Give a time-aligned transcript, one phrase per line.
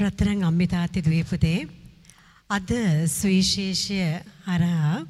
[0.00, 1.68] රත්තරන් අම්මිතාත්ති දවේපුතේ
[2.50, 2.70] අද
[3.10, 3.98] සුවිශේෂය
[4.46, 5.06] හරහා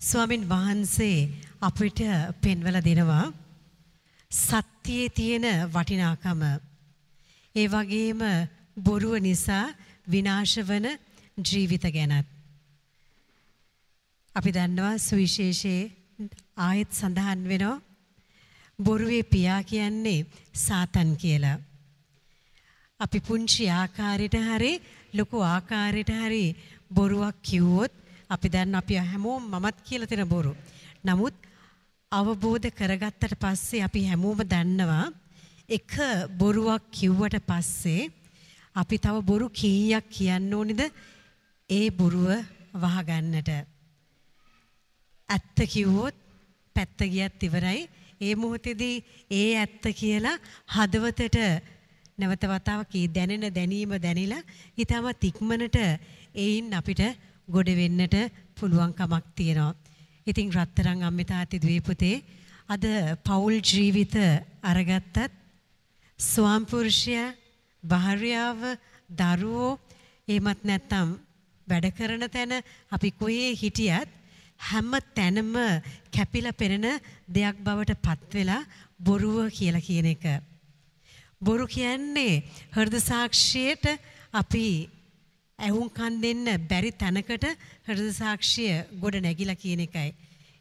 [0.00, 1.28] ස්වාමින් වහන්සේ
[1.60, 2.00] අපිට
[2.40, 3.24] පෙන්වල දෙනවා
[4.30, 6.42] සත්‍යයේ තියෙන වටිනාකම.
[7.54, 8.20] ඒ වගේම
[8.78, 9.74] බොරුව නිසා
[10.06, 10.86] විනාශ වන
[11.38, 12.26] ජීවිත ගැනත්.
[14.34, 15.90] අපි දන්නවා සුවිශේෂයේ
[16.58, 17.82] ආයෙත් සඳහන් වෙනවා.
[18.78, 20.26] බොරුවේ පියා කියන්නේ
[20.56, 21.58] සාතන් කියලා.
[23.00, 24.72] අපි පුංචි ආකාරයට හරි
[25.14, 26.44] ලොකු ආකාරයට හරි
[26.90, 27.92] බොරුවක් කිව්වොත්
[28.30, 30.52] අපි දන්න අපි හැමෝම මමත් කියලා තියෙන බොරු.
[31.04, 31.34] නමුත්
[32.12, 35.06] අවබෝධ කරගත්තට පස්සේ අපි හැමෝම දන්නවා
[35.68, 35.92] එක
[36.40, 38.10] බොරුවක් කිව්වට පස්සේ
[38.76, 40.82] අපි තව බොරු කීයක් කියන්න ඕනිද
[41.70, 42.28] ඒ බොරුව
[42.74, 43.50] වහගන්නට.
[45.28, 46.16] ඇත්ත කිව්වොත්
[46.76, 47.80] පැත්ත ගියත් ඉවරයි.
[48.20, 48.96] ඒ මොහොතේදී
[49.30, 50.42] ඒ ඇත්ත කියලා
[50.74, 51.38] හදවතට
[52.18, 54.42] නැවත වතාවක් ඒ දැනෙන දැනීම දැනිලා
[54.76, 55.76] ඊටමත් ඉක්මනට
[56.34, 57.02] ඒයින් අපිට
[57.48, 58.16] ගොඩ වෙන්නට
[58.54, 59.76] පුළුවන්කමක් තියෙනවා.
[60.26, 62.16] ඉතින් රත්තරන් අම්මේ තාත්තේ ද්වීපුතේ
[62.68, 62.84] අද
[63.24, 64.14] පෞල් ජීවිත
[64.62, 65.16] අරගත්තත්
[66.20, 67.36] ස්වාම්පුරුෂයා
[67.82, 68.60] භාර්යාව
[69.10, 69.78] දරුවෝ
[70.28, 71.08] එහෙමත් නැත්නම්
[71.66, 72.52] වැඩ කරන තැන
[72.92, 74.10] අපි කොහේ හිටියත්
[74.60, 75.54] හැම තැනම
[76.10, 76.86] කැපිලා පෙනෙන
[77.28, 78.62] දෙයක් බවට පත් වෙලා
[79.00, 80.24] බොරුව කියලා කියන එක.
[81.40, 82.42] බොරු කියන්නේ
[82.74, 83.86] හෘද සාක්ෂියට
[84.32, 84.88] අපි
[85.58, 87.46] ඇහුම්කන් දෙන්න බැරි තැනකට
[87.86, 90.14] හෘද සාක්ෂිය ගොඩ නැගිලා කියන එකයි.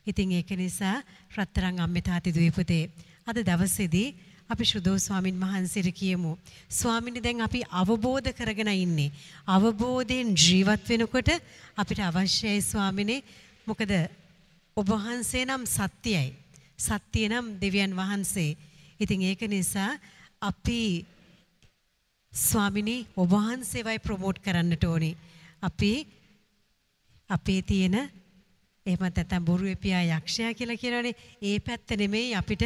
[0.08, 1.04] ඉතින් ඒක නිසා
[1.36, 2.90] රත්තරන් අම්මේ තාත්ති දුවේ
[3.28, 4.16] අද දවසේදී
[4.50, 6.38] අපි ශුදෝ ස්වාමින් වහන්සේට කියමු.
[6.70, 9.12] ස්වාමිනේ දැන් අපි අවබෝධ කරගෙන ඉන්නේ.
[9.46, 11.30] අවබෝධයෙන් ජීවත් වෙනකොට
[11.78, 13.24] අපිට අවශ්‍යයි ස්වාමිනේ
[13.68, 13.92] මොකද
[14.78, 16.34] ඔබ වහන්සේ නම් සත්‍යයි.
[16.78, 18.58] සත්‍ය නම් දෙවියන් වහන්සේ.
[19.00, 20.00] ඉතින් ඒක නිසා
[20.42, 21.06] අපි
[22.34, 25.18] ස්වාමිනී ඔබ වහන්සේවයි ප්‍රොමෝට් කරන්නට ඕනේ.
[25.62, 26.08] අපි
[27.30, 32.64] අපේ තියෙන එහෙම නැත්නම් බොරුවේ පියා යක්ෂයා කියලා කියනවනේ ඒ පැත්ත නෙමෙයි අපිට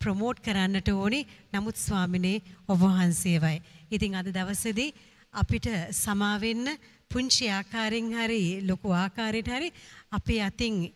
[0.00, 1.26] ප්‍රොමෝට් කරන්නට ඕනේ.
[1.52, 3.62] නමුත් ස්වාමිනේ ඔබ වහන්සේවයි.
[3.90, 4.94] ඉතින් අද දවසේදී
[5.34, 6.66] අපිට සමා වෙන්න
[7.10, 9.68] පුංචි ආකාරයෙන් හරි ලොකු ආකාරයට හරි
[10.10, 10.92] අපේ අතින්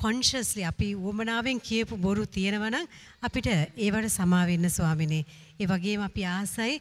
[0.00, 2.86] කොන්ෂස්ලි අපි උවමනාවෙන් කියපු බොරු තියෙනවා නම්
[3.22, 5.24] අපිට ඒවට සමා වෙන්න ස්වාමිනේ.
[5.60, 6.74] ඒ වගේම අපි ආසයි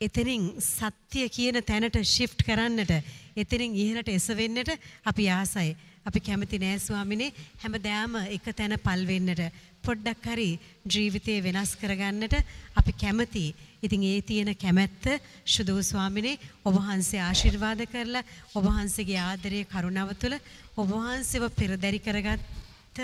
[0.00, 2.92] එතනින් සත්‍ය කියන තැනට ෂිෆ්ට් කරන්නට
[3.36, 4.70] එතනින් ඉහළට එසවෙන්නට
[5.04, 5.76] අපි ආසයි.
[6.06, 9.40] අපි කැමති නෑ ස්වාමිනේ හැමදාම එක තැන පල් වෙන්නට
[9.86, 10.50] පොඩ්ඩක් හරි
[10.86, 12.34] ජීවිතේ වෙනස් කරගන්නට
[12.74, 13.46] අපි කැමති.
[13.82, 15.04] ඉතින් ඒ තියෙන කැමැත්ත
[15.46, 20.36] ශුදෝ ස්වාමිනේ ඔබ වහන්සේ ආශිර්වාද කරලා ඔබ වහන්සේගේ ආදරයේ කරුණාව තුළ
[20.76, 23.00] ඔබ වහන්සේව පෙරදරි කරගත්ත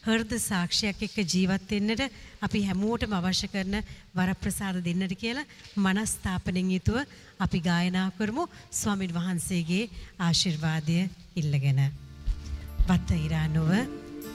[0.00, 2.02] හෘද සාක්ෂියක් එක්ක ජීවත් වෙන්නට
[2.40, 3.74] අපි හැමෝටම අවශ්‍ය කරන
[4.14, 6.98] වරප්‍රසාද දෙන්නට කියලා මනස්ථාපනෙන් යුතුව
[7.38, 9.90] අපි ගායනා කරමු ස්වාමින් වහන්සේගේ
[10.20, 10.98] ආශිර්වාදය
[11.36, 11.80] ඉල්ලගෙන.
[12.86, 13.70] වත්ත ඉරානුව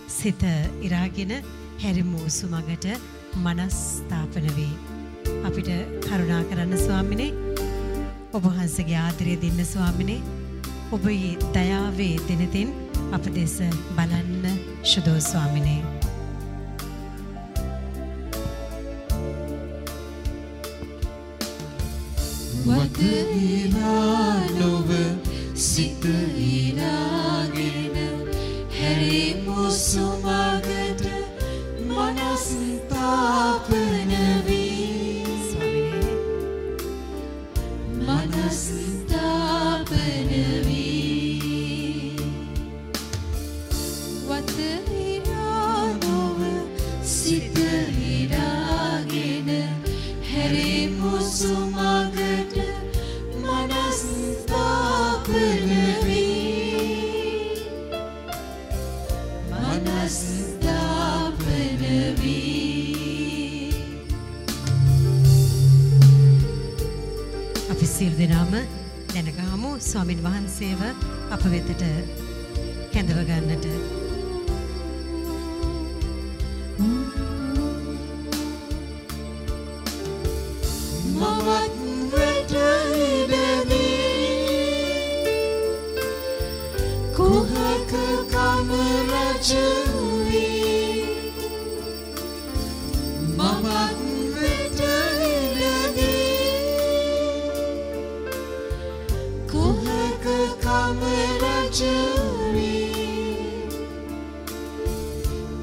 [0.09, 0.43] සිත
[0.81, 1.31] ඉරාගෙන
[1.81, 2.85] හැරිමු සුමගට
[3.45, 4.73] මනස්ථාපන වේ.
[5.47, 5.69] අපිට
[6.05, 7.31] කරුණා කරන්න ස්වාමිනේ
[8.35, 10.21] ඔබ වහන්සේගේ ආදරය දෙන්න ස්වාමිනේ
[10.95, 12.69] ඔබේ දයාවේ දෙනතින්
[13.15, 13.57] අප දෙස
[13.97, 14.45] බලන්න
[14.91, 15.81] ශුදෝ ස්වාමිනේ.
[22.67, 22.99] වත
[23.53, 24.89] ඉලා නොව
[25.67, 26.05] සිත
[26.49, 27.97] ඉලාගෙන
[28.77, 29.71] හැරිමු
[38.33, 38.82] සුමගට
[68.23, 68.53] දෙනාම
[69.13, 70.81] දැනගාමු ස්වාමින් වහන්සේව
[71.35, 71.81] අප වෙතට
[72.93, 73.65] කැඳව ගන්නට.
[81.15, 81.75] මමත්
[82.13, 82.53] වෙට
[83.07, 83.83] ඉඩදී
[87.17, 87.53] කුහක
[88.33, 88.71] කම
[89.11, 89.92] රජ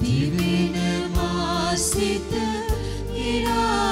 [0.00, 0.76] දිවෙන
[1.14, 2.32] මාසිත
[3.16, 3.89] ඉරාගන්නම්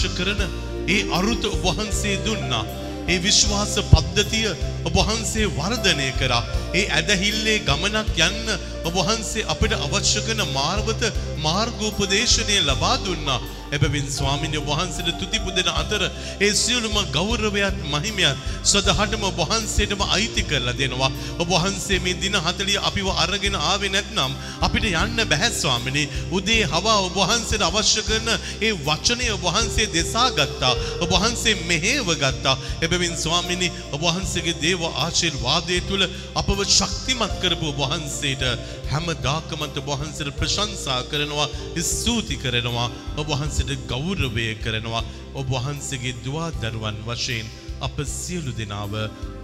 [0.00, 0.40] අවශ්‍ය කරන
[0.88, 2.64] ඒ අරුත ඔබහන්සේ දුන්නා.
[3.08, 4.48] ඒ විශ්වාස පද්ධතිය
[4.84, 6.44] ඔබහන්සේ වර්ධනය කරා.
[6.74, 8.48] ඒ ඇදහිල්ලේ ගමනක් යන්න
[8.84, 11.02] ඔබහන්සේ අපට අවශ්‍ය කරන මාර්ගත
[11.44, 13.40] මාර්ගෝපදේශනය ලබා දුන්නා.
[13.70, 16.02] එබැවින් ස්වාමින්ය වහන්සේට තුති පුදෙන අතර
[16.40, 21.10] ඒ සියලුම ගෞරවයත් මහිමයත් සදහටම වහන්සේටම අයිති කරලා දෙනවා.
[21.38, 26.08] ඔබ වහන්සේ මේ දින 40 අපිව අරගෙන ආවේ නැත්නම් අපිට යන්න බැහැ ස්වාමිනේ.
[26.30, 28.28] උදේ හවා ඔබ වහන්සේට අවශ්‍ය කරන
[28.60, 30.74] ඒ වචනය ඔබ වහන්සේ දෙසා ගත්තා.
[31.00, 32.58] ඔබ වහන්සේ මෙහෙව ගත්තා.
[32.80, 36.02] එබැවින් ස්වාමිනේ ඔබ වහන්සේගේ දේව ආශිර්වාදයේ තුල
[36.34, 38.42] අපව ශක්තිමත් කරපු ඔබ වහන්සේට
[38.90, 41.48] හැමදාකමත් ඔබ වහන්සේට ප්‍රශංසා කරනවා
[41.82, 43.28] ස්තුති කරනවා ඔබ
[43.60, 45.04] වහන්සේට ගෞරවය කරනවා.
[45.34, 47.46] ඔබ වහන්සේගේ දුවා දරුවන් වශයෙන්
[47.80, 48.92] අප සියලු දෙනාව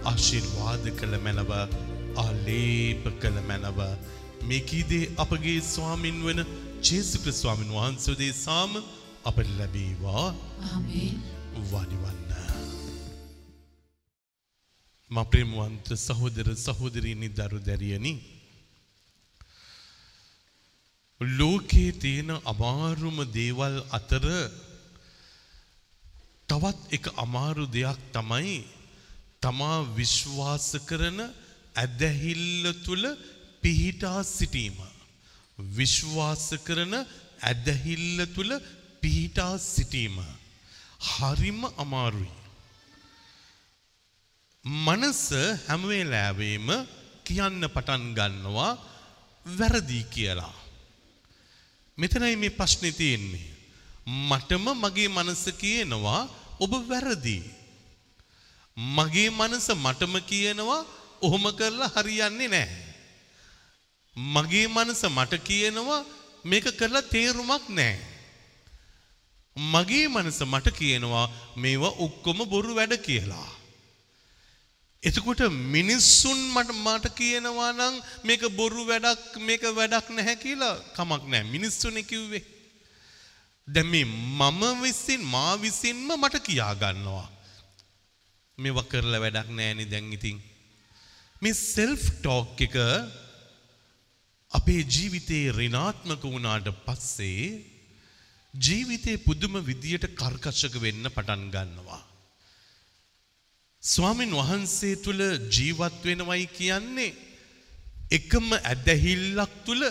[0.05, 1.51] ආශිර්වාද කළ මැනව
[2.17, 3.79] ආලේප කළ මැනව.
[4.43, 6.39] මේ කීදේ අපගේ ස්වාමින් වන
[6.81, 8.71] ජේසු ක්‍රිස්තු ස්වාමින් වහන්සේ සාම
[9.23, 10.33] අපට ලැබේවා.
[11.63, 12.31] වනිවන්න.
[15.11, 18.13] මා ප්‍රේමවන්ත සහෝදර සහෝදරීනි දරු දැරියනි
[21.21, 24.25] ලෝකයේ තියෙන අමාරුම දේවල් අතර
[26.49, 28.57] තවත් එක අමාරු දෙයක් තමයි
[29.41, 31.19] තමා විශ්වාස කරන
[31.75, 33.05] ඇදහිල්ල තුළ
[33.61, 34.77] පිහිටා සිටීම.
[35.77, 36.93] විශ්වාස කරන
[37.41, 38.51] ඇදහිල්ල තුළ
[39.01, 40.17] පිහිටා සිටීම.
[41.09, 42.31] හරිම අමාරුයි.
[44.65, 45.23] මනස
[45.67, 46.67] හැමවෙලාවේම
[47.27, 48.71] කියන්න පටන් ගන්නවා
[49.45, 50.56] වැරදි කියලා.
[51.97, 53.47] මෙතනයි මේ ප්‍රශ්නේ තියෙන්නේ.
[54.07, 56.21] මටම මගේ මනස කියනවා
[56.59, 57.37] ඔබ වැරදි.
[58.77, 60.85] මගේ මනස මටම කියනවා
[61.21, 62.83] ඔහොම කරලා හරියන්නේ නැහැ.
[64.15, 66.05] මගේ මනස මට කියනවා
[66.45, 67.99] මේක කරලා තේරුමක් නැහැ.
[69.57, 71.27] මගේ මනස මට කියනවා
[71.57, 73.56] මේවා ඔක්කොම බොරු වැඩ කියලා.
[75.07, 75.41] එතකොට
[75.75, 82.09] මිනිස්සුන් මට මට කියනවා නම් මේක බොරු වැඩක් මේක වැඩක් නැහැ කියලා කමක් නැහැ මිනිස්සුනේ
[82.11, 82.43] කිව්වේ.
[83.67, 87.27] දැන් මේ මම විසින් මා විසින්ම මට කියා ගන්නවා.
[88.57, 90.37] මේවා කරලා වැඩක් නැහැනේ දැන් ඉතින්.
[91.41, 92.75] මේ සෙල්ෆ් ටෝක් එක
[94.51, 97.47] අපේ ජීවිතේ ඍණාත්මක වුණාට පස්සේ
[98.53, 102.03] ජීවිතේ පුදුම විදියට කර්කශක වෙන්න පටන් ගන්නවා.
[103.93, 105.21] ස්වාමින් වහන්සේ තුළ
[105.55, 107.15] ජීවත් වෙනවයි කියන්නේ
[108.17, 109.83] එකම ඇදහිල්ලක් තුළ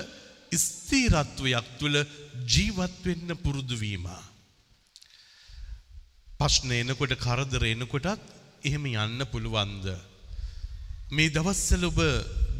[0.65, 1.97] ස්ථීරත්වයක් තුළ
[2.55, 4.07] ජීවත් වෙන්න පුරුදු වීම.
[6.39, 8.21] ප්‍රශ්න එනකොට කරදර එනකොටත්
[8.69, 9.87] එහෙම යන්න පුළුවන්ද?
[11.15, 12.01] මේ දවස්වල ඔබ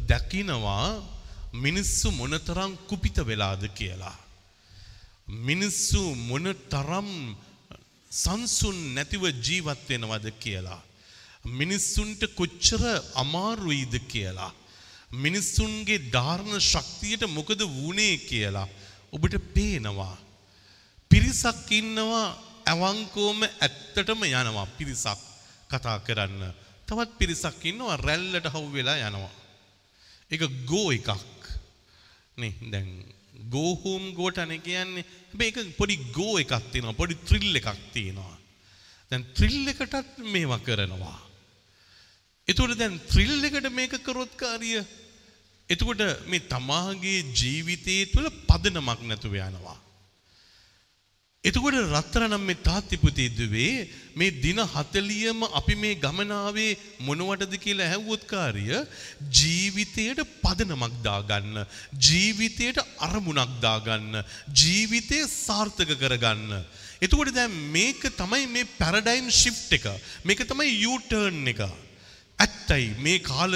[0.09, 0.87] දකිනවා
[1.65, 4.17] මිනිස්සු මොනතරම් කුපිත වෙලාද කියලා.
[5.47, 7.09] මිනිස්සු මොනතරම්
[8.11, 10.86] සංසුන් නැතිව ජීවත් වෙනවද කියලා.
[11.49, 12.83] මිනිස්සුන්ට කොච්චර
[13.15, 14.51] අමාරුයිද කියලා.
[15.13, 18.67] මිනිස්සුන්ගේ ධාරණ ශක්තියට මොකද වුණේ කියලා
[19.11, 20.15] ඔබට පේනවා.
[21.11, 22.25] පිරිසක් ඉන්නවා
[22.65, 25.19] ඇවංකෝම ඇත්තටම යනවා පිරිසක්
[25.69, 26.43] කතා කරන්න.
[26.87, 29.35] තවත් පිරිසක් ඉන්නවා රැල්ලට හවු වෙලා යනවා.
[30.31, 31.09] එක ගෝ එකක්.
[32.37, 32.89] නේ දැන්
[33.49, 38.35] ගෝහෝම් ගෝට අනේ කියන්නේ හැබැයි ඒක පොඩි ගෝ එකක් තියෙනවා පොඩි ත්‍රිල් එකක් තියෙනවා.
[39.11, 41.26] දැන් ත්‍රිල් එකටත් මේවා කරනවා.
[42.47, 44.79] එතකොට දැන් ත්‍රිල් එකට මේක කරොත් කාරිය?
[45.69, 49.75] එතකොට මේ තමාගේ ජීවිතයේ තුළ පදනමක් නැතුව යනවා.
[51.43, 58.63] එතකොට රත්තරනම් මේ තාත්තිපුතේ දුවේ මේ දින 40ම අපි මේ ගමනාවේ මොනවටද කියලා ඇහුවොත් කාර්ය
[59.39, 61.57] ජීවිතයට පදනමක් දාගන්න
[61.99, 64.23] ජීවිතයට අරමුණක් දාගන්න
[64.53, 66.63] ජීවිතය සාර්ථක කරගන්න.
[67.01, 69.91] එතකොට දැන් මේක තමයි මේ පැරඩයිම් ෂිෆ්ට් එක.
[70.23, 71.61] මේක තමයි යූ ටර්න් එක.
[72.39, 72.95] ඇත්තයි.
[72.99, 73.53] මේ කාල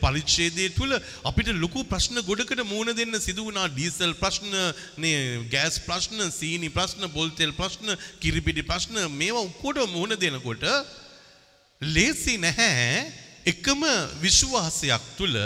[0.00, 0.92] පරිච්ඡේදය තුළ
[1.24, 3.68] අපිට ලොකු ප්‍රශ්න ගොඩකට මුහුණ දෙන්න සිදු වුණා.
[3.68, 4.54] ඩීසල් ප්‍රශ්න
[4.98, 5.18] නේ
[5.52, 10.64] ගෑස් ප්‍රශ්න සීනි ප්‍රශ්න පොල් තෙල් ප්‍රශ්න කිරිපිටි ප්‍රශ්න මේවා ඔක්කොට මුහුණ දෙනකොට
[11.80, 13.12] ලේසි නැහැ.
[13.44, 13.84] එකම
[14.22, 15.38] විශ්වාසයක් තුළ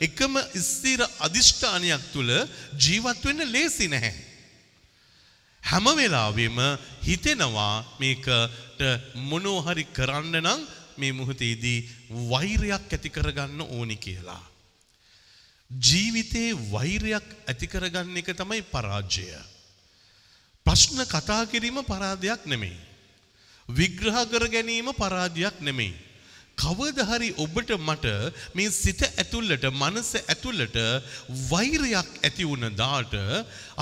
[0.00, 0.34] එකම
[0.66, 2.32] ස්ථිර අධිෂ්ඨානයක් තුළ
[2.76, 4.14] ජීවත් වෙන්න ලේසි නැහැ.
[5.62, 6.58] හැම වෙලාවෙම
[7.06, 8.80] හිතෙනවා මේකට
[9.30, 10.60] මොනෝ හරි කරන්න නම්
[10.98, 11.88] මේ මොහොතේදී
[12.30, 14.42] වෛරයක් ඇති කරගන්න ඕනි කියලා.
[15.70, 19.26] ජීවිතේ වෛරයක් ඇති කරගන්න එක තමයි පරාජය.
[20.64, 22.78] ප්‍රශ්න කතා කිරීම පරාදයක් නෙමෙයි.
[23.68, 26.11] විග්‍රහ කර ගැනීම පරාජයක් නෙමෙයි.
[26.62, 28.06] කවද හරි ඔබට මට
[28.56, 30.76] මේ සිත ඇතුළට මනස ඇතුළට
[31.50, 33.14] වෛරයක් ඇති වුණ දාට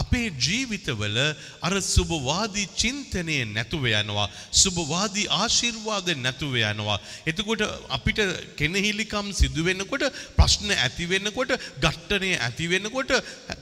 [0.02, 1.18] අපේ ජීවිතවල
[1.66, 4.28] අර සුභවාදී චින්තනය නැතුව යනවා.
[4.62, 6.98] සුභවාදී ආශිර්වාද නැතුව යනවා.
[7.30, 7.62] එතකොට
[7.96, 8.20] අපිට
[8.60, 10.04] කෙනහිලිකම් සිදු වෙනකොට
[10.38, 11.52] ප්‍රශ්න ඇති වෙනකොට
[11.84, 13.12] ඝට්ටනය ඇති වෙනකොට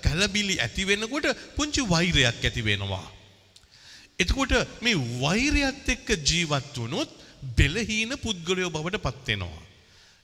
[0.04, 3.06] කලබිලි ඇති වෙනකොට පුංචි වෛරයක් ඇති වෙනවා.
[4.18, 4.52] එතකොට
[4.84, 7.10] මේ වෛරයත් එක්ක ජීවත් වුණොත්
[7.56, 9.66] බෙලහීන පුද්ගලයෝ බවට පත්වෙනවා.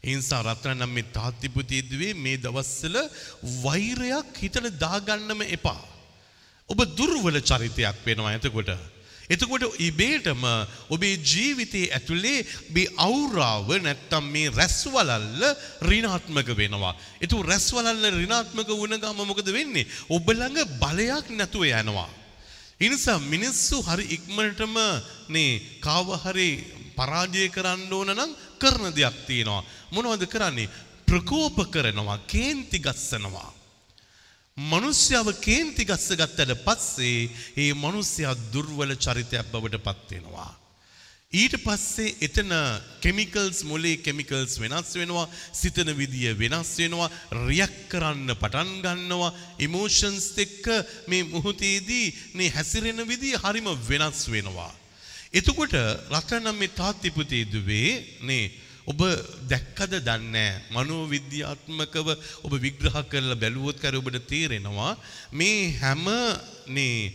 [0.04, 2.96] එනිසා රත්නනම් මේ තාත්තිපුතියදුවේ මේ දවස්සල
[3.64, 5.82] වෛරයක් හිතට දාගන්නම එපා.
[6.70, 8.70] ඔබ දුර්වල චරිතයක් වෙනවා එතකොට.
[9.26, 10.42] එතකොට ඉබේටම
[10.90, 15.44] ඔබේ ජීවිතයේ ඇතුළේ මේ අවුරාව නැත්තම් මේ රැස්වලල්ල
[15.82, 16.94] ඍණාත්මක වෙනවා.
[17.20, 19.88] එතු රැස්වලල්ල ඍණාත්මක වුණ ගම මොකද වෙන්නේ?
[20.08, 22.10] ඔබ ළඟ බලයක් නැතුව යනවා.
[22.80, 24.76] එනිසා මිනිස්සු හරි ඉක්මනටම
[25.28, 26.50] නේ කාව හරි
[26.96, 29.62] පරාජය කරන්න ඕන නම් කරන දෙයක් තියෙනවා.
[29.92, 30.72] මොනවද කරන්නේ?
[31.06, 33.50] ප්‍රකෝප කරනවා, කේන්ති ගස්සනවා.
[34.56, 40.52] මනුෂ්‍යව කේන්ති ගස්ස ගත්තට පස්සේ ඒ මනුෂ්‍යයා දුර්වල චරිතයක් බවට පත් වෙනවා.
[41.32, 42.52] ඊට පස්සේ එතන
[43.02, 47.10] කෙමිකල්ස් මොලේ කෙමිකල්ස් වෙනස් වෙනවා සිතන විදිය වෙනස් වෙනවා
[47.40, 50.68] රියැක්ට් කරන්න පටන් ගන්නවා ඉමෝෂන්ස් එක්ක
[51.10, 54.70] මේ මොහොතේදී මේ හැසිරෙන විදිය හරිම වෙනස් වෙනවා
[55.34, 55.74] එතකොට
[56.10, 57.90] රත්නම් මේ තාත්තිපුතේ දුවේ
[58.22, 58.44] නේ
[58.86, 59.00] ඔබ
[59.48, 62.08] දැක්කද දන්නේ මනෝවිද්‍යාත්මකව
[62.44, 64.92] ඔබ විග්‍රහ කරලා බැලුවොත් කර ඔබට තේරෙනවා
[65.32, 66.04] මේ හැම
[66.68, 67.14] නේ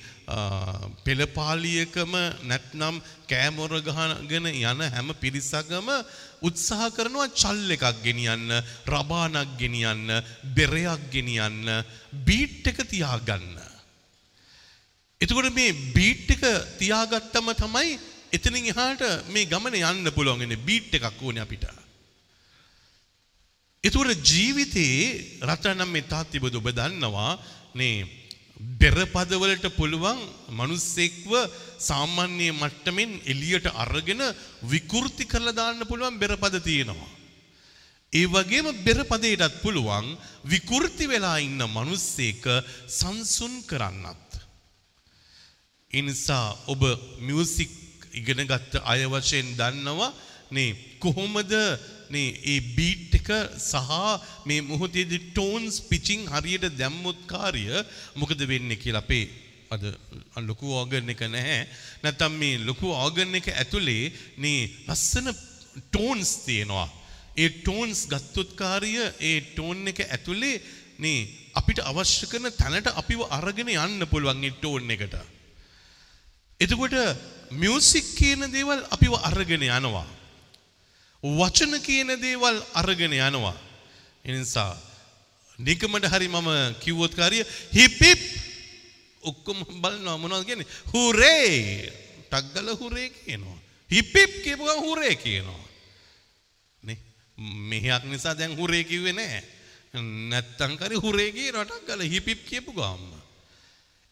[1.05, 2.97] පෙළපාලියකම නැත්නම්
[3.27, 5.93] කෑමොර ගහගෙන යන හැම පිරිසකම
[6.41, 8.49] උත්සාහ කරනවා චල් එකක් ගෙනියන්න
[8.87, 10.09] රබානක් ගෙනියන්න
[10.51, 11.69] බෙරයක් ගෙනියන්න
[12.25, 13.58] බීට් එක තියාගන්න.
[15.21, 16.43] එතකොට මේ බීට් එක
[16.79, 17.99] තියාගත්තම තමයි
[18.31, 21.65] එතනින් එහාට මේ ගමන යන්න පුළුවන් ඉන්නේ බීට් එකක් ඕනේ අපිට.
[23.83, 27.33] එතකොට ජීවිතේ රටනම් මේ තාත්තිබද ඔබ දන්නවා
[27.75, 28.07] නේ
[28.79, 30.19] බෙරපදවලට පුළුවන්
[30.51, 31.31] මිනිස්සෙක්ව
[31.79, 34.23] සාමාන්‍ය මට්ටමින් එළියට අරගෙන
[34.71, 37.11] විකෘති කරලා දාන්න පුළුවන් බෙරපද තියෙනවා.
[38.13, 40.07] ඒ වගේම බෙරපදයටත් පුළුවන්
[40.45, 42.47] විකෘති වෙලා ඉන්න මිනිස්සෙක්
[42.89, 44.28] සංසුන් කරන්නත්.
[45.91, 46.81] ඒ නිසා ඔබ
[47.19, 47.71] මියුසික්
[48.13, 50.11] ඉගෙන ගත්ත අය වශයෙන් දන්නවා
[50.51, 50.69] නේ
[50.99, 51.53] කොහොමද
[52.09, 53.29] නේ ඒ බීට් එක
[53.59, 53.89] සහ
[54.45, 57.65] මේ මොහොතේදී ටෝන්ස් පිචින් හරියට දැම්මොත් කාර්ය
[58.15, 59.25] මොකද වෙන්නේ කියලා අපේ
[59.69, 59.83] අද
[60.41, 61.61] ලොකු ඕගන් එක නැහැ.
[62.03, 65.33] නැත්තම් මේ ලොකු ඕගන් එක ඇතුලේ නේ ලස්සන
[65.89, 66.87] ටෝන්ස් තියෙනවා.
[67.37, 70.61] ඒ ටෝන්ස් ගත්තොත් කාර්ය ඒ ටෝන් එක ඇතුලේ
[70.99, 75.17] නේ අපිට අවශ්‍ය කරන තැනට අපිව අරගෙන යන්න පුළුවන් ඒ ටෝන් එකට.
[76.59, 76.95] එතකොට
[77.51, 80.07] මියුසික් කියන දේවල් අපිව අරගෙන යනවා
[81.23, 83.55] වචන කියන දේවල් අරගෙන යනවා.
[84.25, 84.77] එනිසා
[85.59, 88.21] නිකමට හරි මම කිව්වොත් කාරිය හිප් හිප්
[89.23, 91.91] ඔක්කොම බලනවා මොනවද කියන්නේ හුරේ
[92.31, 93.59] ටග්ගල හුරේ කියනවා.
[93.89, 95.65] හිප් හිප් කියපු ගමන් හුරේ කියනවා.
[96.83, 96.97] නේ
[97.69, 99.43] මෙහෙයක් නිසා දැන් හුරේ කිව්වේ නැහැ.
[100.29, 103.11] නැත්තම් කරි හුරේ කියනවා ටග්ගල හිප් හිප් කියපු ගමන්.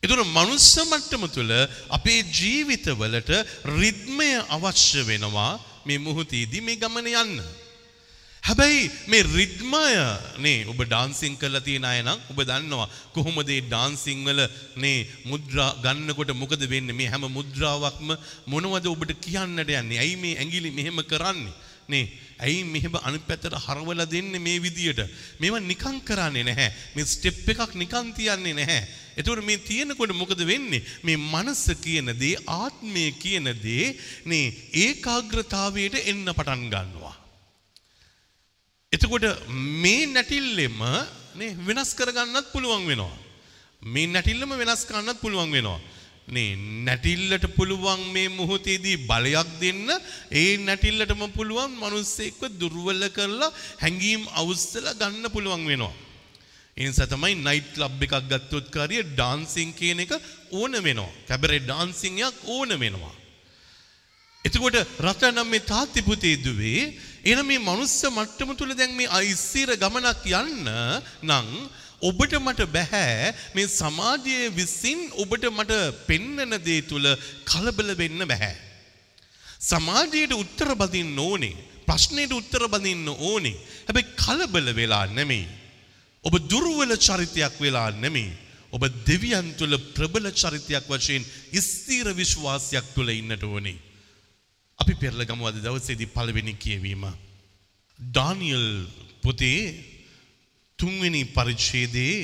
[0.04, 1.54] එතුන මනුස්ස මට්ටම තුළ
[1.90, 3.32] අපේ ජීවිතවලට
[3.80, 5.54] රිද්මය අවශ්‍ය වෙනවා
[5.88, 7.40] මේ මුහොතේදී මේ ගමන යන්න.
[8.44, 9.82] හැබැයි මේ රිද්මය
[10.46, 14.42] නේ ඔබ ඩාන්සිං කරලා තියෙන අය නම් ඔබ දන්නවා කොහොමද මේ ඩාන්සිං වල
[14.84, 18.14] නේ මුද්‍රා ගන්නකොට මොකද වෙන්නේ මේ හැම මුද්‍රාවක්ම
[18.54, 21.58] මොනවද ඔබට කියන්නට යන්නේ ඇයි මේ ඇඟිලි මෙහෙම කරන්නේ
[21.90, 22.06] නේ
[22.38, 25.02] ඇයි මෙහෙම අනිත් පැත්තට හරවලා දෙන්නේ මේ විදියට?
[25.42, 26.70] මේවා නිකන් කරන්නේ නැහැ.
[26.96, 28.82] මේ ස්ටෙප් එකක් නිකන් තියන්නේ නැහැ.
[29.18, 30.84] එතකොට මේ තියෙනකොට මොකද වෙන්නේ?
[31.04, 33.96] මේ මනස කියන දේ, ආත්මය කියන දේ
[34.26, 37.16] නේ ඒකාග්‍රතාවයට එන්න පටන් ගන්නවා.
[38.94, 39.26] එතකොට
[39.84, 40.80] මේ නැටිල්ලෙම
[41.36, 43.18] නේ වෙනස් කරගන්නත් පුළුවන් වෙනවා.
[43.84, 45.80] මේ නැටිල්ලම වෙනස් කරන්නත් පුළුවන් වෙනවා.
[46.28, 46.56] නේ
[46.86, 49.88] නැටිල්ලට පුළුවන් මේ මොහොතේදී බලයක් දෙන්න
[50.32, 55.96] ඒ නැටිල්ලටම පුළුවන් මිනිස්සෙක්ව දුර්වල කරලා හැංගීම් අවුස්සලා ගන්න පුළුවන් වෙනවා.
[56.78, 60.12] ඒ නිසා තමයි නයිට් ක්ලබ් එකක් ගත්තොත් කාරිය ඩාන්සින් කියන එක
[60.52, 61.16] ඕන වෙනවා.
[61.30, 63.16] කැබරේ ඩාන්සින් එකක් ඕන වෙනවා.
[64.46, 66.84] එතකොට රටනම් මේ තාත්ති පුතේ දුවේ
[67.32, 70.70] එන මේ මනුස්ස මට්ටම තුල දැන් මේ අයිස්සීර ගමනක් යන්න
[71.30, 71.50] නම්
[72.10, 77.06] ඔබට මට බෑ මේ සමාජයේ විසින් ඔබට මට පෙන්නන දේ තුල
[77.50, 78.54] කලබල වෙන්න බෑ.
[79.70, 81.56] සමාජයට උත්තර බදින්න ඕනේ.
[81.88, 83.58] ප්‍රශ්නයට උත්තර බදින්න ඕනේ.
[83.88, 85.48] හැබැයි කලබල වෙලා නෙමෙයි.
[86.28, 88.32] ඔබ දුර්වල චරිතයක් වෙලා නෙමෙයි.
[88.72, 91.24] ඔබ දෙවියන් තුල ප්‍රබල චරිතයක් වශයෙන්
[91.58, 93.78] ස්ථීර විශ්වාසයක් තුල ඉන්නට ඕනේ.
[94.80, 97.04] අපි පෙරල ගමු අද දවසේදී පළවෙනි කියවීම.
[98.00, 98.68] ඩානියල්
[99.24, 99.62] පොතේ
[100.80, 102.20] තුන්වෙනි පරිච්ඡේදයේ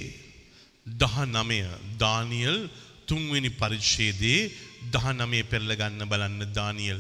[0.86, 2.58] 19 දානියල්
[3.08, 4.52] තුන්වෙනි පරිච්ඡේදයේ
[4.92, 7.00] 19 පෙරල ගන්න බලන්න දානියල්.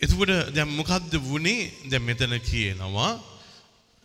[0.00, 1.70] එතකොට දැන් මොකද්ද වුනේ?
[1.90, 3.12] දැන් මෙතන කියනවා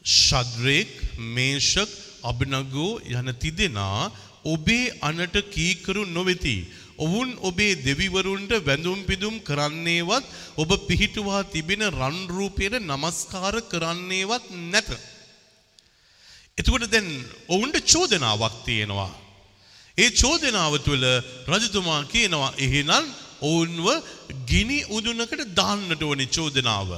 [0.03, 1.89] ශද්‍රේක් මේෂක්
[2.23, 4.11] අබ්නගෝ යන තිදෙනා
[4.45, 6.65] ඔබේ අනට කීකරු නොවෙති.
[6.97, 10.25] ඔවුන් ඔබේ දෙවිවරුන්ට වැඳුම් පිදුම් කරන්නේවත්
[10.57, 14.89] ඔබ පිහිටුවා තිබෙන රන් රූපයට নমස්කාර කරන්නේවත් නැත.
[16.57, 17.07] එතකොට දැන්
[17.47, 19.11] ඔවුන්ට චෝදනාවක් තියෙනවා.
[19.97, 21.05] ඒ චෝදනාව තුළ
[21.47, 23.05] රජතුමා කියනවා එහෙනම්
[23.41, 23.87] ඔවුන්ව
[24.45, 26.89] ගිනි උදුනකට දාන්නට ඕනේ චෝදනාව.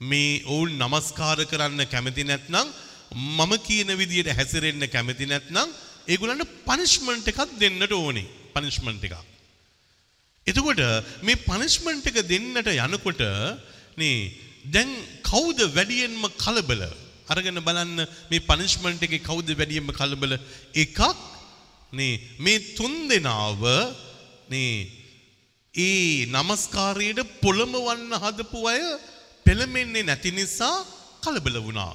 [0.00, 2.68] මේ ඔවුන් නමස්කාර කරන්න කැමති නැත්නම්
[3.12, 5.68] මම කියන විදියට හැසිරෙන්න කැමති නැත්නම්
[6.08, 9.16] ඒගොල්ලන්ට පනිෂ්මන්ට් එකක් දෙන්නට ඕනේ පනිෂ්මන්ට් එකක්.
[10.46, 10.80] එතකොට
[11.22, 13.20] මේ පනිෂ්මන්ට් එක දෙන්නට යනකොට
[14.00, 14.32] නේ
[14.64, 14.88] දැන්
[15.22, 16.82] කවුද වැඩියෙන්ම කලබල?
[17.28, 20.32] අරගෙන බලන්න මේ පනිෂ්මන්ට් එකේ කවුද වැඩියෙන්ම කලබල?
[20.74, 21.00] එකක්
[21.92, 23.62] නේ මේ තුන් දෙනාව
[24.48, 24.88] නේ
[25.74, 28.80] ඒ নমස්කාරයේ පොළඹවන්න හදපු අය
[29.46, 30.76] පෙළඹෙන්නේ නැති නිසා
[31.22, 31.92] කලබල වුණා.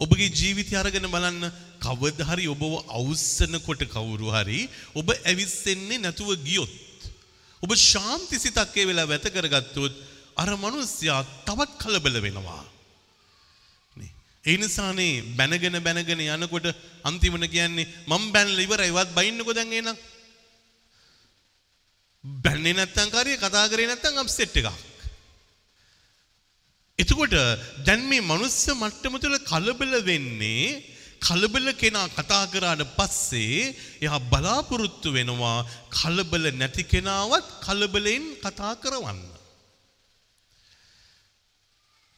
[0.00, 1.42] ඔබගේ ජීවිතය අරගෙන බලන්න
[1.78, 4.60] කවදා හරි ඔබව අවුස්සනකොට කවුරු හරි
[4.94, 6.72] ඔබ ඇවිස්සෙන්නේ නැතුව ගියොත්
[7.62, 9.94] ඔබ ශාන්ති සිතක් ඒ වෙලාව වැත කරගත්තොත්
[10.36, 12.62] අර මිනිස්සයා තවත් කලබල වෙනවා.
[13.96, 14.12] නේ.
[14.44, 16.66] ඒ නිසානේ බැනගෙන බැනගෙන යනකොට
[17.04, 19.98] අන්තිමට කියන්නේ මම බැනලා ඉවරයි වත් බයින්නකෝ දැන් එහෙනම්.
[22.24, 24.89] බැන්නේ නැත්තම් කාරිය කතා කරේ නැත්තම් අප්සෙට් එකක්.
[27.00, 27.34] එතකොට
[27.86, 30.64] දැන් මේ මනුස්ස මට්ටම තුළ කලබල වෙන්නේ
[31.26, 33.58] කලබල කෙනා කතා කරාට පස්සේ
[34.02, 35.58] එයා බලාපොරොත්තු වෙනවා
[35.98, 39.20] කලබල නැති කෙනාවත් කලබලෙන් කතා කරවන්න.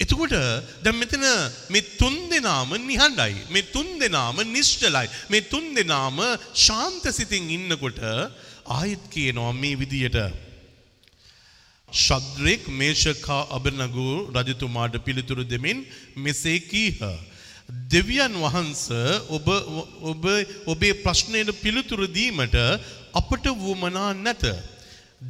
[0.01, 0.35] එතකොට
[0.85, 1.27] දැන් මෙතන
[1.69, 3.35] මේ තුන් දෙනාම නිහඬයි.
[3.51, 5.07] මේ තුන් දෙනාම නිශ්චලයි.
[5.31, 6.19] මේ තුන් දෙනාම
[6.67, 8.01] ශාන්ත සිතින් ඉන්නකොට
[8.69, 10.19] ආයෙත් කියනවා මේ විදියට
[11.93, 15.79] ශද්‍රෙක් මේෂකා අබනගු රජතුමාට පිළිතුරු දෙමින්
[16.17, 17.01] මෙසේ කීහ.
[17.89, 18.85] දෙවියන් වහන්ස
[19.29, 19.47] ඔබ
[20.03, 20.25] ඔබ
[20.67, 22.57] ඔබේ ප්‍රශ්නයට පිළිතුරු දීමට
[23.15, 24.45] අපට වුවමනා නැත.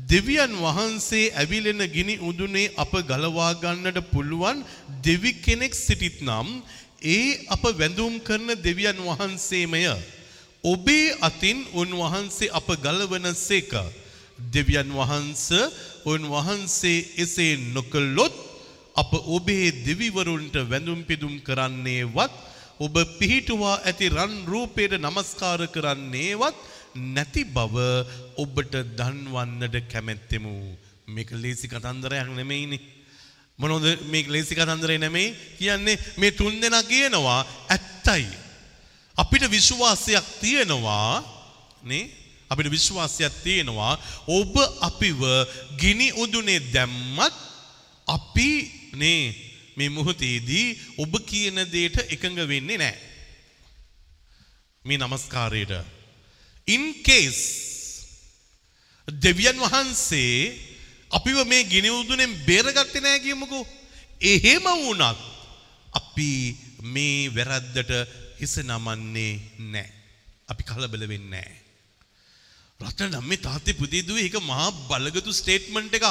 [0.08, 4.64] දෙවියන් වහන්සේ ඇවිලෙන ගිනි උදුනේ අප ගලවා ගන්නට පුළුවන්
[5.02, 6.48] දෙවි කෙනෙක් සිටිත් නම්
[7.04, 9.82] ඒ අප වැඳුම් කරන දෙවියන් වහන්සේමය.
[10.64, 13.72] ඔබේ අතින් උන්වහන්සේ අප ගලවන සේක.
[14.38, 15.44] දෙවියන් වහන්ස
[16.04, 18.34] උන්වහන්සේ එසේ නොකළොත්
[18.94, 22.32] අප ඔබේ දෙවිවරුන්ට වැඳුම් පිදුම් කරන්නේවත්
[22.78, 26.56] ඔබ පිහිටුවා ඇති රන් රූපයට නමස්කාර කරන්නේවත්
[26.94, 27.76] නැති බව
[28.36, 30.54] ඔබට දන්වන්නට කැමැත්තෙමු.
[31.06, 32.78] මේක ලේසි කතන්දරයක් නෙමෙයිනි.
[33.58, 38.26] මොනොද මේ ලේසි කතන්දරේ නෙමෙයි කියන්නේ මේ තුන් දෙනා කියනවා ඇත්තයි.
[39.16, 41.24] අපිට විශ්වාසයක් තියෙනවා
[41.82, 42.21] නේ
[42.52, 43.94] අපිට විශ්වාසයක් තියෙනවා
[44.38, 44.54] ඔබ
[44.88, 45.20] අපිව
[45.80, 47.34] ගිනි උදුනේ දැම්මත්
[48.06, 48.48] අපි
[48.94, 49.22] නේ
[49.76, 50.66] මේ මොහොතේදී
[50.98, 52.98] ඔබ කියන දේට එකඟ වෙන්නේ නැහැ.
[54.84, 55.72] මේ নমස්කාරයට.
[56.66, 57.44] in case
[59.08, 60.52] දෙවියන් වහන්සේ
[61.10, 63.66] අපිව මේ ගිනි උදුනෙන් බේරගත්තේ නැහැ කියමුකෝ.
[64.22, 65.18] එහෙම වුණත්
[65.92, 66.30] අපි
[66.94, 67.92] මේ වැරද්දට
[68.40, 69.32] හිස නමන්නේ
[69.72, 69.92] නැහැ.
[70.48, 71.61] අපි කලබල වෙන්නේ නැහැ.
[72.82, 76.06] රටනම් මේ තාත්තේ පුතේ දුවේ ඒක මහා බලගතු ස්ටේට්මන්ට් එකක්.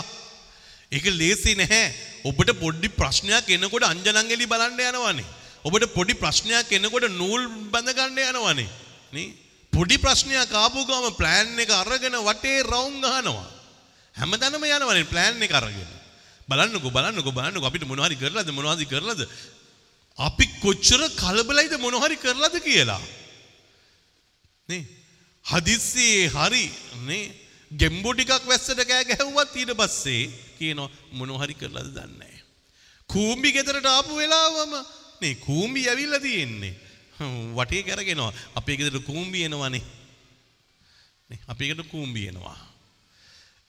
[0.92, 1.94] ඒක ලේසි නැහැ.
[2.24, 5.26] ඔබට පොඩි ප්‍රශ්නයක් එනකොට අංජනංගෙලි බලන්න යනවනේ.
[5.64, 8.68] ඔබට පොඩි ප්‍රශ්නයක් එනකොට නූල් බඳ ගන්න යනවනේ.
[9.14, 9.30] නේ?
[9.74, 13.48] පොඩි ප්‍රශ්නයක් ආපු ගම ප්ලෑන් එක අරගෙන වටේ රවුම් ගහනවා.
[14.16, 15.92] හැමතැනම යනවනේ ප්ලෑන් එක අරගෙන.
[16.50, 19.22] බලන්නකෝ බලන්නකෝ බලන්නකෝ අපිට මොනව හරි කරලාද මොනවද කරලාද?
[20.18, 23.02] අපි කොච්චර කලබලයිද මොනව හරි කරලාද කියලා.
[24.70, 25.01] නේ?
[25.46, 26.66] හදිස්සියේ හරි
[27.08, 27.24] නේ
[27.72, 30.24] ගෙම්බෝ ටිකක් වැස්සට කෑ ගැහුවත් ඊට පස්සේ
[30.60, 32.42] කියනවා මොනව හරි කරලාද දන්නේ නැහැ.
[33.10, 34.74] කූඹි ගෙදරට ආපු වෙලාවම
[35.22, 36.74] නේ කූඹි ඇවිල්ලා තියෙන්නේ.
[37.58, 38.34] වටේ කරගෙනවා.
[38.60, 39.84] අපේ ගෙදරට කූඹි එනවනේ.
[41.30, 42.60] නේ අපේ ගෙදරට කූඹි එනවා.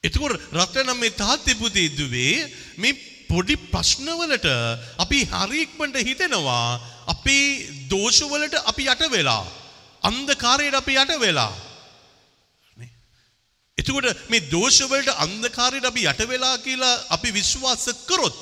[0.04, 2.37] එතකොට රත්නම් මේ තාත්තේ පුතේ දුවේ
[2.82, 2.98] මේ
[3.30, 4.46] පොඩි ප්‍රශ්නවලට
[5.04, 6.68] අපි හරි ඉක්මනට හිතෙනවා
[7.14, 7.44] අපේ
[7.92, 9.44] දෝෂවලට අපි යට වෙලා
[10.02, 11.52] අන්ධකාරයට අපි යට වෙලා
[13.78, 18.36] එතකොට මේ දෝෂවලට අන්ධකාරයට අපි යට වෙලා කියලා අපි විශ්වාස කරොත්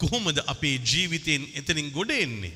[0.00, 2.54] කොහොමද අපේ ජීවිතයෙන් එතනින් ගොඩ එන්නේ?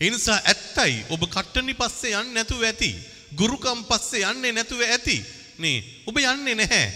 [0.00, 2.90] ඒ නිසා ඇත්තයි ඔබ කට්ටනි පස්සේ යන්නේ නැතුව ඇති.
[3.34, 5.18] ගුරුකම් පස්සේ යන්නේ නැතුව ඇති.
[5.58, 6.86] නේ ඔබ යන්නේ නැහැ.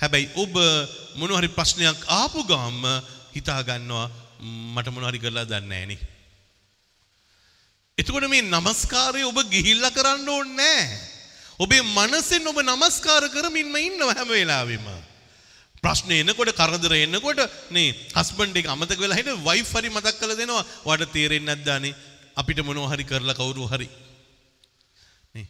[0.00, 0.54] හැබැයි ඔබ
[1.18, 2.80] මොන හරි ප්‍රශ්නයක් ආපු ගාම
[3.34, 4.06] හිතා ගන්නවා
[4.74, 6.13] මට මොන හරි කරලා දන්නේ නැහැ නේ.
[7.98, 10.86] එතකොට මේ নমස්කාරය ඔබ ගිහිල්ලා කරන්න ඕනේ නැහැ.
[11.58, 14.86] ඔබේ මනසෙන් ඔබ নমස්කාර කරමින්ම ඉන්නව හැම වෙලාවෙම.
[15.82, 20.64] ප්‍රශ්න එනකොට කරදර එනකොට නේ හස්බන්ඩ් එක අමතක වෙලා හිට වයිෆ් හරි මතක් කරලා දෙනවා.
[20.86, 21.94] වඩ තේරෙන්නේ නැද්දානේ
[22.36, 23.88] අපිට මොනවා හරි කරලා කවුරු හරි.
[25.34, 25.46] නේ.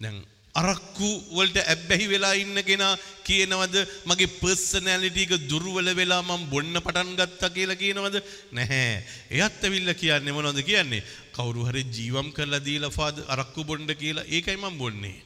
[0.00, 0.16] දැන්
[0.54, 2.92] අරක්කු වලට ඇබ්බැහි වෙලා ඉන්න කෙනා
[3.26, 8.16] කියනවද මගේ පර්සනැලිටි එක දුර්වල වෙලා මම බොන්න පටන් ගත්තා කියලා කියනවද?
[8.52, 9.02] නැහැ.
[9.32, 11.02] එයත් ඇවිල්ලා කියන්නේ මොනවද කියන්නේ?
[11.32, 14.28] කවුරු හරි ජීවම් කරලා දීලා ෆාද අරක්කු බොන්න කියලා.
[14.28, 15.18] ඒකයි මම බොන්නේ.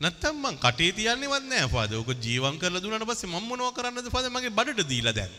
[0.00, 4.28] නැත්තම් මං කටේ තියන්නේවත් නැහැ ෆාද ඕක ජීවම් කරලා දුන්නාට පස්සේ මම මොනව කරන්නද ෆාද
[4.28, 5.32] මගේ බඩට දීලා දැන්.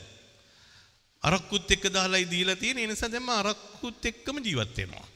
[1.24, 5.08] අරක්කුත් එක්ක දාලායි දීලා තියෙන ඒ නිසා දැන් මම අරක්කුත් එක්කම ජීවත් වෙනවා.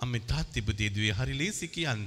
[0.00, 2.04] අම්මේ තාත්ති පුතේ දුවේ හරි ලේසි කියන්න.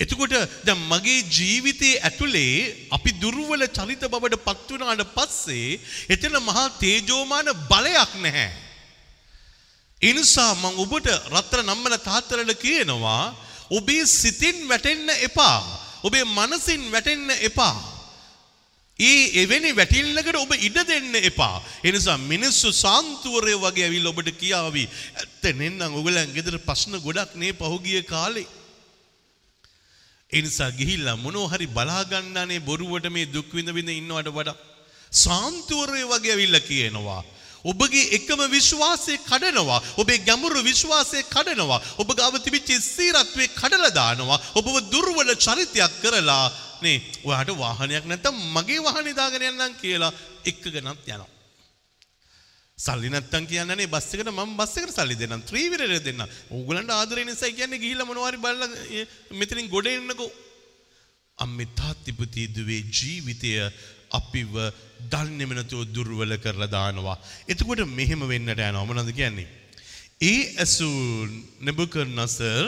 [0.00, 0.34] එතකොට
[0.66, 2.54] දැන් මගේ ජීවිතයේ ඇතුලේ
[2.90, 8.50] අපි දුර්වල චරිත බවට පත් වුණාට පස්සේ එතන මහා තේජෝමාන බලයක් නැහැ.
[10.02, 13.24] ඒ නිසා මම ඔබට රත්තර නම්මල තාත්තලට කියනවා
[13.70, 15.58] ඔබේ සිතින් වැටෙන්න එපා.
[16.02, 17.76] ඔබේ මනසින් වැටෙන්න එපා.
[19.02, 21.56] ඒ එවැනි වැටිල්ලකට ඔබ ඉඩ දෙන්න එපා.
[21.84, 24.84] එනිසා මිනිස්සු සාන්තුවරය වගේ ඇවිල් ඔබට කියාවි.
[25.20, 28.48] ඇත්ත නෙන්නම් ඔගලන් ගෙදර ප්‍රශ්න ගොඩක් නේ පහුගිය කාලේ.
[30.32, 34.56] එනිසා ගිහිල්ලා මොනෝ හරි බලාගන්නනේ බොරුවට මේ දුක් විඳ විඳ ඉන්නවට වඩා
[35.12, 37.22] සාන්තුවරය වගේ ඇවිල්ලා කියනවා.
[37.64, 39.80] ඔබගේ එකම විශ්වාසය කඩනවා.
[39.96, 41.80] ඔබේ ගැඹුරු විශ්වාසය කඩනවා.
[41.98, 44.42] ඔබ ගාව තිබිච්ච ස්ථිරත්වයේ කඩලා දානවා.
[44.58, 46.46] ඔබව දුර්වල චරිතයක් කරලා
[46.82, 50.12] නේ ඔයාට වාහනයක් නැත්තම් මගේ වාහනේ දාගෙන යන්නම් කියලා
[50.44, 51.30] එක්කගෙනත් යනවා.
[52.78, 56.22] සල්ලි නැත්තම් කියන්නේ බස් එකට මම බස් එකට සල්ලි දෙන්නම් ත්‍රිවිලර දෙන්නම්.
[56.50, 58.68] ඕගලන්ට ආදරේ නිසා කියන්නේ ගිහිල්ලා මොනවා හරි බලලා
[59.32, 60.30] මෙතනින් ගොඩ එන්නකෝ.
[61.38, 63.52] අම්මේ තාත්ති පුතේ දුවේ ජීවිතය
[64.10, 64.54] අපිව
[65.10, 67.18] දන්නේම නැතුව දුර්වල කරලා දානවා.
[67.46, 69.48] එතකොට මෙහෙම වෙන්නට යනවා මොනවද කියන්නේ?
[70.22, 70.88] ඒ ඇසු
[71.60, 72.64] නෙබුකඩ්නසර්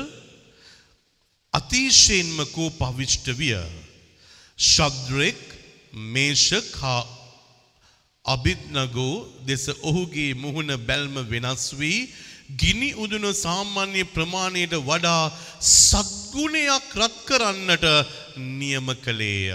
[1.54, 3.58] අතිශයින්ම කෝපවිෂ්ඨ විය.
[4.58, 5.40] ශද්‍රෙක්
[5.92, 7.02] මේෂක් හා
[8.24, 12.08] අභිත්නගෝ දෙස ඔහුගේ මුහුණ බැල්ම වෙනස් වී
[12.52, 17.86] ගිනි උදුන සාමාන්‍ය ප්‍රමාණයට වඩා සද්ගුණයක් රත් කරන්නට
[18.36, 19.50] නියම කළේය.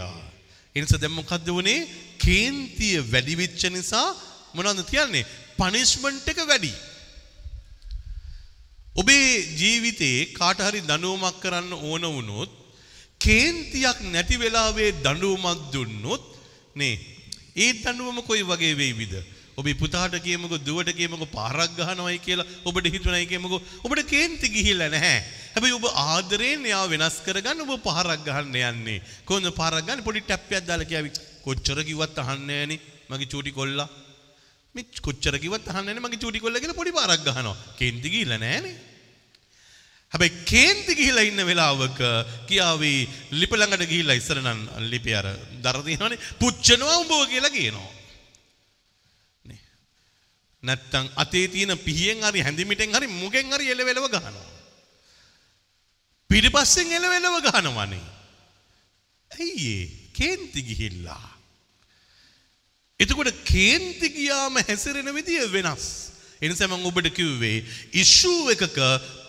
[0.75, 1.87] එනිස දැන් මොකද්ද වුනේ?
[2.17, 4.07] කේන්තිය වැඩි වෙච්ච නිසා
[4.53, 5.27] මොනවද කියන්නේ?
[5.57, 6.73] පනිෂ්මන්ට් එක වැඩි.
[8.95, 12.58] ඔබේ ජීවිතේ කාට හරි දඬුවමක් කරන්න ඕන වුණොත්
[13.19, 16.23] කේන්තියක් නැති වෙලාවේ දඬුවමක් දුන්නොත්
[16.75, 16.95] නේ
[17.57, 19.13] ඒ දඬුවම කොයි වගේ වෙයිවිද?
[19.59, 25.19] ඔබේ පුතාට කියමුකෝ දුවට කියමුකෝ පාරක් ගහනවයි කියලා ඔබට හිතුණයි කියමුකෝ ඔබට කේන්ති ගිහිල්ලා නැහැ.
[25.53, 28.99] හැබැයි ඔබ ආදරයෙන් එයාව වෙනස් කරගන්න ඔබ පාරක් ගහන්න යන්නේ.
[29.27, 30.05] කොහොමද පාරක් ගන්න?
[30.07, 31.11] පොඩි ටැප්පයක් දාලා කියාවි.
[31.45, 32.79] කොච්චර කිව්වත් අහන්නේ නැහනේ
[33.11, 33.89] මගේ චූටි කොල්ලා.
[34.75, 37.57] මේ කොච්චර කිව්වත් අහන්නේ නැහැ මගේ චූටි කොල්ලා කියලා පොඩි පාරක් ගහනවා.
[37.79, 38.75] කේන්ති ගිහිල්ලා නැහනේ.
[40.13, 41.99] හැබැයි කේන්ති ගිහිලා ඉන්න වෙලාවක
[42.49, 42.93] කියාවි
[43.39, 45.27] ලිප ළඟට ගිහිල්ලා ඉස්සර නම් ලිපි අර
[45.63, 47.89] දර දිනවනේ පුච්චනවා උඹව කියලා කියනවා.
[49.45, 49.61] නේ.
[50.63, 54.47] නැත්තම් අතේ තියෙන පිහියෙන් හරි හැඳිමිටෙන් හරි මුගෙන් හරි එලවෙලව ගහනවා.
[56.29, 58.05] පිටිපස්සෙන් එලවෙලව ගහනවනේ.
[59.31, 61.27] ඇයි ඒ කේන්ති ගිහිල්ලා.
[62.99, 65.85] එතකොට කේන්ති ගියාම හැසිරෙන විදිය වෙනස්.
[66.41, 67.57] එනිසා මම ඔබට කිව්වේ
[67.93, 68.77] ඉෂුව එකක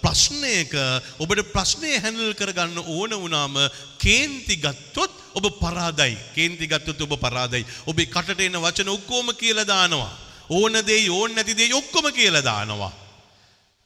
[0.02, 0.72] ප්‍රශ්නයක
[1.18, 3.56] ඔබට ප්‍රශ්නය හැඳල් කරගන්න ඕන වුණාම
[3.98, 6.16] කේන්ති ගත්තොත් ඔබ පරාදයි.
[6.34, 7.64] කේන්ති ගත්තොත් ඔබ පරාදයි.
[7.86, 10.10] ඔබේ කටට එන වචන ඔක්කොම කියලා දානවා.
[10.50, 12.92] ඕන දෙයි ඕන නැති දෙයි ඔක්කොම කියලා දානවා.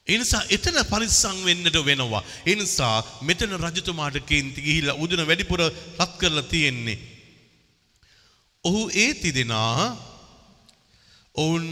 [0.07, 2.22] ඒ නිසා එතන පරිස්සම් වෙන්නට වෙනවා.
[2.46, 6.98] ඒ නිසා මෙතන රජතුමාට කේන්ති ගිහිල්ලා උදුන වැඩිපුර රත් කරලා තියෙන්නේ.
[8.64, 9.96] ඔහු ඒ තිදෙනා
[11.35, 11.64] ඔවුන්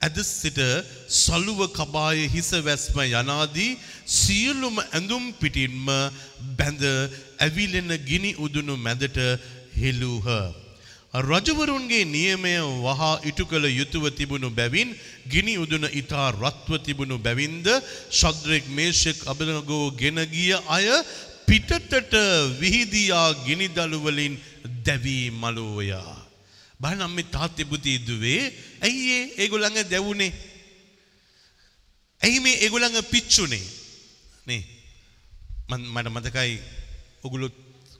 [0.00, 0.58] ඇද සිට
[1.20, 3.78] සලුව කබාය හිස වැස්ම යනාදී
[4.18, 5.88] සියලුම ඇඳුම් පිටින්ම
[6.58, 6.82] බැඳ
[7.38, 9.18] ඇවිලෙන ගිනි උදුනු මැදට
[9.80, 10.28] හෙළුහ.
[11.28, 14.94] රජවරුන්ගේ නියමය වහා ඉටු කළ යුතුව තිබුණු බැවින්
[15.26, 17.66] ගිනි උදුන ඉතා රත්ව තිබුණු බැවින්ද
[18.12, 20.86] ශද්‍රෙක් මේෂෙක් අබනගෝ ගෙන ගිය අය
[21.48, 22.14] පිටතට
[22.60, 24.38] විහිදියා ගිනි දළුවලින්
[24.86, 26.17] දැවී මලෝයා.
[26.80, 28.42] බලනම් මේ තාත්තේ පුතේ දුවේ
[28.80, 30.32] ඇයි ඒ ඒගොල්ලන්ගේ දැවුනේ?
[32.20, 33.64] ඇයි මේ ඒගොල්ලන්ගේ පිච්චුනේ?
[34.46, 34.62] නේ
[35.68, 36.54] මන් මට මතකයි
[37.22, 37.50] ඔගොල්ලෝ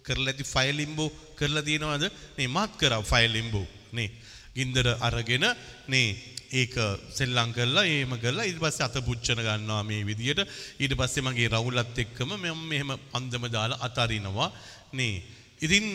[0.02, 2.04] කරලා ඇති ෆයිල් ඉම්බෝ කරලා තියෙනවද?
[2.36, 4.10] නේ මාත් කරා ෆයිල් ඉම්බෝ නේ
[4.56, 5.46] ගින්දර අරගෙන
[5.88, 6.08] නේ
[6.52, 6.74] ඒක
[7.10, 10.40] සෙල්ලම් කරලා එහෙම කරලා ඊට පස්සේ අත පුච්චන ගන්නවා මේ විදියට
[10.78, 14.48] ඊට පස්සේ මගේ රවුලත් එක්කම මම මෙහෙම පන්දම දාලා අතාරිනවා
[14.92, 15.14] නේ
[15.60, 15.86] ඉතින්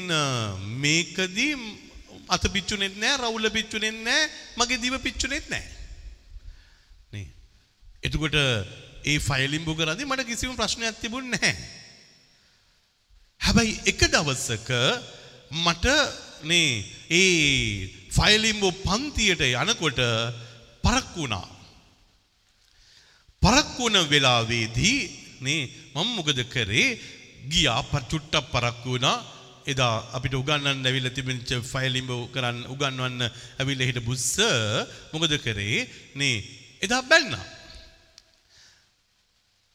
[0.83, 1.51] මේකදී
[2.27, 4.23] අත පිච්චුනෙත් නෑ රවුල පිච්චුනෙත් නෑ
[4.57, 5.65] මගේ දිව පිච්චුනෙත් නෑ.
[7.13, 7.27] නේ.
[8.03, 8.35] එතකොට
[9.03, 11.81] ඒ ෆයිලිම්බු කරද්දී මට කිසිම ප්‍රශ්නයක් තිබුණේ නැහැ
[13.41, 14.69] හැබැයි එක දවසක
[15.57, 15.85] මට
[16.43, 16.69] නේ
[17.11, 19.99] ඒ ෆයිලිම්බු පන්තියට යනකොට
[20.83, 21.47] පරක් වුණා.
[23.41, 24.99] පරක් වුණ වෙලාවේදී
[25.41, 25.61] නේ
[25.95, 26.99] මම මොකද කරේ?
[27.49, 29.17] ගියා පටුට්ටක් පරක් වුණා.
[29.71, 33.21] එදා අපිට උගන්වන්න ඇවිල්ලා තිබෙච්ච ෆයිලිම්බ කරන්න උගන්වන්න
[33.59, 35.87] ඇවිල්ලා හිටපු සර් මොකද කරේ?
[36.15, 36.35] නේ
[36.81, 37.45] එදා බැන්නා.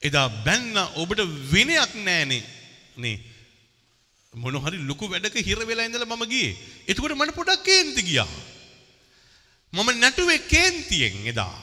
[0.03, 1.20] එදා බැන්න ඔබට
[1.53, 2.44] විනයක් නෑනේ.
[2.96, 3.16] නේ
[4.35, 6.53] මොන හරි ලොකු වැඩක හිර වෙලා ඉඳලා මම ගියේ.
[6.88, 8.29] එතකොට මට පොඩක් කේන්ති ගියා.
[9.72, 11.57] මම නැටුවේ කේන්තියෙන් එදා.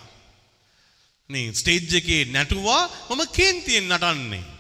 [1.29, 4.54] නේ ස්ටේජ් එකේ නැටුවා මම කේන්තියෙන් නටන්නේ.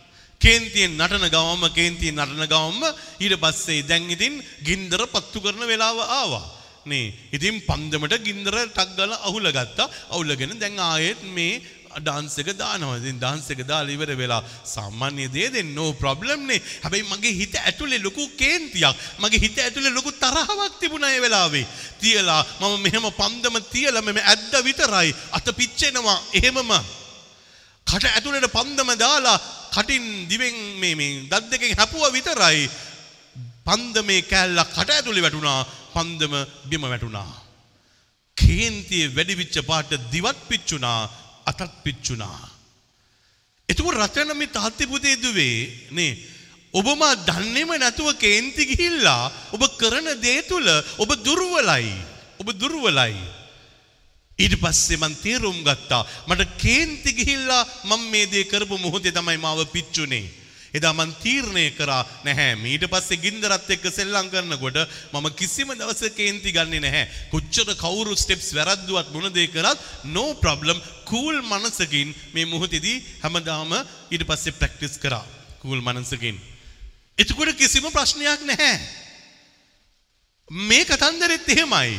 [0.45, 2.81] කේන්තියෙන් නටන ගවම කේන්තියෙන් නටන ගවම
[3.23, 4.35] ඊට පස්සේ දැන් ඉතින්
[4.67, 6.45] ගින්දර පත්තු කරන වෙලාව ආවා.
[6.91, 9.89] නේ ඉතින් පන්දමට ගින්දර ටක් ගාලා අහුල ගත්තා.
[10.13, 11.61] අහුලගෙන දැන් ආයෙත් මේ
[12.03, 12.99] ඩාන්ස් එක දානවා.
[13.01, 14.41] ඉතින් ඩාන්ස් එක දාලා ඉවර වෙලා
[14.73, 16.61] සාමාන්‍ය දේ දෙන්න no problem නේ.
[16.83, 18.95] හැබැයි මගේ හිත ඇතුලේ ලොකු කේන්තියක්.
[19.23, 21.65] මගේ හිත ඇතුලේ ලොකු තරහවක් තිබුණා ඒ වෙලාවේ.
[22.01, 26.19] තියලා මම මෙහෙම පන්දම තියලා මෙම ඇද්ද විතරයි අත පිච්චෙනවා.
[26.37, 26.71] එහෙමම
[27.87, 29.37] කට ඇතුළට පන්දම දාලා
[29.75, 32.69] කටින් දිවෙන් මේ මේ දත් දෙකෙන් හැපුවා විතරයි.
[33.65, 35.59] පන්දමේ කෑල්ල කට ඇතුළේ වැටුණා
[35.93, 36.33] පන්දම
[36.69, 37.31] බිම වැටුණා.
[38.37, 40.99] කේන්තිය වැඩි වෙච්ච පාට දිවත් පිච්චුණා
[41.45, 42.39] අතත් පිච්චුණා.
[43.69, 45.57] එතකොට රචන මේ තාත්ති පුතේ දුවේ
[45.97, 46.11] නේ
[46.73, 49.23] ඔබම දන්නේම නැතුව කේන්ති ගිහිල්ලා
[49.55, 50.67] ඔබ කරන දේ තුල
[51.03, 51.89] ඔබ දුර්වලයි
[52.41, 53.15] ඔබ දුර්වලයි.
[54.39, 59.63] ඊට පස්සේ මං තේරුම් ගත්තා මට කේන්ති ගිහිල්ලා මම මේ දේ කරපු මොහොතේ තමයි මාව
[59.71, 60.25] පිච්චුනේ.
[60.75, 64.79] එදා මං තීරණය කරා නැහැ ඊට පස්සේ ගින්දරත් එක්ක සෙල්ලම් කරනකොට
[65.13, 67.05] මම කිසිම දවසක කේන්ති ගන්නෙ නැහැ.
[67.31, 69.79] කොච්චර කවුරු ස්ටෙප්ස් වැරද්දුවත් මොන දේ කරත්
[70.11, 73.71] no problem cool මනසකින් මේ මොහොතේදී හැමදාම
[74.11, 75.23] ඊට පස්සේ ප්‍රැක්ටිස් කරා.
[75.63, 76.35] cool මනසකින්.
[77.17, 78.75] එතකොට කිසිම ප්‍රශ්නයක් නැහැ.
[80.49, 81.95] මේ කතන්දරෙත් එහෙමයි.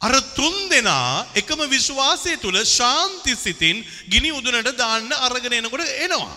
[0.00, 6.36] අර තුන් දෙනා එකම විශ්වාසය තුළ ශාන්ති සිතින් ගිනි උදුනට දාන්න අරගෙන එනකොට එනවා.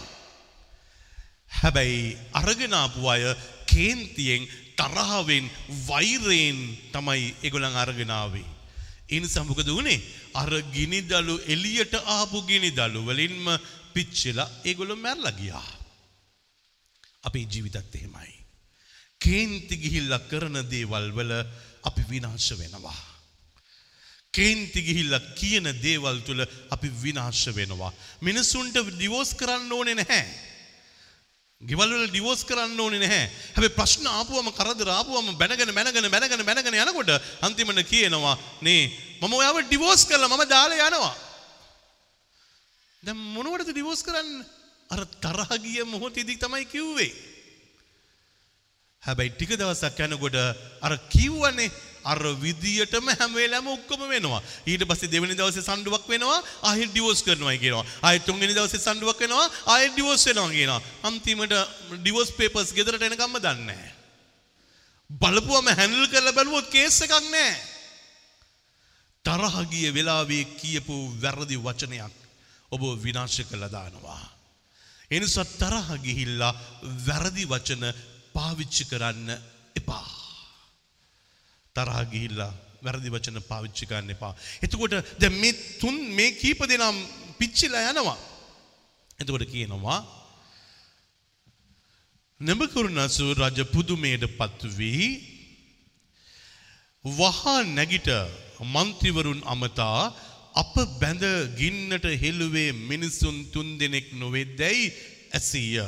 [1.59, 3.23] හැබැයි අරගෙනාපු අය
[3.65, 4.43] කේන්තියෙන්
[4.75, 5.45] තරහවෙන්
[5.87, 6.59] වෛරයෙන්
[6.91, 8.49] තමයි එගොලන් අරගෙනාවේ.
[9.15, 10.03] ඉන් සමුකද වනේ
[10.35, 13.47] අර ගිනිදලු එලියට ආපු ගිනිදලු වලින්ම
[13.93, 15.69] පිච්චිලා ඒගොලො මැරලා ගියා.
[17.23, 18.33] අපේ ජීවිතත් එහෙමයි.
[19.21, 21.31] කේන්ති ගිහිල්ල කරන දේවල් වල
[21.83, 23.12] අපි විනාශ වෙනවා.
[24.33, 26.41] කේන්ති ගිහිල්ල කියන දේවල් තුළ
[26.71, 27.93] අපි විනාශ වෙනවා.
[28.21, 30.23] මිනිසුන්ට ඩිවෝස් කරන්න ඕනේ නැහැ.
[31.61, 33.27] ගෙවල්වල ඩිවෝස් කරන්න ඕනේ නැහැ.
[33.55, 38.81] හැබැයි ප්‍රශ්න ආපුවම කරදර ආපුවම බැනගෙන බැනගෙන බැනගෙන බැනගෙන යනකොට අන්තිමට කියනවා නේ
[39.21, 41.13] මම ඔයාව ඩිවෝස් කරලා මම දාලා යනවා.
[43.03, 44.29] දැන් මොනවටද ඩිවෝස් කරන්න?
[44.89, 47.11] අර තරහ ගිය මොහොතේදී තමයි කිව්වේ.
[49.03, 50.37] හැබැයි ටික දවසක් යනකොට
[50.81, 51.71] අර කිව්වනේ
[52.05, 54.41] අර විදියටම හැම වෙලාවෙම ඔක්කොම වෙනවා.
[54.67, 56.39] ඊට පස්සේ දෙවෙනි දවසේ සම්ඩුවක් වෙනවා
[56.69, 57.85] ආයෙත් ඩිවෝස් කරනවා කියනවා.
[58.01, 60.81] ආයෙත් තුන්වෙනි දවසේ සම්ඩුවක් වෙනවා ආයෙත් ඩිවෝස් වෙනවා කියනවා.
[61.03, 61.53] අන්තිමට
[61.99, 63.91] ඩිවෝස් පේපර්ස් ගෙදරට එනකම්ම දන්නේ නැහැ.
[65.09, 67.55] බලපුවම හැන්ඩල් කරලා බැලුවොත් කේස් එකක් නැහැ.
[69.25, 72.15] තරහ ගිය වෙලාවේ කියපු වැරදි වචනයක්
[72.71, 74.23] ඔබ විනාශ කළ දානවා.
[75.11, 76.53] ඒ නිසා තරහ ගිහිල්ලා
[77.07, 77.83] වැරදි වචන
[78.33, 79.29] පාවිච්චි කරන්න
[79.75, 80.12] එපා.
[81.75, 84.33] තරහ ගිහිල්ලා වැරදි වචන පාවිච්චි කරන්න එපා.
[84.61, 86.91] එතකොට දැන් මේ තුන් මේ කීප දෙනා
[87.39, 88.17] පිච්චිලා යනවා.
[89.19, 89.99] එතකොට කියනවා
[92.41, 95.07] නබකරුණසු රජ පුදුමයට පත් වී
[97.05, 98.09] වහා නැගිට
[98.65, 99.99] මන්ත්‍රීවරුන් අමතා
[100.55, 101.23] අප බැඳ
[101.55, 104.93] ගින්නට හෙළුවේ මිනිසුන් තුන් දෙනෙක් නොවෙද්දැයි
[105.31, 105.87] ඇසීය.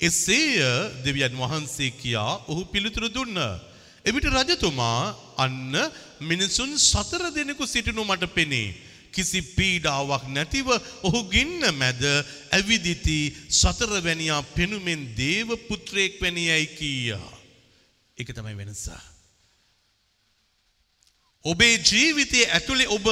[0.00, 0.54] එසේය
[1.04, 3.38] දෙවියන් වහන්සේ කියා ඔහු පිළිතුරු දුන්න.
[4.04, 5.74] එවිට රජතුමා අන්න
[6.22, 8.68] මිනිසුන් සතර දෙනෙකු සිටිනු මට පෙනේ.
[9.12, 10.68] කිසි පීඩාවක් නැතිව
[11.02, 12.02] ඔහු ගින්න මැද
[12.52, 13.18] ඇවිදිති
[13.50, 17.30] සතරවැනියා පෙනුමෙන් දේව පුත්‍රයෙක් වැනියයි කීයා.
[18.18, 19.02] එක තමයි වෙනසා.
[21.44, 23.06] ඔබේ ජීවිතයේ ඇතුළේ ඔබ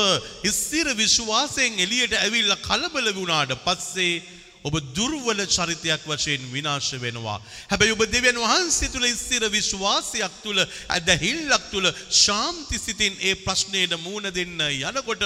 [0.52, 4.22] ස්ථිර විශ්වාසයෙන් එළියට ඇවිල්ලා කලබල වුණාට පස්සේ
[4.64, 7.38] ඔබ දුර්වල චරිතයක් වශයෙන් විනාශ වෙනවා.
[7.70, 14.30] හැබැයි ඔබ දෙවියන් වහන්සේ තුළ ස්ථිර විශ්වාසයක් තුළ ඇදහිල්ලක් තුළ ශාන්ති සිතින් ඒ ප්‍රශ්නයට මුහුණ
[14.30, 15.24] දෙන්න යනකොට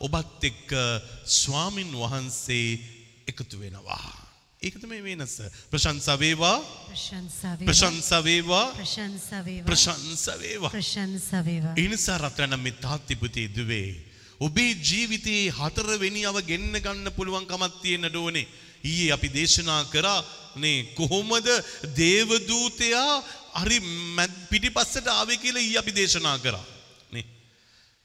[0.00, 0.70] ඔබත් එක්ක
[1.24, 2.78] ස්වාමින් වහන්සේ
[3.26, 4.28] එකතු වෙනවා.
[4.62, 5.38] ඒක තමයි වෙනස.
[5.70, 6.58] ප්‍රශංසා වේවා
[6.90, 7.66] ප්‍රශංසා වේවා.
[7.66, 9.66] ප්‍රශංසා වේවා ප්‍රශංසා වේවා.
[9.66, 10.70] ප්‍රශංසා වේවා.
[10.70, 11.74] ප්‍රශංසා වේවා.
[11.76, 14.07] ඒ නිසා රත්නම් මේ තාත්තිපුතේ දුවේ.
[14.40, 18.46] ඔබේ ජීවිතයේ හතරවෙනියව ගෙන්න ගන්න පුළුවන්කමක් තියෙන්න ඕනේ.
[18.84, 20.20] ඊයේ අපි දේශනා කරා
[20.56, 21.48] නේ කොහොමද
[21.96, 23.22] දේවදූතයා
[23.62, 23.78] හරි
[24.16, 26.64] මැද්- පිටිපස්සට ආවේ කියලා ඊයේ අපි දේශනා කරා.
[27.12, 27.24] නේ.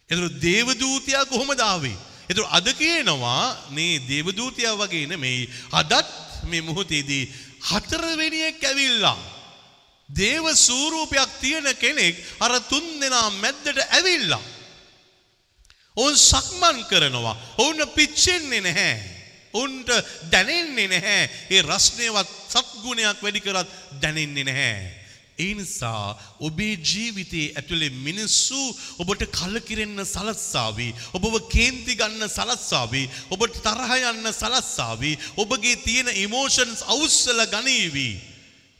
[0.10, 1.98] එතකොට දේවදූතයා කොහොමද ආවේ?
[2.30, 5.50] එතකොට අද කියනවා නේ දේවදූතයා වගේ නෙමෙයි.
[5.72, 6.10] අදත්
[6.50, 7.24] මේ මොහොතේදී
[7.72, 9.18] හතරවෙනියෙක් ඇවිල්ලා
[10.10, 14.42] දේව ස්වරූපයක් තියෙන කෙනෙක් අර තුන් දෙනා මැද්දට ඇවිල්ලා.
[15.96, 17.38] ඔවුන් සක්මන් කරනවා.
[17.58, 18.96] ඔවුන් පිච්චෙන්නේ නැහැ.
[19.54, 19.90] ඔවුන්ට
[20.32, 21.30] දැනෙන්නේ නැහැ.
[21.50, 23.70] ඒ රස්නයවත් සත්ගුණයක් වැඩි කරත්
[24.02, 25.04] දැනෙන්නේ නැහැ.
[25.40, 28.60] ඒ නිසා ඔබේ ජීවිතයේ ඇතුලේ මිනිස්සු
[29.02, 30.90] ඔබට කලකිරෙන්න සලස්සාවි.
[31.14, 33.04] ඔබව කේන්ති ගන්න සලස්සාවි.
[33.34, 35.18] ඔබට තරහ යන්න සලස්සාවි.
[35.38, 38.10] ඔබගේ තියෙන ඉමෝෂන්ස් අවුස්සලා ගනීවි.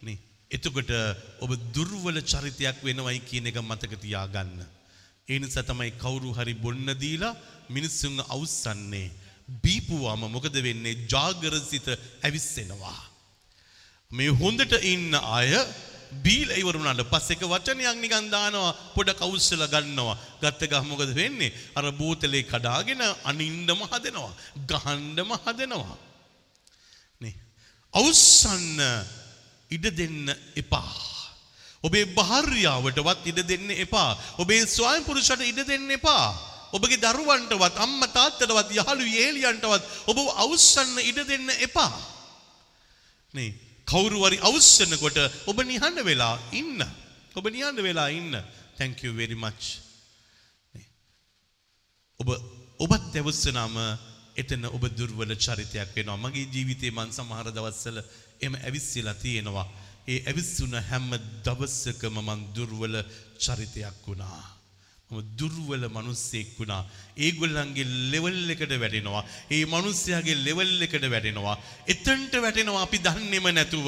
[0.06, 0.18] නේ.
[0.52, 0.94] එතකොට
[1.42, 4.66] ඔබ දුර්වල චරිතයක් වෙනවයි කියන එක මතක තියාගන්න.
[5.30, 7.36] ඒ නිසා තමයි කවුරු හරි බොන්න දීලා
[7.70, 9.08] මිනිස්සුන් අවුස්සන්නේ.
[9.64, 11.08] බීපුවාම මොකද වෙන්නේ?
[11.08, 11.88] ජාගරසිත
[12.24, 13.00] ඇවිස්සෙනවා.
[14.12, 15.52] මේ හොඳට ඉන්න අය
[16.26, 20.18] බීලා ඉවරුණාට පස්සේ එක වචනයක් නිකන් දානවා පොඩක් අවුස්සලා ගන්නවා.
[20.42, 21.56] ගත්ත ගහ මොකද වෙන්නේ?
[21.76, 24.32] අර බෝතලේ කඩාගෙන අනින්නම හදනවා.
[24.72, 25.98] ගහන්නම හදනවා.
[27.22, 27.36] නේ.
[27.94, 28.80] අවුස්සන්න
[29.72, 31.13] ඉඩ දෙන්න එපා.
[31.84, 34.12] ඔබේ භාර්යාවටවත් ඉඩ දෙන්න එපා.
[34.38, 36.26] ඔබේ ස්වාම පුරුෂට ඉඩ දෙන්න එපා.
[36.74, 41.92] ඔබගේ දරුවන්ටවත් අම්මා තාත්තටවත් යහළු යෙහෙලියන්ටවත් ඔබ අවුස්සන්න ඉඩ දෙන්න එපා.
[43.34, 43.52] නේ
[43.88, 45.18] කවුරු හරි අවුස්සනකොට
[45.48, 46.80] ඔබ නිහඬ වෙලා ඉන්න.
[47.36, 48.34] ඔබ නිහඬ වෙලා ඉන්න.
[48.78, 49.80] thank you very much.
[50.74, 50.88] නේ.
[52.20, 52.30] ඔබ
[52.80, 53.78] ඔබත් ඇවුස්සනම
[54.36, 56.18] එතන ඔබ දුර්වල චරිතයක් වෙනවා.
[56.18, 58.00] මගේ ජීවිතේ මං සමහර දවස්වල
[58.42, 59.68] එම ඇවිස්සලා තියෙනවා.
[60.06, 61.12] ඒ ඇවිස්සුන හැම
[61.46, 62.96] දවසකම මං දුර්වල
[63.38, 64.42] චරිතයක් වුණා.
[65.10, 66.84] මම දුර්වල මිනිස්සෙක් වුණා.
[67.18, 69.24] ඒගොල්ලන්ගේ ලෙවල් එකට වැටෙනවා.
[69.50, 71.56] ඒ මිනිස්යාගේ ලෙවල් එකට වැටෙනවා.
[71.88, 73.88] එතනට වැටෙනවා අපි දන්නේම නැතුව.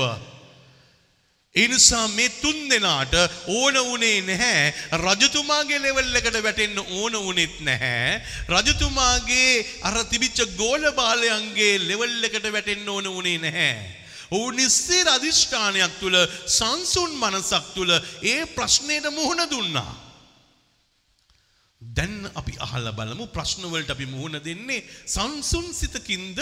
[1.56, 3.14] ඒ නිසා මේ තුන් දෙනාට
[3.50, 4.64] ඕන වුණේ නැහැ
[5.02, 8.10] රජතුමාගේ ලෙවල් එකට වැටෙන්න ඕන වුණෙත් නැහැ
[8.54, 9.52] රජතුමාගේ
[9.82, 14.05] අර තිබිච්ච ගෝල බාලයන්ගේ ලෙවල් එකට වැටෙන්න ඕන වුණේ නැහැ
[14.36, 16.18] ඔවුන් නිස්සීර අධිෂ්ඨානයක් තුළ
[16.50, 19.92] සංසුන් මනසක් තුළ ඒ ප්‍රශ්නයට මුහුණ දුන්නා.
[21.82, 26.40] දැන් අපි අහලා බලමු ප්‍රශ්නවලට අපි මුහුණ දෙන්නේ සංසුන් සිතකින්ද?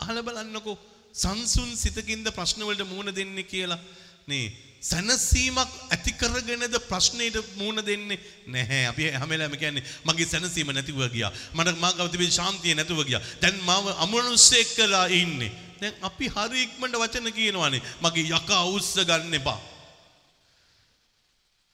[0.00, 0.76] අහලා බලන්නකෝ.
[1.14, 3.80] සංසුන් සිතකින්ද ප්‍රශ්නවලට මුහුණ දෙන්නේ කියලා?
[4.26, 4.46] නේ
[4.82, 8.18] සැනසීමක් ඇති කරගෙනද ප්‍රශ්නයට මුහුණ දෙන්නේ?
[8.46, 8.86] නැහැ.
[8.86, 11.32] අපි හැම වෙලාවෙම කියන්නේ මගේ සැනසීම නැතිව ගියා.
[11.54, 13.22] මට මා ගාව තිබෙන ශාන්තිය නැතුව ගියා.
[13.42, 15.52] දැන් මාව අමනුස්සයෙක් කරලා ඉන්නේ.
[15.80, 19.60] දැන් අපි හරි ඉක්මනට වචන කියනවානේ මගේ යකා උස්ස ගන්න එපා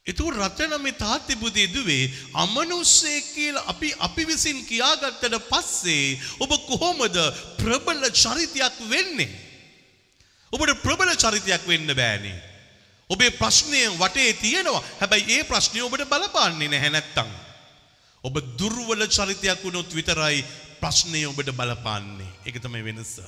[0.05, 2.03] එතුව රටන මේ තාත්ති බුදේ දුවේ
[2.33, 7.17] අමනුස්සයෙක් කියලා අපි අපි විසින් කියාගත්තට පස්සේ ඔබ කොහොමද
[7.59, 9.31] ප්‍රබල චරිතයක් වෙන්නේ?
[10.51, 12.37] ඔබට ප්‍රබල චරිතයක් වෙන්න බෑනේ.
[13.09, 14.83] ඔබේ ප්‍රශ්නය වටේ තියෙනවා.
[15.01, 17.27] හැබැයි ඒ ප්‍රශ්නය ඔබට බලපාන්නේ නැහැ නැත්තම්.
[18.23, 20.39] ඔබ දුර්වල චරිතයක් වුණොත් විතරයි
[20.79, 22.31] ප්‍රශ්නය ඔබට බලපාන්නේ.
[22.47, 23.19] ඒක තමයි වෙනස.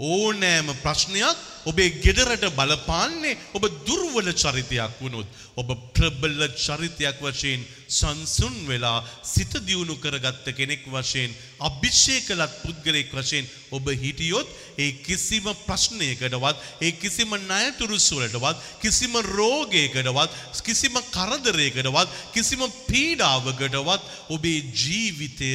[0.00, 5.24] ඕනෑම ප්‍රශ්නයක් ඔබේ ගෙදරට බලපාන්නේ ඔබ දුර්වල චරිතයක් වුණොත්
[5.56, 13.88] ඔබ ප්‍රබල චරිතයක් වශයෙන් සංසුන් වෙලා සිත දියුණු කරගත්ත කෙනෙක් වශයෙන් අභිෂේකලත් පුද්ගලයෙක් වශයෙන් ඔබ
[13.96, 25.54] හිටියොත් ඒ කිසිම ප්‍රශ්නයකටවත් ඒ කිසිම ණයතුරුස්වලටවත් කිසිම රෝගයකටවත් කිසිම කරදරයකටවත් කිසිම පීඩාවකටවත් ඔබේ ජීවිතය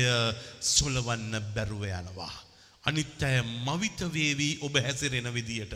[0.60, 2.41] සොලවන්න බැරුව යනවා.
[2.84, 5.74] අනිත් අය මවිත වේවි ඔබ හැසිරෙන විදියට.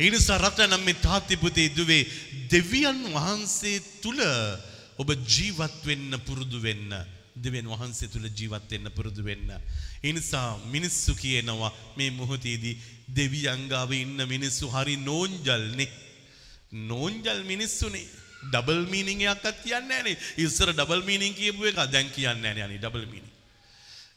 [0.00, 2.04] ඒ නිසා රටනම් මේ තාත්තිපුතේ දුවේ
[2.50, 4.20] දෙවියන් වහන්සේ තුල
[4.98, 6.92] ඔබ ජීවත් වෙන්න පුරුදු වෙන්න.
[7.36, 9.50] දෙවියන් වහන්සේ තුල ජීවත් වෙන්න පුරුදු වෙන්න.
[10.04, 12.80] ඒ නිසා මිනිස්සු කියනවා මේ මොහොතේදී
[13.16, 15.92] දෙවියන් ගාව ඉන්න මිනිස්සු හරි නෝන්ජල්නේ.
[16.72, 18.08] නෝන්ජල් මිනිස්සුනේ.
[18.52, 20.16] ඩබල් මීනිං එකක්වත් කියන්නේ නැහනේ.
[20.44, 23.35] ඉස්සර ඩබල් මීනිං කියපු එක දැන් කියන්නේ නැහැ නේ අනේ ඩබල් මීනිං.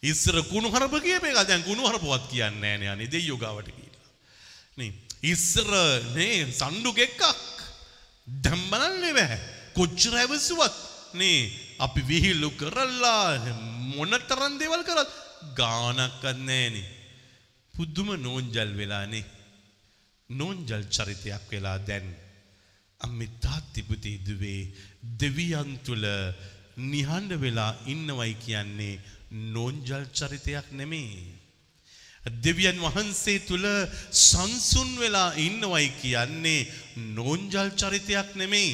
[0.04, 4.10] ඉස්සර කුණු හරප කියප එක දැන් කුණු හරපුවත් කියන්නේ නෑ අනේ දෙයියෝ ගාවට ගිහිල්ලා.
[4.78, 4.93] නේ
[5.24, 5.72] ඉස්සර
[6.16, 7.22] නේ සණ්ඩු ගෙක්කක්
[8.28, 9.39] දැන් බලන්නේ බෑ.
[9.76, 10.78] කොච්චර ඇවසුවත්
[11.14, 13.56] නේ අපි විහිළු කරලා
[13.95, 15.12] මොනතරම් දේවල් කරත්
[15.60, 16.88] ගානක්වත් නෑනේ.
[17.74, 19.26] පුදුම නෝන්ජල් වෙලානේ.
[20.30, 22.08] නෝන්ජල් චරිතයක් වෙලා දැන්
[23.02, 24.72] අම්මි තාත්ති පුතේ දුවේ
[25.20, 26.06] දෙවියන් තුල
[26.84, 29.02] නිහඬ වෙලා ඉන්නවයි කියන්නේ
[29.54, 31.40] නෝන්ජල් චරිතයක් නෙමේ.
[32.44, 33.68] දෙවියන් වහන්සේ තුළ
[34.12, 36.68] සංසුන් වෙලා ඉන්නවයි කියන්නේ
[37.16, 38.74] නෝන්ජල් චරිතයක් නෙමෙයි.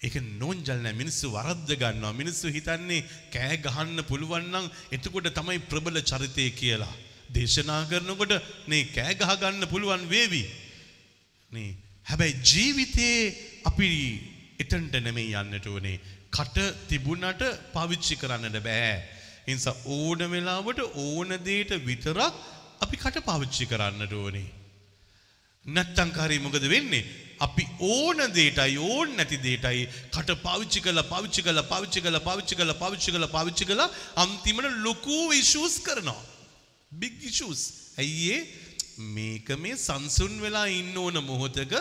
[0.00, 5.98] ඒක නෝන්ජල් නෑ මිනිස්සු වරද්ද ගන්නවා මිනිස්සු හිතන්නේ කෑ ගහන්න පුළුවන් නම් එතකොට තමයි ප්‍රබල
[6.02, 6.94] චරිතය කියලා.
[7.32, 8.32] දේශනා කරනකොට
[8.68, 10.44] නේ කෑ ගහ ගන්න පුළුවන් වේවි.
[11.52, 11.70] නේ
[12.04, 13.18] හැබැයි ජීවිතේ
[13.64, 13.88] අපි
[14.58, 16.00] එතනට නෙමෙයි යන්නට ඕනේ.
[16.30, 17.42] කට තිබුණට
[17.72, 18.92] පාවිච්චි කරන්නට බෑ.
[19.46, 22.40] එනිසා ඕන වෙලාවට ඕන දෙයට විතරක්
[22.80, 24.48] අපි කට පාවිච්චි කරන්නට ඕනේ.
[25.66, 27.04] නැත්තම් කාරී මොකද වෙන්නේ?
[27.40, 32.80] අපි ඕන දෙයටයි ඕන නැති දෙයටයි කට පාවිච්චි කරලා පාවිච්චි කරලා පාවිච්චි කරලා පාවිච්චි කරලා
[32.82, 36.22] පාවිච්චි කරලා පාවිච්චි කරලා අන්තිමට ලොකු ඉෂුස් කරනවා.
[36.92, 37.60] Big issues.
[37.98, 38.38] ඇයි
[39.16, 41.74] මේක මේ සංසුන් වෙලා ඉන්න ඕන මොහොතක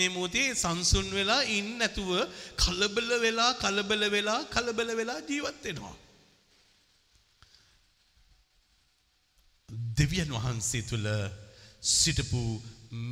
[0.00, 2.10] මේ මොහොතේ සංසුන් වෙලා ඉන්න නැතුව
[2.56, 5.96] කලබල වෙලා කලබල වෙලා කලබල වෙලා ජීවත් වෙනවා.
[9.96, 11.06] දෙවියන් වහන්සේ තුල
[11.92, 12.42] සිටපු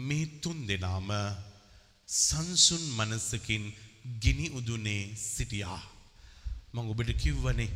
[0.07, 1.11] මේ තුන් දෙනාම
[2.09, 3.64] සංසුන් මනසකින්
[4.22, 5.82] ගිනි උදුනේ සිටියා.
[6.72, 7.70] මම ඔබට කිව්වනේ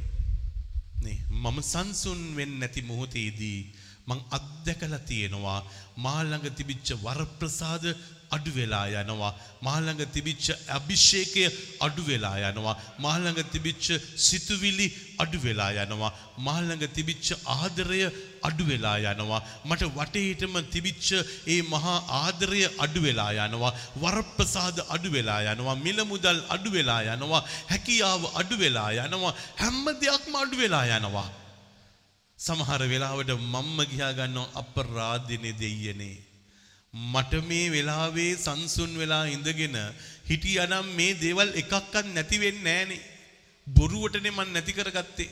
[1.02, 3.60] නේ මම සංසුන් වෙන්නේ නැති මොහොතේදී
[4.08, 5.60] මං අත්දැකලා තියෙනවා
[5.96, 7.84] මා ළඟ තිබිච්ච වරප්‍රසාද
[8.36, 9.32] අඩු වෙලා යනවා.
[9.66, 11.44] මා ළඟ තිබිච්ච අභිෂේකය
[11.86, 12.76] අඩු වෙලා යනවා.
[13.04, 13.86] මා ළඟ තිබිච්ච
[14.26, 14.86] සිතුවිලි
[15.24, 16.12] අඩු වෙලා යනවා.
[16.46, 18.00] මා ළඟ තිබිච්ච ආදරය
[18.48, 19.42] අඩු වෙලා යනවා.
[19.68, 21.08] මට වටේටම තිබිච්ච
[21.54, 23.74] ඒ මහා ආදරය අඩු වෙලා යනවා.
[24.02, 25.76] වරප්‍රසාද අඩු වෙලා යනවා.
[25.86, 27.44] මිල මුදල් අඩු වෙලා යනවා.
[27.70, 29.36] හැකියාව අඩු වෙලා යනවා.
[29.62, 31.28] හැම දෙයක්ම අඩු වෙලා යනවා.
[32.38, 36.31] සමහර වෙලාවට මම්ම ගියා ගන්නවා අපරාධනේ දෙයියනේ.
[36.94, 39.76] මට මේ වෙලාවේ සංසුන් වෙලා ඉඳගෙන
[40.28, 43.00] හිටියනම් මේ දේවල් එකක්වත් නැති වෙන්නේ නැහනේ.
[43.66, 45.30] බොරුවටනේ මන් නැති කරගත්තේ.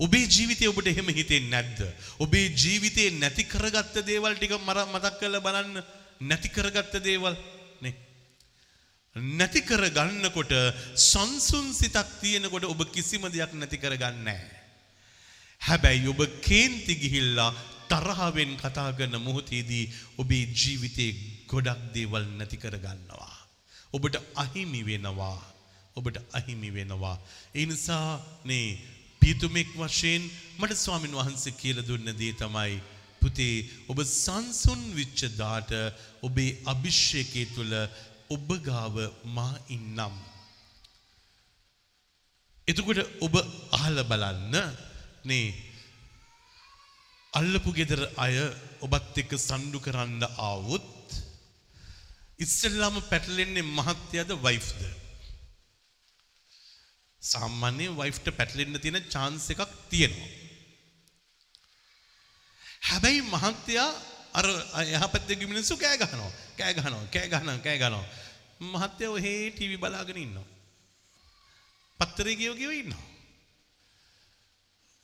[0.00, 1.80] ඔබේ ජීවිතේ ඔබට එහෙම හිතෙන්නේ නැද්ද?
[2.18, 5.82] ඔබේ ජීවිතේ නැති කරගත්ත දේවල් ටික මතක් කරලා බලන්න.
[6.20, 7.34] නැති කරගත්ත දේවල්
[7.80, 7.94] නේ.
[9.16, 10.52] නැති කර ගන්නකොට
[10.94, 14.50] සංසුන් සිතක් තියෙනකොට ඔබ කිසිම දෙයක් නැති කරගන්නේ නැහැ.
[15.62, 17.50] හැබැයි ඔබ කේන්ති ගිහිල්ලා
[17.88, 19.84] තරහවෙන් කතා කරන මොහොතේදී
[20.18, 21.10] ඔබේ ජීවිතේ
[21.46, 23.36] ගොඩක් දේවල් නැති කර ගන්නවා.
[23.92, 25.38] ඔබට අහිමි වෙනවා.
[25.96, 27.16] ඔබට අහිමි වෙනවා.
[27.54, 28.08] ඒ නිසා
[28.44, 28.66] නේ
[29.22, 30.22] පියතුමෙක් වශයෙන්
[30.58, 32.74] මට ස්වාමින් වහන්සේ කියලා දුන්න දේ තමයි
[33.22, 33.56] පුතේ
[33.88, 35.70] ඔබ සංසුන් විච්ච දාට
[36.22, 37.72] ඔබේ අභිෂේකයේ තුල
[38.30, 38.96] ඔබ ගාව
[39.28, 40.16] මා ඉන්නම්.
[42.68, 43.34] එතකොට ඔබ
[43.72, 44.54] අහලා බලන්න
[45.24, 45.46] නේ
[47.38, 48.36] අල්ලපු ගෙදර අය
[48.86, 50.92] ඔබත් එක්ක සණ්ඩු කරන්න ආවොත්
[52.38, 54.80] ඉස්සෙල්ලාම පැටලෙන්නේ මහත්තයාද වයිෆ්ද
[57.22, 60.30] සාමාන්‍යයෙන් වයිෆ්ට පැටලෙන්න තියෙන chance එකක් තියෙනවා.
[62.82, 63.90] හැබැයි මහත්තයා
[64.34, 64.46] අර
[64.86, 66.32] එහා පැත්තේ ගිය මිනිස්සු කෑ ගහනවා.
[66.58, 68.06] කෑ ගහනවා කෑ ගහනවා කෑ ගහනවා.
[68.72, 70.48] මහත්තයා ඔහේ ටීවී බලාගෙන ඉන්නවා.
[72.00, 73.04] පත්තරේ කියව කියව ඉන්නවා.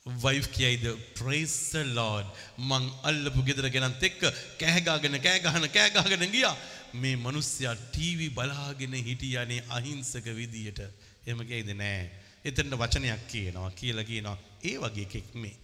[0.05, 0.85] වයිෆ් කියයිද
[1.15, 2.27] ප්‍රයිස් ද ලෝඩ්
[2.59, 4.21] මං අල්ලපු ගෙදර ගෙනත් එක්ක
[4.59, 6.55] කෑගාගෙන කෑගහන කෑගහගෙන ගියා
[6.95, 12.01] මේ මිනිස්සයා ටීවී බලාගෙන හිටියානේ අහිංසක විදියට එහෙම කියයිද නෑ
[12.45, 15.55] එතනට වචනයක් කියනවා කියලා කියනවා ඒ වගේ එකෙක් මේ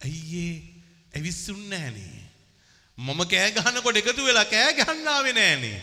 [0.00, 0.54] ඇයියේ
[1.14, 2.22] ඇවිස්සුන් නෑනේ.
[2.98, 5.78] මම කෑ ගහනකොට එකතු වෙලා කෑ ගහන්නාවේ නෑනේ.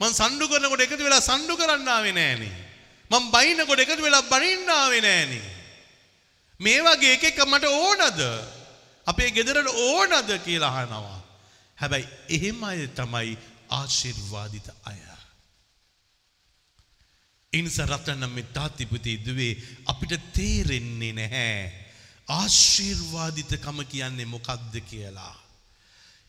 [0.00, 2.54] මං සණ්ඩු කරනකොට එකතු වෙලා සණ්ඩු කරන්නාවේ නෑනේ.
[3.10, 5.61] මං බයිනකොට එකතු වෙලා බනින්නාවේ නෑනේ.
[6.64, 8.20] මේ වගේ එක එක මට ඕනද?
[9.06, 11.18] අපේ ගෙදරට ඕනද කියලා අහනවා.
[11.78, 13.38] හැබැයි එහෙම අය තමයි
[13.70, 15.00] ආශිර්වාදිත අය.
[17.52, 19.54] ඉනිස රටනම් මේ තාතිපති දුවේ
[19.86, 21.56] අපිට තේරෙන්නේ නැහැ.
[22.28, 25.34] ආශිර්වාදිතකම කියන්නේ මොකක්ද කියලා.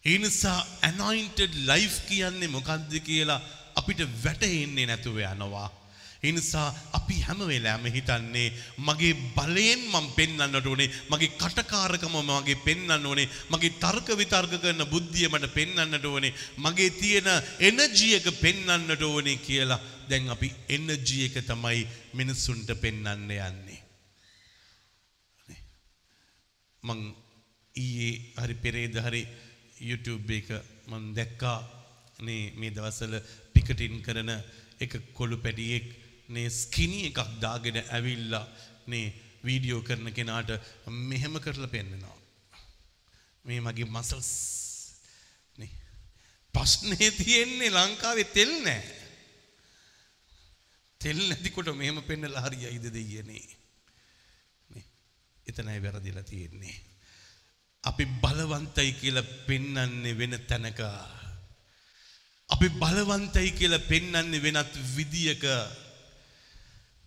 [0.06, 3.40] ඒ නිසා anointed life කියන්නේ මොකක්ද කියලා
[3.76, 5.70] අපිට වැටහෙන්නේ නැතුව යනවා.
[6.24, 8.47] ඒ නිසා අපි හැම වෙලාවෙම හිතන්නේ
[8.80, 15.28] මගේ බලයෙන් මම පෙන්වන්නට ඕනේ මගේ කටකාරකම මගේ පෙන්වන්න ඕනේ මගේ තර්ක විතර්ක කරන බුද්ධිය
[15.30, 17.28] මට පෙන්වන්නට ඕනේ මගේ තියෙන
[17.61, 21.82] එනර්ජි එක පෙන්වන්නට ඕනේ කියලා දැන් අපි එනර්ජි එක තමයි
[22.13, 23.80] මිනිසුන්ට පෙන්වන්න යන්නේ.
[26.84, 27.01] මං
[27.76, 29.24] ඊයේ හරි පෙරේද හරි
[29.82, 30.49] YouTube එක
[30.88, 31.59] මං දැක්කා.
[32.19, 33.15] නේ මේ දවස්වල
[33.53, 34.32] පිකටින් කරන
[34.80, 35.88] එක කොළු පැටියෙක්
[36.30, 38.45] නේ ස්කිනි එකක් දාගෙන ඇවිල්ලා
[38.88, 39.05] නේ
[39.43, 40.51] වීඩියෝ කරන කෙනාට
[40.88, 42.17] මෙහෙම කරලා පෙන්නනවා.
[43.45, 44.32] මේ මගේ මසල්ස්
[45.57, 45.71] නේ
[46.53, 49.01] ප්‍රශ්නේ තියෙන්නේ ලංකාවේ තෙල් නැහැ.
[51.01, 53.45] තෙල් නැතිකොට මෙහෙම පෙන්නලා හරියයිද දෙයියනේ.
[54.69, 54.86] නේ
[55.47, 56.76] එතනයි වැරදිලා තියෙන්නේ.
[57.84, 60.80] අපි බලවන්තයි කියලා පෙන්වන්නේ වෙන තැනක.
[62.49, 65.43] අපි බලවන්තයි කියලා පෙන්වන්නේ වෙනත් විදියක.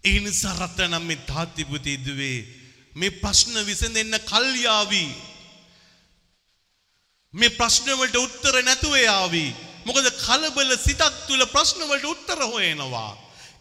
[0.05, 2.39] ඒ නිසා රත්නම් මේ තාත්තිපුති දුවේ
[2.95, 5.05] මේ ප්‍රශ්න විසඳෙන්න කල්යාවි.
[7.35, 9.47] මේ ප්‍රශ්න වලට උත්තර නැතුව යාවි.
[9.87, 13.13] මොකද කලබල සිතක් තුල ප්‍රශ්න වලට උත්තර හොයනවා.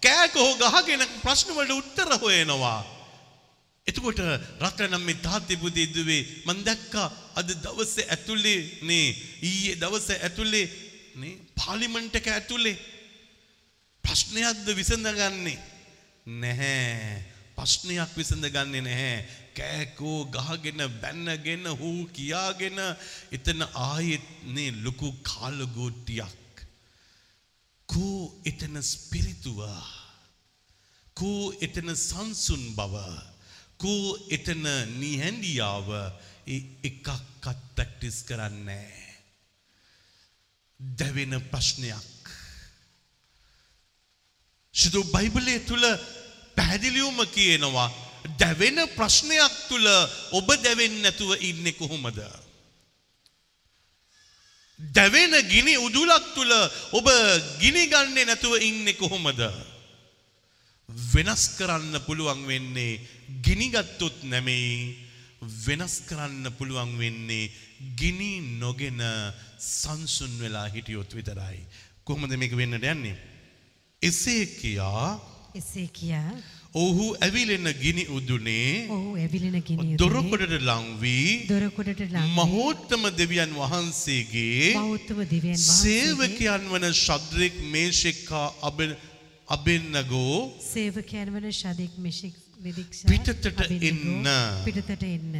[0.01, 2.79] කෑකෝ ගහගෙන ප්‍රශ්න වලට උත්තර හොයනවා.
[3.87, 4.19] එතකොට
[4.61, 9.07] රටනම් මේ තාත්තිපුති දුවේ මම දැක්කා අද දවසේ ඇතුලේ නේ
[9.41, 10.65] ඊයේ දවසේ ඇතුලේ
[11.15, 12.81] නේ පාර්ලිමේන්තු එක ඇතුලේ
[14.03, 15.59] ප්‍රශ්නයක්ද විසඳගන්නේ
[16.25, 17.23] නැහැ.
[17.55, 19.25] ප්‍රශ්නයක් විසඳගන්නේ නැහැ.
[19.55, 22.79] කෑකෝ ගහගෙන බැන්නගෙන හූ කියාගෙන
[23.31, 26.65] එතන ආයෙත් නේ ලොකු කාලගෝට්ටියක්.
[27.89, 29.61] කෝ එතන ස්පිරිතුව.
[31.13, 32.95] කෝ එතන සංසුන් බව.
[33.77, 34.65] කෝ එතන
[34.99, 35.89] නිහැண்டிයාව
[36.47, 38.91] එකක්වත් ප්‍රැක්ටිස් කරන්නේ
[40.79, 42.14] දැවෙන ප්‍රශ්නයක්
[44.75, 45.85] ශුදු බයිබලය තුළ
[46.57, 47.89] පැහැදිලිවම කියනවා
[48.39, 49.87] දැවෙන ප්‍රශ්නයක් තුළ
[50.31, 52.19] ඔබ දැවෙන්න නැතුව ඉන්නේ කොහොමද.
[54.79, 56.53] දැවෙන ගිනි උදුලක් තුළ
[56.91, 57.07] ඔබ
[57.61, 59.41] ගිනි ගන්නේ නැතුව ඉන්නේ කොහොමද.
[61.13, 63.01] වෙනස් කරන්න පුළුවන් වෙන්නේ
[63.41, 64.97] ගිනිගත්තොත් නැමෙයි
[65.65, 67.51] වෙනස් කරන්න පුළුවන් වෙන්නේ
[67.95, 69.01] ගිනි නොගෙන
[69.59, 71.61] සංසුන් වෙලා හිටියොත් විතරයි.
[72.03, 73.34] කොහොමද මේක වෙන්නට යන්නේ.
[74.07, 75.07] එසේ කියා
[75.55, 76.31] එසේ කියා
[76.75, 85.21] ඔහු ඇවිලෙන ගිනි උදුනේ ඔහු ඇවිලෙන ගිනි දොරකොඩට ලංවී දොරකොඩට ලං මහෝත්තම දෙවියන් වහන්සේගේ බෞද්ධම
[85.25, 88.47] දෙවියන් වහන්සේගේ සේවකයන් වන ශද්‍රෙක් මේෂෙක්කා
[89.49, 94.27] අබෙන්නගෝ සේවකයන් වන ශදික් මෙෂික් පිටතට එන්න.
[94.65, 95.35] පිටතට එන්න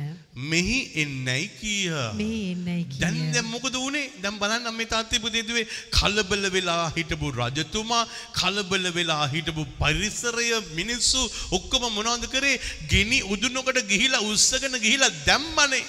[0.46, 1.94] මෙහි එන්නයි කිය.
[2.14, 3.78] මේ එන්නයි දැන් කිය දැන් මොකද
[4.26, 4.40] වුනේ?
[4.40, 11.22] දැන් බලන්න මේ තාත්ති පුතේදුවේ කලබල වෙලා හිටපු රජතුමා කලබල වෙලා හිටපු පරිසරය මිනිස්සු
[11.52, 12.62] ඔක්කොම මොනවද කරේ?
[12.90, 15.86] ගිනි උදුනකට ගිහිලා උස්සගෙන ගිහිලා දැම්මනේ.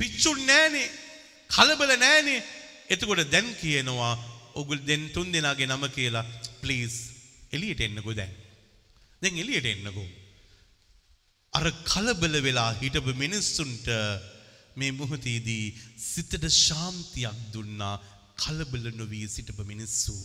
[0.00, 0.88] පිච්චුන් නෑනේ.
[1.50, 2.42] කලබල නෑනේ.
[2.88, 4.14] එතකොට දැන් කියනවා
[4.54, 6.26] ඔගුල් දෙන් තුන් දෙනාගේ නම කියලා
[6.62, 6.94] ප්ලීස්
[7.52, 8.32] එළියට එන්නකෝ දැන්.
[9.22, 10.08] දැන් එළියට එන්නකෝ.
[11.52, 13.86] අර කලබල වෙලා හිටපු මිනිස්සුන්ට
[14.78, 15.64] මේ මොහොතේදී
[16.04, 17.94] සිතට ශාන්තියක් දුන්නා
[18.36, 20.16] කලබල නොවී සිටපු මිනිස්සු.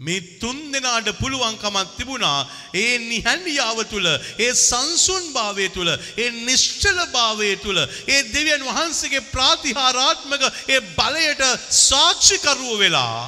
[0.00, 2.40] මේ තුන් දෙනාට පුළුවන්කමක් තිබුණා
[2.74, 10.42] ඒ නිහැண்டிයාව තුළ ඒ සංසුන් භාවය තුළ ඒ නිශ්චල භාවය තුළ ඒ දෙවියන් වහන්සේගේ ප්‍රාතිහාරාත්මක
[10.68, 11.42] ඒ බලයට
[11.80, 13.20] සාක්ෂිකරුව වෙලා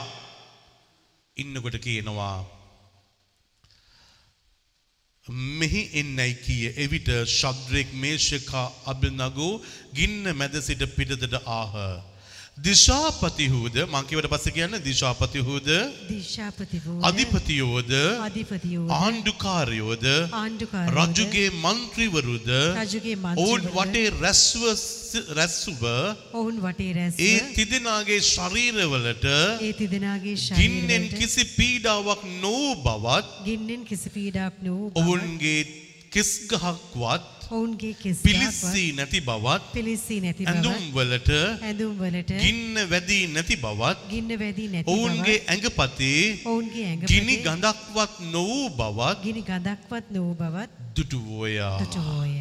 [1.37, 2.37] ඉන්නකොට කියනවා
[5.29, 9.61] මෙහි එන්නයි කිය එවිට ශද්‍රෙක් මේෂකා අභිනගෝ
[9.95, 11.75] ගින්න මැද සිට පිටතට ආහ.
[12.59, 13.77] දිශාපතිහූද?
[13.87, 15.69] මංකිවට පස්ස කියන්න දිශාපතිහූද?
[17.03, 17.93] අධිපතියෝද?
[18.21, 20.07] අධිපතියෝ ආණ්ඩුකාරයෝද?
[20.91, 22.49] රජුගේ මන්ත්‍රීවරුද
[23.37, 24.65] ඔවුන් වටේ රැස්ව
[25.33, 25.83] රැස්සුව
[26.33, 29.27] ඔවුන් වටේ ඒ තිදෙනාගේ ශරීරවලට
[30.55, 35.61] ගින්නෙන් කිසි පීඩාවක් නොවූ බවත් ගින්නෙන් කිසි පීඩාවක් නොවූ බව ඔවුන්ගේ
[36.11, 41.31] කෙස් ගහක්වත් ඔවුන්ගේ කෙස් පිලිස්සී නැති බවත් පිලිස්සී නැති ඇඳුම් බව වලට
[41.63, 47.41] ඇඳුම් වලට ගින්න වැදී නැති බවත් ගින්න වැදී නැති ඔවුන්ගේ බව ඇඟපතේ ඔවුන්ගේ ගිනි ඇඟපතේ
[47.47, 51.79] ගඳක්වත් නොවූ බවත් ගිනි ගඳක්වත් නොවූ බවත් දුටුවෝයා.
[51.81, 52.35] දුටුවෝය.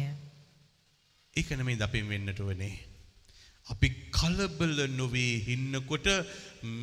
[1.36, 2.74] ඒක නෙමෙයි අපින් වෙන්නට වනේ.
[3.66, 3.88] අපි
[4.18, 6.08] කලබල නොවේ ඉන්නකොට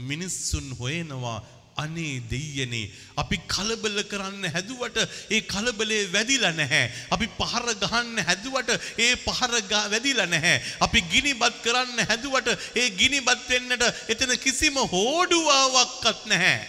[0.10, 1.38] මිනිස්සුන් හොයනවා
[1.78, 4.98] අනේ දෙයනේ අපි කලබල කරන්න හැදුවට
[5.32, 6.86] ඒ කලබලේ වැදිලා නැහැ.
[7.12, 8.70] අපි පහර ගහන්න හැදුවට
[9.00, 10.64] ඒ පහර ගා- වැදිලා නැහැ.
[10.80, 16.60] අපි ගිනිබත් කරන්න හැදුවට ඒ ගිනිබත් වෙන්නට එතන කිසිම හෝඩුවාවක්වත් නැහැ.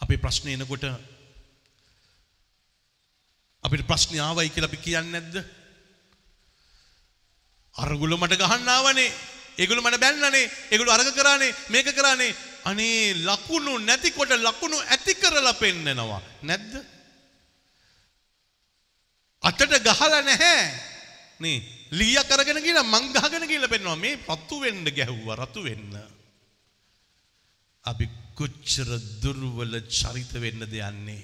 [0.00, 0.84] අපේ ප්‍රශ්න එනකොට
[3.64, 5.36] අපිට ප්‍රශ්න ආවයි කියලා අපි කියන්නේ නැද්ද?
[7.76, 9.08] අරගුල මට ගහන්න ආවනේ.
[9.58, 10.50] ඒගොල්ලෝ මට බැන්නනේ.
[10.70, 12.36] ඒගොල්ලෝ අරග කරානේ, මේක කරානේ.
[12.66, 16.20] අනේ ලකුණු නැතිකොට ලකුණු ඇති කරලා පෙන්නනවා.
[16.42, 16.72] නැද්ද?
[19.42, 20.62] අතට ගහලා නැහැ.
[21.40, 21.58] නේ
[21.92, 25.94] ලීයක් අරගෙන ගිහලා මං ගහගෙන ගිහලා පෙන්නවා මේ රතු වෙන්න ගැහුවා රතු වෙන්න.
[27.84, 28.90] අපි කොච්චර
[29.22, 31.22] දුර්වල චරිත වෙන්නද යන්නේ.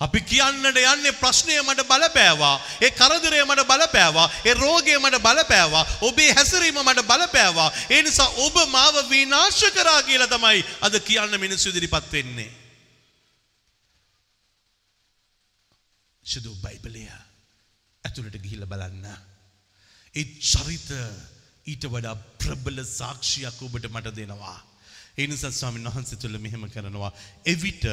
[0.00, 2.56] අපි කියන්නට යන්නේ ප්‍රශ්නය මට බලපෑවා.
[2.84, 4.28] ඒ කරදරය මට බලපෑවා.
[4.48, 5.84] ඒ රෝගය මට බලපෑවා.
[6.08, 7.68] ඔබේ හැසිරීම මට බලපෑවා.
[7.90, 12.50] ඒ නිසා ඔබ මාව විනාශ කරා කියලා තමයි අද කියන්න මිනිස්සු ඉදිරිපත් වෙන්නේ.
[16.24, 17.04] සුදු බයිබලය
[18.04, 19.06] ඇතුළට ගිහිල්ල බලන්න.
[20.14, 20.88] ඒ චරිත
[21.66, 24.58] ඊට වඩා ප්‍රබල සාක්ෂියක් ඔබට මට දෙනවා.
[25.18, 27.12] ඒ නිසා ස්වාමීන් වහන්සේ තුළ මෙහෙම කරනවා.
[27.44, 27.84] එවිට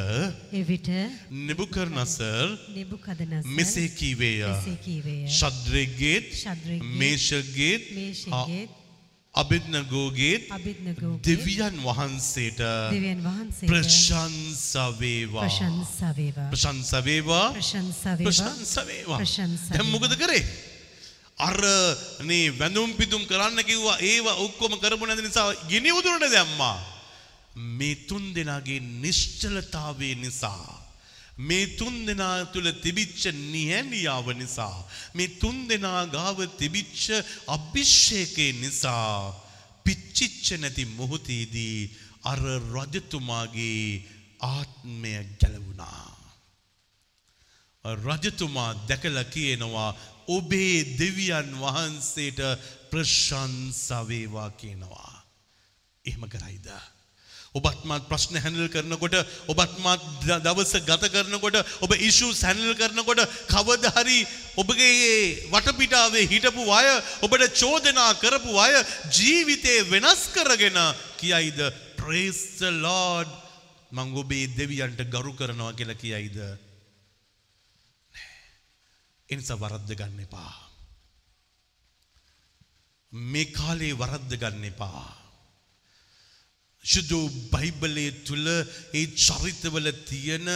[0.53, 0.89] එවිට
[1.31, 4.41] නෙබුකරනසර් නෙබුකදනසර් මෙසේ කීවේය.
[4.45, 5.23] මෙසේ කීවේය.
[5.29, 8.69] ශද්‍රෙගේත් ශද්‍රෙක්ගේත්, මේෂගේත් මේෂගේත්,
[9.35, 10.49] අභිද්නගෝගේත්
[11.23, 12.61] දෙවියන් වහන්සේට
[12.91, 15.45] දෙවියන් වහන්සේට ප්‍රශංසා වේවා.
[15.45, 16.49] ප්‍රශංසා වේවා.
[16.49, 17.53] ප්‍රශංසා වේවා.
[17.53, 18.29] ප්‍රශංසා වේවා.
[18.29, 19.19] ප්‍රශංසා වේවා.
[19.19, 20.43] ප්‍රශංසා දැන් මොකද කරේ?
[21.39, 21.57] අර
[22.23, 26.96] නේ වැඳුම් පිදුම් කරන්න කිව්වා ඒව ඔක්කොම කරපු නැති නිසා ගිනි උදුරට දැම්මා.
[27.77, 30.87] මේ තුන් දෙනාගේ නිශ්චලතාවය නිසා
[31.39, 34.77] මේ තුන් දෙනා තුළ තිබිච්ච නිහැනියාව නිසා
[35.13, 37.03] මේ තුන් දෙනා ගාව තිබිච්ච
[37.47, 39.33] අභිෂේකය නිසා
[39.85, 41.79] පිච්චිච්ච නැති මොහොතේදී
[42.23, 42.41] අර
[42.73, 44.03] රජතුමාගේ
[44.41, 46.17] ආත්මය ගැලවුණා.
[47.85, 49.91] රජතුමා දැකලා කියනවා
[50.27, 52.39] ඔබේ දෙවියන් වහන්සේට
[52.91, 55.13] ප්‍රශංසා වේවා කියනවා.
[56.05, 56.67] එහෙම කරයිද?
[57.57, 59.15] ඔබත් මාත් ප්‍රශ්න හැන්ඩල් කරනකොට
[59.47, 64.19] ඔබත් මාත් ද- දවස ගත කරනකොට ඔබ ඉෂුස් හැන්ඩල් කරනකොට කවදා හරි
[64.57, 66.87] ඔබගේ ඒ වටපිටාවේ හිටපු අය
[67.21, 68.73] ඔබට චෝදනා කරපු අය
[69.17, 70.79] ජීවිතේ වෙනස් කරගෙන
[71.19, 71.59] කියයිද
[71.97, 73.29] praise the lord
[73.91, 76.39] මං ඔබේ දෙවියන්ට ගරු කරනවා කියලා කියයිද
[79.29, 80.51] එනිසා වරද්ද ගන්න එපා.
[83.13, 85.03] මේ කාලේ වරද්ද ගන්න එපා.
[86.87, 87.19] ශුදු
[87.53, 88.47] බයිබලයේ තුළ
[88.93, 90.47] ඒ චරිතවල තියෙන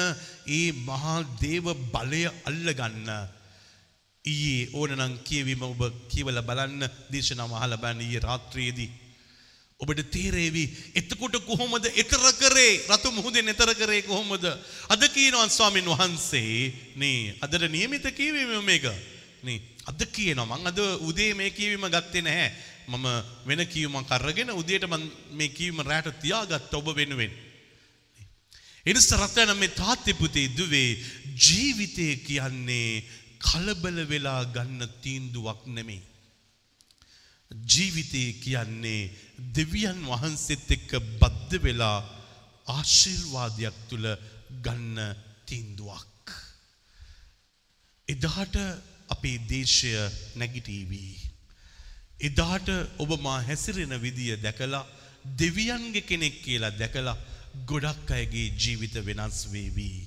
[0.50, 3.10] ඒ මහා දේව බලය අල්ලගන්න.
[4.26, 6.84] ඊයේ ඕනනම් කියවීම ඔබ කියවල බලන්න.
[7.12, 8.92] දේශනාව අහලා බලන්න ඊයේ රාත්‍රියේදී.
[9.80, 10.64] ඔබට තේරේවි
[10.96, 12.74] එතකොට කොහොමද එතර කරේ?
[12.88, 14.46] රතු මුහුදෙන් එතර කරේ කොහොමද?
[14.90, 16.74] අද කියනවා ස්වාමින් වහන්සේ.
[16.96, 18.86] නේ අදට නියමිත කියවීම මේක.
[19.44, 20.46] නේ අද කියනවා.
[20.48, 22.52] මං අද උදේ මේ කියවීම ගත්තේ නැහැ.
[22.92, 23.08] මම
[23.48, 27.34] වෙන කියවීමක් අරගෙන උදේට මම මේ කියවීම රැට තියාගත්ත ඔබ වෙනුවෙන්
[28.86, 30.92] එනිසා රත්න මේ තාත්තේ පුතේ දුවේ
[31.40, 33.04] ජීවිතය කියන්නේ
[33.42, 36.02] කලබල වෙලා ගන්න තීන්දුවක් නෙමෙයි
[37.52, 39.12] ජීවිතය කියන්නේ
[39.56, 42.00] දෙවියන් වහන්සේත් එක්ක බද්ධ වෙලා
[42.68, 44.08] ආශිර්වාදයක් තුළ
[44.64, 44.98] ගන්න
[45.46, 46.26] තීන්දුවක්.
[48.08, 48.56] එදාට
[49.10, 49.92] අපේ දේශය
[50.36, 51.21] නැගිටීවී.
[52.28, 52.68] එදාට
[53.04, 54.86] ඔබ මා හැසිරෙන විදිය දැකලා
[55.40, 57.18] දෙවියන්ගේ කෙනෙක් කියලා දැකලා
[57.66, 60.00] ගොඩක් අයගේ ජීවිත වෙනස් වේවී.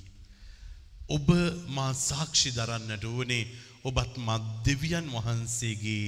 [1.09, 1.27] ඔබ
[1.67, 3.43] මා සාක්ෂි දරන්නට ඕනේ
[3.83, 6.07] ඔබත් මා දෙවියන් වහන්සේගේ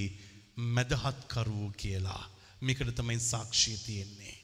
[0.75, 2.23] මැදහත්කරුවෝ කියලා
[2.61, 4.36] මේකට තමයි සාක්ෂිය තියෙන්නේ.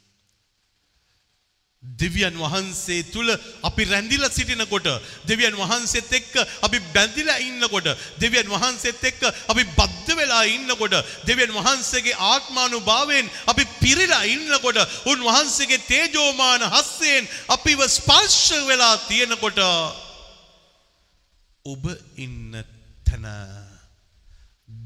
[1.84, 3.30] දෙවියන් වහන්සේ තුළ
[3.62, 4.88] අපි රැඳිල සිටිනකොට
[5.26, 7.88] දෙවියන් වහන්සේත් එක්ක අපි බැඳිලා ඉන්නකොට
[8.20, 15.86] දෙවියන් වහන්සේත් එක්ක අපි බද්ධ වෙලා ඉන්නකොට දෙවියන් වහන්සේගේ ආත්මානු භාවයෙන් අපි පිරිලා ඉන්නකොට උන්වහන්සේගේ
[15.86, 19.60] තේජෝමාන හස්සයෙන් අපිව ස්පර්ශ වෙලා තියෙනකොට
[21.66, 21.84] ඔබ
[22.18, 22.64] ඉන්න
[23.06, 23.28] තැන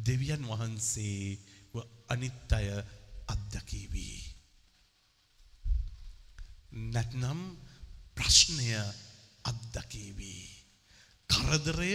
[0.03, 1.37] දෙවියන් වහන්සේ
[2.09, 2.67] අනිත් අය
[3.27, 4.16] අත්දකීවී.
[6.78, 7.41] නැත්නම්
[8.15, 8.69] ප්‍රශ්නය
[9.45, 10.45] අත්දකීවී.
[11.30, 11.93] කරදරය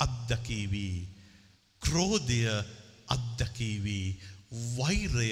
[0.00, 0.88] අත්දකීවි.
[1.82, 2.42] ක්‍රෝධය
[3.08, 4.00] අත්දකීවි.
[4.76, 5.30] වෛරය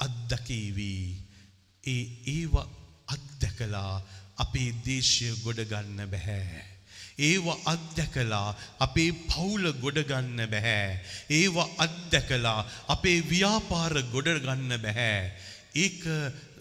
[0.00, 0.94] අත්දකීවි.
[1.86, 2.54] ඒ ඒව
[3.14, 4.02] අත්දැකලා
[4.36, 6.62] අපේ දේශය ගොඩගන්න බැහැ.
[7.18, 11.02] ඒව අත්දැකලා අපේ පවුල ගොඩගන්න බැහැ.
[11.30, 15.32] ඒව අත්දැකලා අපේ ව්‍යාපාර ගොඩගන්න බැහැ.
[15.74, 16.02] ඒක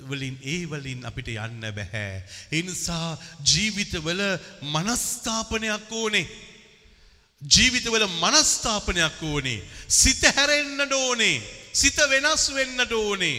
[0.03, 2.23] වලින් ඒ වලින් අපිට යන්න බැහැ.
[2.51, 4.21] ඒ නිසා ජීවිතවල
[4.73, 6.25] මනස්ථාපනයක් ඕනේ.
[7.41, 9.59] ජීවිතවල මනස්ථාපනයක් ඕනේ.
[9.89, 11.35] සිත හැරෙන්නට ඕනේ.
[11.73, 13.37] සිත වෙනස් වෙන්නට ඕනේ.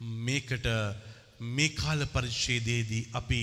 [0.00, 0.66] මේකට
[1.40, 3.40] මේ කාල පරිච්ඡේදයේදී අපි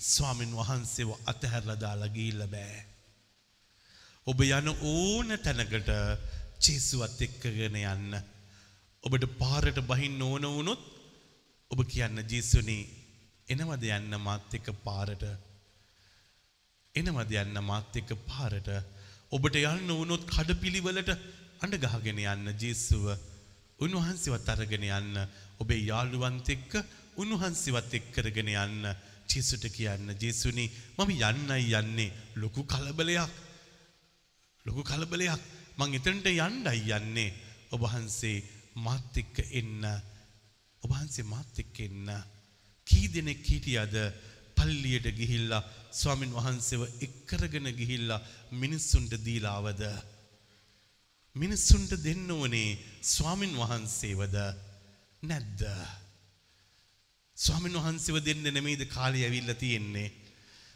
[0.00, 2.80] ස්වාමින් වහන්සේව අතහැරලා දාලා ගිහිල්ලා බෑ.
[4.26, 5.90] ඔබ යන ඕන තැනකට
[6.60, 8.18] ජේසුවත් එක්කගෙන යන්න.
[9.04, 10.82] ඔබට පාරට බහින්න ඕන වුණොත්
[11.70, 12.78] ඔබ කියන්න ජේසුනි
[13.48, 15.24] එනවද යන්න මාත් එක්ක පාරට?
[16.94, 18.70] එනවද යන්න මාත් එක්ක පාරට?
[19.32, 21.10] ඔබට යන්න වුණොත් කඩපිලිවලට
[21.60, 23.10] අඬ ගහගෙන යන්න ජේසුව.
[23.78, 25.18] උන්වහන්සේවත් අරගෙන යන්න.
[25.58, 26.78] ඔබේ යාළුවන්ත් එක්ක
[27.18, 28.90] උන්වහන්සේවත් එක්ක කරගෙන යන්න.
[29.26, 32.12] ජේසුට කියන්න ජේසුනි මම යන්නයි යන්නේ.
[32.36, 33.38] ලොකු කලබලයක්.
[34.66, 35.40] ලොකු කලබලයක්.
[35.76, 37.30] මං එතනට යන්නයි යන්නේ.
[37.70, 38.44] ඔබ වහන්සේ
[38.78, 39.82] මාත් එක්ක එන්න
[40.86, 42.08] ඔබ වහන්සේ මාත් එක්ක එන්න.
[42.86, 43.94] කී දෙනෙක් හිටියද
[44.56, 45.62] පල්ලියට ගිහිල්ලා
[45.92, 48.22] ස්වාමින් වහන්සේව එක්කරගෙන ගිහිල්ලා
[48.52, 49.82] මිනිස්සුන්ට දීලාවද?
[51.36, 54.36] මිනිස්සුන්ට දෙන්න ඕනේ ස්වාමින් වහන්සේවද
[55.22, 55.62] නැද්ද?
[57.36, 60.08] ස්වාමින් වහන්සේව දෙන්න නෙමෙයිද කාලය ඇවිල්ලා තියෙන්නේ?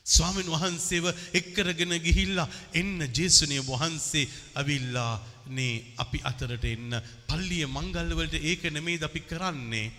[0.06, 5.14] ස්වාමින් වහන්සේව එක්කරගෙන ගිහිල්ලා එන්න ජේසුනිය වහන්සේ අවිල්ලා
[5.50, 6.94] නේ අපි අතරට එන්න.
[7.28, 9.92] පල්ලිය මංගල්වලට ඒක නෙමෙයිද අපි කරන්නේ?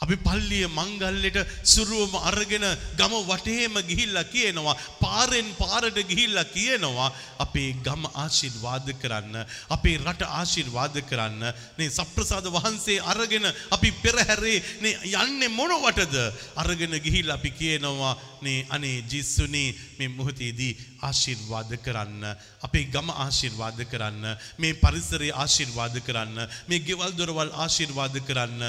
[0.00, 2.62] අපි පල්ලිය මංගල්ලෙට සුරුවම අරගෙන
[2.94, 9.34] ගම වටේම ගිහිල්ලා කියනවා පාරෙන් පාරට ගිහිල්ලා කියනවා අපේ ගම ආශිර්වාද කරන්න
[9.68, 11.42] අපේ රට ආශිර්වාද කරන්න.
[11.78, 16.14] නේ සප්‍රසාද වහන්සේ අරගෙන අපි පෙරහැරේ නේ යන්නේ මොනවටද?
[16.56, 22.22] අරගෙන ගිහිල්ලා අපි කියනවා නේ අනේ ජිස්සුනේ මේ මොහොතේදී ආශිර්වාද කරන්න.
[22.62, 24.22] අපේ ගම ආශිර්වාද කරන්න.
[24.58, 26.38] මේ පරිසරය ආශිර්වාද කරන්න.
[26.68, 28.62] මේ ගෙවල් දොරවල් ආශිර්වාද කරන්න.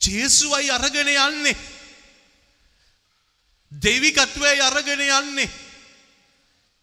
[0.00, 1.56] ජේසුවයි අරගෙන යන්නේ.
[3.72, 5.50] දෙවිකත්වයයි අරගෙන යන්නේ.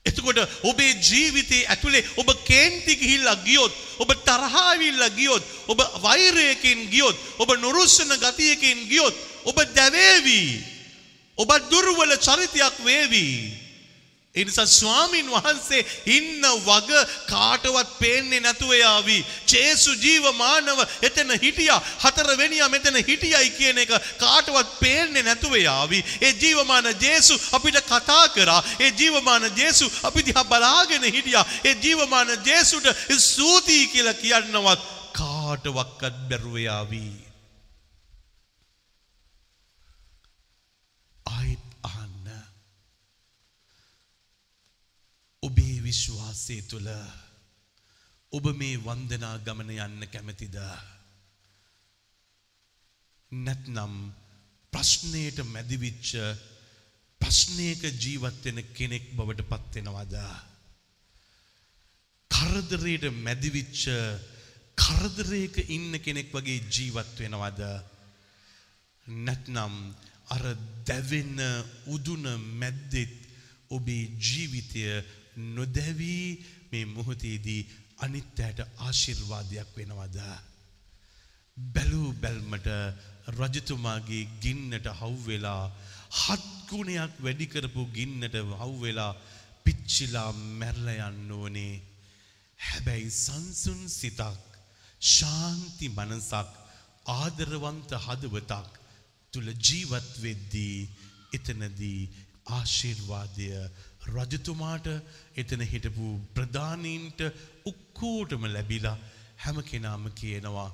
[0.06, 7.50] එතකොට ඔබේ ජීවිතයේ ඇතුලේ ඔබ කේන්ති ගිහිල්ලා ගියොත් ඔබ තරහාවිල්ලා ගියොත් ඔබ වෛරයකින් ගියොත් ඔබ
[7.58, 10.64] නුරුස්සන ගතියකින් ගියොත් ඔබ දැවේවි.
[11.38, 13.63] ඔබ දුර්වල චරිතයක් වේවි.
[14.36, 16.92] ඒ නිසා ස්වාමින් වහන්සේ ඉන්න වග
[17.30, 19.18] කාටවත් පේන්නේ නැතුව යාවි.
[19.48, 21.82] ජේසු ජීවමානව එතන හිටියා.
[22.04, 26.00] හතරවෙනියා මෙතන හිටියයි කියන එක කාටවත් පේන්නේ නැතුව යාවි.
[26.22, 28.64] ඒ ජීවමාන ජේසු අපිට කතා කරා.
[28.80, 31.46] ඒ ජීවමාන ජේසු අපි දිහා බලාගෙන හිටියා.
[31.64, 32.88] ඒ ජීවමාන ජේසුට
[33.20, 34.82] ස්තුතියි කියලා කියන්නවත්
[35.14, 37.04] කාටවත් බැරුව යාවි.
[41.26, 42.28] ආයිත් අහන්න
[45.44, 46.90] ඔබේ විශ්වාසය තුළ
[48.34, 50.58] ඔබ මේ වන්දනා ගමන යන්න කැමතිද.
[53.32, 53.94] නැත්නම්
[54.74, 56.10] ප්‍රශ්නයට මැදිවිච්ච
[57.22, 60.16] ප්‍රශ්නයක ජීවත්වෙන කෙනෙක් බවට පත්වෙනවද.
[62.32, 63.84] කරදරයට මැදිවිච්ච
[64.78, 67.62] කරදරයක ඉන්න කෙනෙක් වගේ ජීවත් වෙනවද.
[69.08, 69.76] නැත්නම්
[70.30, 70.46] අර
[70.86, 71.40] දැවෙන්න
[71.88, 72.26] උදුන
[72.60, 73.20] මැද්දෙත්
[73.70, 74.84] ඔබේ ජීවිතය
[75.36, 76.28] නොදැවී
[76.72, 77.62] මේ මොහොතේදී
[78.00, 80.20] අනිත්‍යයට ආශිර්වාදයක් වෙනවද.
[81.58, 82.68] බැලූ බැල්මට
[83.30, 85.64] රජතුමාගේ ගින්නට හව්වෙලා
[86.14, 89.14] හත්ගුණයක් වැඩිකරපු ගින්නට හව්වෙලා
[89.66, 91.82] පිච්චිලා මැරල යන්න ඕනේ.
[92.60, 94.42] හැබැයි සංසුන් සිතක්
[95.10, 96.50] ශාන්ති මනසක්
[97.14, 98.70] ආදරවන්ත හදවතක්
[99.34, 100.78] තුළ ජීවත් වෙද්දී
[101.34, 102.02] එතනදී
[102.50, 103.48] ආශිර්වාදය
[104.08, 104.88] රජතුමාට
[105.36, 107.22] එතන හිටපු ප්‍රධානීන්ට
[107.66, 108.98] ඔක්කෝටම ලැබිලා
[109.38, 110.70] හැම කෙනාම කියනවා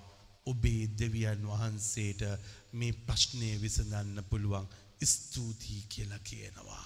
[0.46, 2.22] ඔබේ දෙවියන් වහන්සේට
[2.74, 4.68] මේ ප්‍රශ්නය විසඳන්න පුළුවන්
[5.04, 6.86] ස්තුතියි කියලා කියනවා.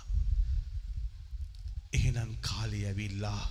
[1.94, 3.44] එහෙනම් කාලය ඇවිල්ලා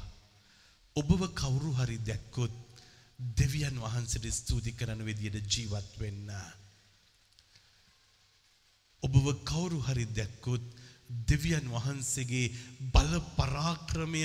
[0.96, 2.54] ඔබව කවුරු හරි දැක්කොත්
[3.36, 6.30] දෙවියන් වහන්සේට ස්තුති කරන විදියට ජීවත් වෙන්න.
[9.02, 10.66] ඔබව කවුරු හරි දැක්කොත්
[11.28, 12.52] දෙවියන් වහන්සේගේ
[12.92, 14.22] බල පරාක්‍රමය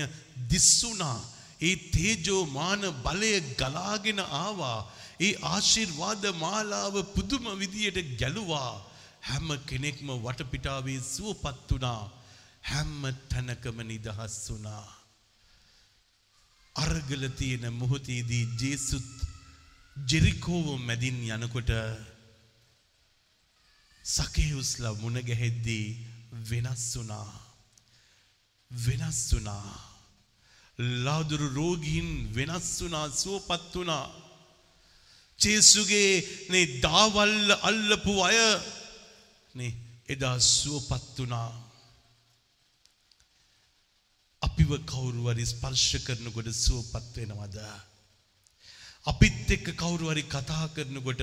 [0.50, 1.20] දිස්සුනා.
[1.62, 4.80] ඒ තේජෝ මාන බලය ගලාගෙන ආවා.
[5.20, 8.74] ඒ ආශිර්වාද මාලාව පුදුම විදියට ගැලුවා.
[9.22, 12.04] හැම කෙනෙක්ම වටපිටාවේ සුවපත් වුණා.
[12.64, 14.86] හැම්ම තැනකම නිදහස් වුණා.
[16.76, 19.10] අරගල තියෙන මොහොතේදී ජේසුත්
[19.96, 21.72] ජෙරිකෝව මැදින් යනකොට
[24.06, 25.88] සකේයුස්ලා මුණ ගැහෙද්දී
[26.44, 27.30] වෙනස් වුණා.
[28.72, 29.68] වෙනස් වුණා.
[31.06, 34.06] ලාදුරු රෝගීන් වෙනස් වුණා සුවපත් වුණා.
[35.40, 36.12] ජේසුගේ
[36.50, 38.40] නේ දාවල්ල අල්ලපු අය
[39.56, 39.72] නේ
[40.08, 41.50] එදා සුවපත් වුණා.
[44.42, 47.58] අපිව කවුරුවරි ස්පර්ශ කරනකොට සුවපත් වෙනවද?
[49.06, 51.22] අපිත් එක්ක කවුරුවරි කතා කරනකොට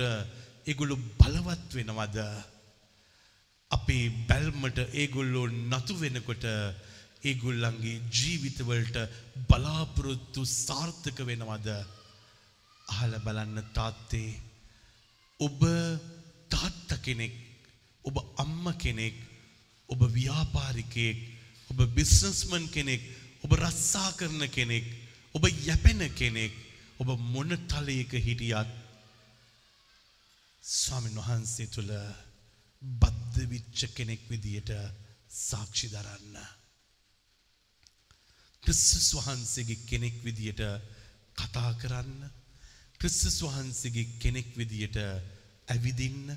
[0.65, 2.17] ඒගොල්ලෝ බලවත් වෙනවද?
[3.71, 6.45] අපේ බැල්මට ඒගොල්ලෝ නතු වෙනකොට
[7.23, 8.97] ඒගොල්ලන්ගේ ජීවිතවලට
[9.49, 11.69] බලාපොරොත්තු සාර්ථක වෙනවද?
[12.87, 14.31] අහලා බලන්න තාත්තේ
[15.39, 15.61] ඔබ
[16.49, 17.33] තාත්තා කෙනෙක්
[18.05, 19.15] ඔබ අම්ම කෙනෙක්
[19.89, 21.17] ඔබ ව්‍යාපාරිකයෙක්
[21.69, 23.01] ඔබ බිස්නස්මන් කෙනෙක්
[23.43, 24.85] ඔබ රස්සා කරන කෙනෙක්
[25.35, 26.53] ඔබ යැපෙන කෙනෙක්
[26.99, 28.69] ඔබ මොන තලයක හිටියත්
[30.63, 31.91] ස්වාමීන් වහන්සේ තුළ
[33.35, 34.71] බද්ධ විච්ච කෙනෙක් විදියට
[35.29, 36.35] සාක්ෂි දරන්න.
[38.63, 40.61] ක්‍රිස්තුස් වහන්සේගේ කෙනෙක් විදියට
[41.37, 42.29] කතා කරන්න.
[42.99, 44.97] ක්‍රිස්තුස් වහන්සේගේ කෙනෙක් විදියට
[45.67, 46.31] ඇවිදින්න.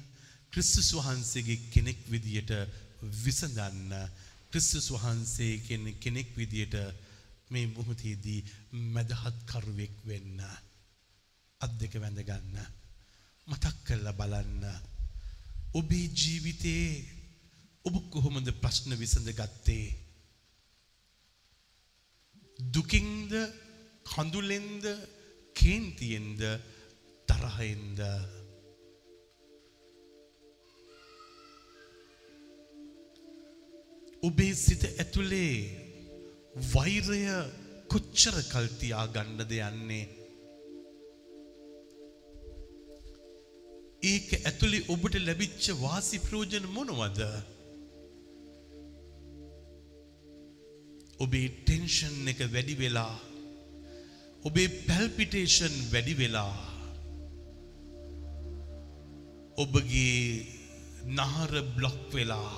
[0.53, 2.53] ක්‍රිස්තුස් වහන්සේගේ කෙනෙක් විදියට
[3.15, 3.95] විසඳන්න.
[4.51, 5.63] ක්‍රිස්තුස් වහන්සේ
[6.01, 6.77] කෙනෙක් විදියට
[7.51, 8.41] මේ මුහොතේදී
[8.93, 10.43] මැදහත් කරුවෙක් වෙන්න.
[11.61, 12.57] අත් දෙක වැඳ ගන්න
[13.49, 14.88] මතක් කරලා බලන්න.
[15.75, 17.05] ඔබේ ජීවිතේ
[17.85, 19.89] ඔබ කොහොමද ප්‍රශ්න විසඳ ගත්තේ
[22.59, 23.33] දුකින්ද
[24.05, 24.85] කඳුලෙන්ද
[25.55, 26.43] කේන්තියෙන්ද
[27.29, 28.01] තරහෙන්ද?
[34.23, 35.57] ඔබේ සිත ඇතුලේ
[36.73, 37.23] වෛරය
[37.87, 40.18] කොච්චර කල්තියා ගණ්ඩද යන්නේ?
[44.03, 47.21] ඒක ඇතුළි ඔබට ලැබිච්ච වාසි ප්‍රෝජන මොනවද?
[51.19, 53.15] ඔබේ ටෙන්ෂන් එක වැඩි වෙලා
[54.45, 56.55] ඔබේ පැල්පිටේෂන් වැඩි වෙලා
[59.57, 60.47] ඔබගේ
[61.11, 62.55] නහර බ්ලොක් වෙලා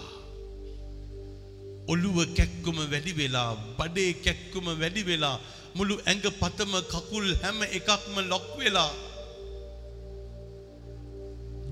[1.89, 5.37] ඔළුව කැක්කුම වැඩි වෙලා බඩේ කැක්කුම වැඩි වෙලා
[5.75, 8.93] මුළු ඇඟ පතම කකුල් හැම එකක්ම ලොක් වෙලා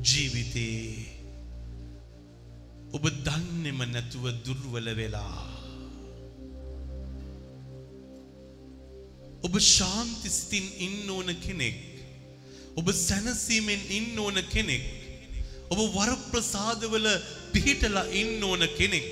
[0.03, 1.19] ජීවිතේ
[2.91, 5.45] ඔබ දන්නෙම නැතුව දුර්වල වෙලා
[9.43, 11.79] ඔබ ශාන්ති සිතින් ඉන්න ඕන කෙනෙක්
[12.77, 14.87] ඔබ සැනසීමෙන් ඉන්න ඕන කෙනෙක්
[15.71, 17.09] ඔබ වරප්‍රසාදවල
[17.53, 19.07] පිහිටලා ඉන්න ඕන කෙනෙක්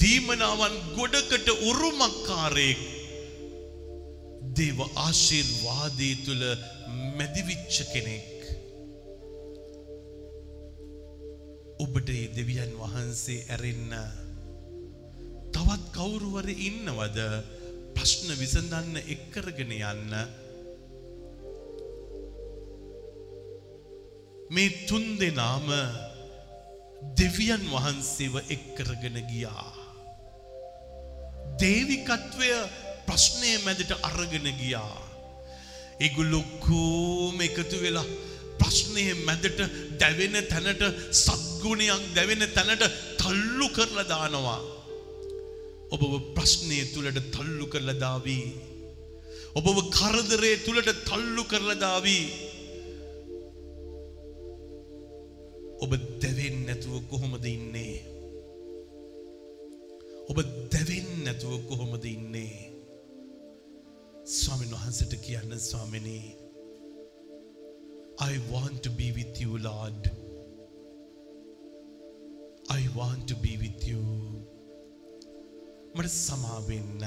[0.00, 2.82] දීමනාවන් ගොඩකට උරුමක්කාරයෙක්
[4.56, 6.44] දේව ආශිර්වාදය තුළ
[7.16, 8.31] මැදිවිච්ච කෙනෙක්.
[11.82, 13.94] ඔබට ඒ දෙවියන් වහන්සේ ඇරෙන්න
[15.54, 17.18] තවත් කවුරුවර ඉන්නවද
[17.96, 20.14] ප්‍රශ්න විසඳන්න එක්කරගෙන යන්න
[24.50, 25.68] මේ තුන් දෙනාම
[27.18, 29.70] දෙවියන් වහන්සේව එක්කරගෙන ගියා.
[31.58, 32.50] දේවිකත්වය
[33.06, 34.98] ප්‍රශ්නය මැදට අරගෙන ගියා.
[36.00, 38.06] ඒගොල්ලොක්කෝම එකතු වෙලා
[38.60, 39.60] ප්‍රශ්නය මැදට
[39.98, 40.82] දැවෙන තැනට
[41.62, 42.84] සත්ගුණයක් දැවෙන තැනට
[43.20, 44.60] තල්ලු කරලා දානවා.
[45.94, 48.46] ඔබව ප්‍රශ්නය තුළට තල්ලු කරලා දාවී.
[49.58, 52.24] ඔබව කරදරේ තුළට තල්ලු කරලා දාවී.
[55.84, 55.92] ඔබ
[56.22, 57.94] දැවෙන් නැතුව කොහොමද ඉන්නේ.
[60.30, 60.38] ඔබ
[60.74, 62.56] දැවෙන් නැතුව කොහොමද ඉන්නේ.
[64.38, 66.26] ස්වාමීන් වහන්සට කියන්න ස්වාමිනී.
[68.30, 70.21] I want to be with you, Lord.
[72.70, 74.02] I want to be with you.
[75.96, 77.02] මට සමාවෙන්න.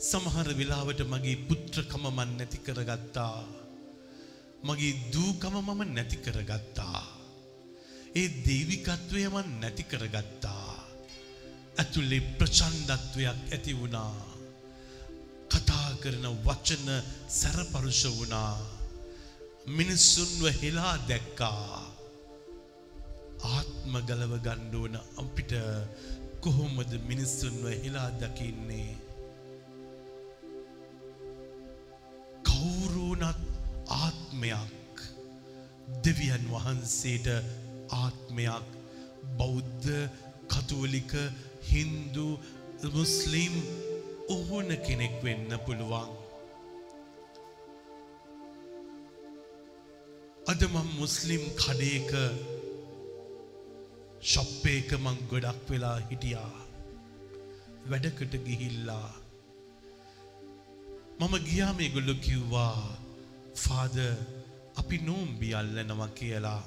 [0.00, 3.44] සමහර වෙලාවට මගේ පුත්‍රකම මන් නැති කරගත්තා.
[4.64, 7.18] මගේ දූකම මම නැති කරගත්තා.
[8.16, 10.84] ඒ දේවිකත්වය මන් නැති කරගත්තා.
[11.78, 14.34] ඇතුලේ ප්‍රචන්ඩත්වයක් ඇති වුණා.
[15.50, 18.58] කතා කරන වචන සැරපරුෂ වුණා.
[19.66, 21.97] මිනිස්සුන්ව හෙලා දැක්කා.
[23.40, 25.52] ආත්ම ගලව ගණ්ඩුවන අපිට
[26.40, 28.96] කොහොමද මිනිස්සුන්ව හෙලා දකින්නේ.
[32.44, 33.42] කවුරුනත්
[33.98, 34.96] ආත්මයක්
[36.04, 37.28] දෙවියන් වහන්සේට
[37.96, 38.66] ආත්මයක්
[39.38, 39.88] බෞද්ධ
[40.48, 41.12] කතුවලික
[41.62, 42.28] හින්දු
[42.94, 43.54] මුස්ලිම්
[44.28, 46.10] ඕන කෙනෙක් වෙන්න පුළුවන්.
[50.46, 52.12] අද මං මුස්ලිම් කඩේක
[54.22, 56.54] ශොප්පේක මං ගොඩක් වෙලා හිටියා.
[57.90, 59.10] වැඩකට ගිහිල්ලා.
[61.20, 62.98] මම ගියා මේගොල්ලො කිව්වා
[63.56, 63.96] ෆාද
[64.76, 66.62] අපි නෝම්බි අල්ලනවා කියලා.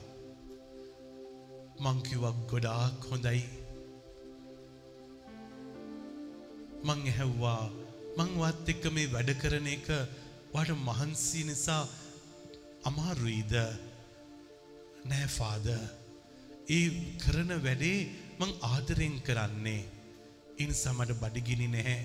[1.80, 3.43] මංකිවක් ගොඩාක් හොඳයි.
[6.84, 7.64] මං ඇහැව්වා
[8.18, 9.88] මංවත් එක්ක මේ වැඩ කරන එක
[10.54, 11.84] වට මහන්සී නිසා
[12.84, 13.54] අමාරුයිද
[15.06, 15.68] නෑ ෆාද
[16.78, 16.88] ඒ
[17.22, 17.99] කරන වැඩේ
[18.39, 19.82] මං ආදරෙන් කරන්නේ.
[20.63, 22.01] ඉනිසා මට බඩිගිනි නැහැ.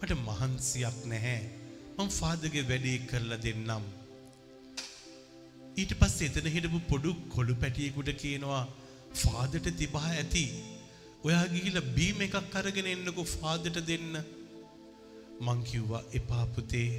[0.00, 1.42] මට මහන්සියක් නැහැ.
[1.96, 3.84] මං ෆාදගේ වැඩේ කරලා දෙන්නම්.
[5.80, 8.62] ඊට පස්සේ එතන හිටපු පොඩු කොළු පැටියෙකුට කියනවා
[9.22, 10.44] ෆාදට තිබා ඇති.
[11.26, 14.12] ඔයා ගිහිලා බීම එකක් අරගෙන එන්නකෝ ෆාදට දෙන්න.
[15.46, 16.90] මං කිව්වා එපා පුතේ.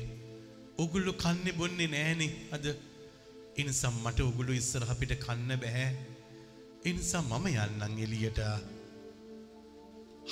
[0.83, 5.87] ඔගොල්ලෝ කන්නේ බොන්නේ නෑනේ අද ඒ නිසා මට ඔගොල්ලෝ ඉස්සරහ පිට කන්න බෑ.
[6.85, 8.39] ඒ නිසා මම යන්නම් එළියට.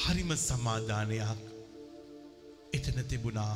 [0.02, 1.42] හරිම සමාදානයක්.
[2.74, 3.56] එතන තිබුණා.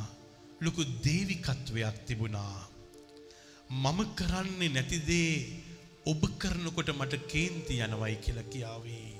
[0.60, 2.56] ලොකු දේවිකත්වයක් තිබුණා.
[3.82, 5.32] මම කරන්නේ නැති දේ
[6.06, 9.12] ඔබ කරනකොට මට කේන්ති යනවයි කියලා කියාවේ.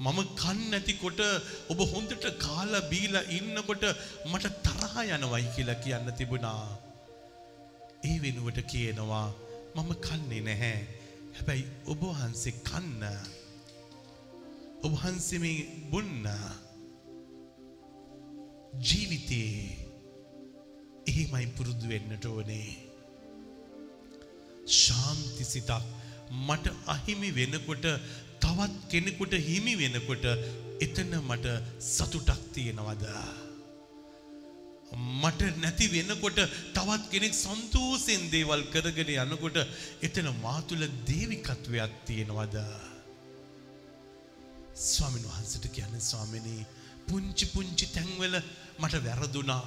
[0.00, 1.20] මම කන් නැතිකොට
[1.72, 3.84] ඔබ හොඳට කාලා බීලා ඉන්නකොට
[4.30, 6.64] මට තරහ යනවයි කියලා කියන්න තිබුණා.
[8.04, 9.28] ඒ වෙනුවට කියනවා
[9.76, 10.99] මම කන්නේ නැහැ.
[11.40, 13.02] හැබැයි ඔබ වහන්සේ කන්න.
[14.84, 15.58] ඔබ වහන්සේ මේ
[15.90, 16.26] බොන්න.
[18.86, 19.54] ජීවිතේ
[21.10, 22.68] එහෙමයි පුරුදු වෙන්නට ඕනේ.
[24.80, 25.84] ශාන්ති සිතක්
[26.46, 27.86] මට අහිමි වෙනකොට
[28.42, 30.24] තවත් කෙනෙකුට හිමි වෙනකොට
[30.84, 31.46] එතන මට
[31.88, 33.06] සතුටක් තියෙනවද?
[34.92, 36.38] මට නැති වෙනකොට
[36.74, 39.58] තවත් කෙනෙක් සන්තෝෂෙන් දේවල් කරගෙන යනකොට
[40.02, 42.56] එතන මා තුළ දේවිකත්වයක් තියෙනවද?
[44.74, 46.66] ස්වාමීන් වහන්සේට කියන්නේ ස්වාමිනී
[47.06, 48.34] පුංචි පුංචි තැන්වල
[48.80, 49.62] මට වැරදුනා.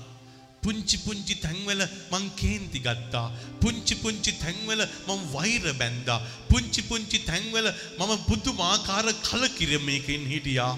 [0.64, 3.32] පුංචි පුංචි තැන්වල මං කේන්ති ගත්තා.
[3.62, 6.20] පුංචි පුංචි තැන්වල මං වෛර බැන්දා
[6.50, 7.68] පුංචි පුංචි තැන්වල
[8.00, 10.74] මම පුදුමාකාර කලකිරීමකින් හිටියා.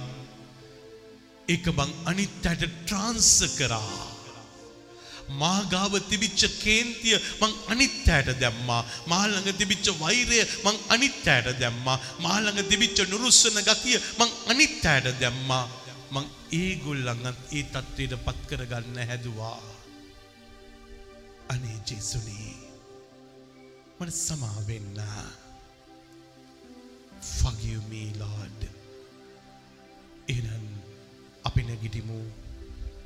[1.47, 4.14] ඒක මං අනිත් අයට ට්‍රාන්ස්ෆර් කරා.
[5.29, 8.81] මාගාව තිබිච්ච කේන්තිය මං අනිත්‍යයට දැම්මා.
[9.07, 11.97] මා ළඟ තිබිච්ච වෛරය මං අනිත්‍යයට දැම්මා.
[12.19, 15.65] මා ළඟ තිබිච්ච නුරුස්සන ගතිය මං අනිත්‍යයට දැම්මා.
[16.11, 19.59] මං ඒගොල්ලන්ගත් ඒ තත්ත්වයට පත් කරගන්න හැදුවා.
[21.49, 22.53] අනේ ජේසුනේ
[23.99, 24.97] මට සමා වෙන්න.
[27.21, 28.61] Forgive me lord.
[30.27, 30.65] එහෙනම්
[31.45, 32.19] අපි නැගිටිමු.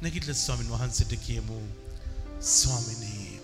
[0.01, 1.59] නැගිටලා ස්වාමීන් වහන්සේට කියමු.
[2.40, 3.40] ස්වාමිනේ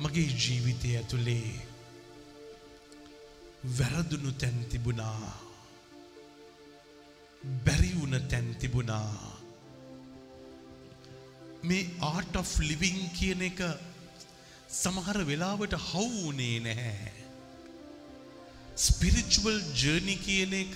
[0.00, 1.50] මගේ ජීවිතය ඇතුලේ
[3.78, 5.32] වැරදුණු තැන් තිබුණා
[7.64, 9.40] බැරි වුණ තැන් තිබුණා
[11.62, 13.60] මේ ආර්ට් of ලිවිං කියන එක
[14.72, 17.12] සමහර වෙලාවට හවු වුණේ නැහැ.
[18.78, 20.74] ස්පිරිචුවල් ජර්නි කියන එක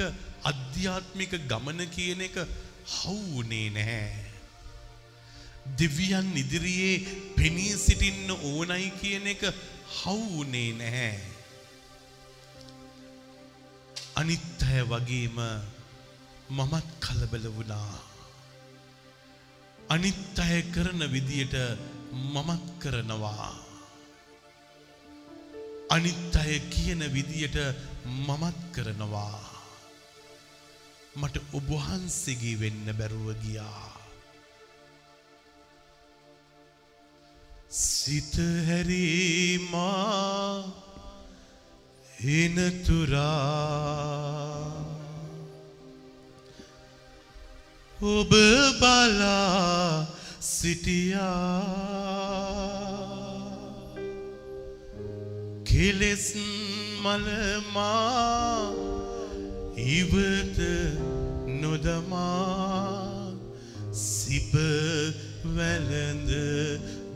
[0.50, 2.36] අධ්‍යාත්මික ගමන කියන එක
[2.92, 4.24] හවුනේ නැහැ.
[5.78, 6.96] දිව්‍යයන් ඉදිරියේ
[7.36, 9.44] පෙනී සිටින්න ඕනයි කියන එක
[9.98, 11.20] හවුනේ නැහැ.
[14.20, 15.38] අනිත් අය වගේම
[16.50, 17.94] මමත් කලබල වුණා.
[19.88, 21.56] අනිත් අය කරන විදියට
[22.12, 23.50] මමත් කරනවා.
[25.90, 27.58] අනිත් අය කියන විදියට
[28.04, 29.53] මමත් කරනවා.
[31.16, 33.90] මට ඔබවහන්සේගේ වෙන්න බැරුව ගියා.
[37.70, 38.34] සිත
[38.66, 40.48] හැරීමා
[42.34, 43.64] එනතුරා
[48.12, 48.32] ඔබ
[48.80, 50.06] බලා
[50.40, 51.64] සිටියා
[55.64, 56.26] කෙලෙස්
[57.04, 58.72] මලමා
[59.76, 60.58] ඉවත
[61.84, 63.32] නොදමා
[63.92, 64.52] සිප
[65.56, 66.30] වැළඳ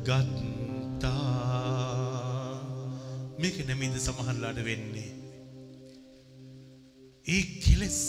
[0.05, 1.09] ගත්තා.
[3.41, 5.13] මේක නැමින්ද සමහරලාට වෙන්නේ?
[7.27, 8.01] ඒ කෙලෙස්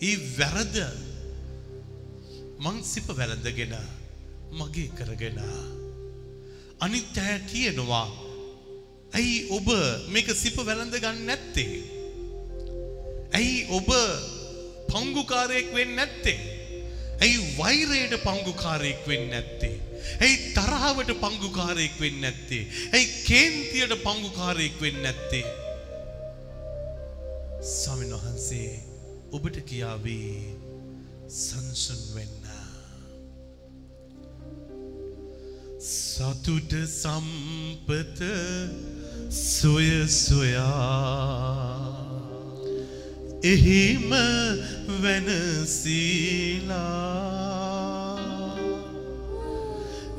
[0.00, 0.76] ඒ වැරද
[2.64, 3.76] මං සිප වැළඳගෙන
[4.58, 5.38] මගේ කරගෙන.
[6.80, 8.08] අනිත් අය කියනවා
[9.12, 9.68] ඇයි ඔබ
[10.08, 11.78] මේක සිප වැළඳ ගන්න නැත්තේ?
[13.36, 13.88] ඇයි ඔබ
[14.92, 16.38] පංගුකාරයෙක් වෙන්න නැත්තේ.
[17.20, 19.76] ඇයි වෛරයට පංගුකාරයෙක් වෙන්න නැත්තේ.
[20.20, 22.62] ඇයි තරහාවට පංගුකාරයෙක් වෙන්න නැත්තේ.
[22.92, 25.44] ඇයි කේන්තියට පංගුකාරයෙක් වෙන්න නැත්තේ.
[27.74, 28.72] ස්වාමීන් වහන්සේ
[29.32, 30.34] ඔබට කියාවේ
[31.28, 32.38] සංසුන් වෙන්න.
[35.80, 38.20] සතුට සම්පත
[39.30, 41.97] සොය සොයා
[43.42, 44.10] එහිම
[45.02, 46.58] වෙනසීලා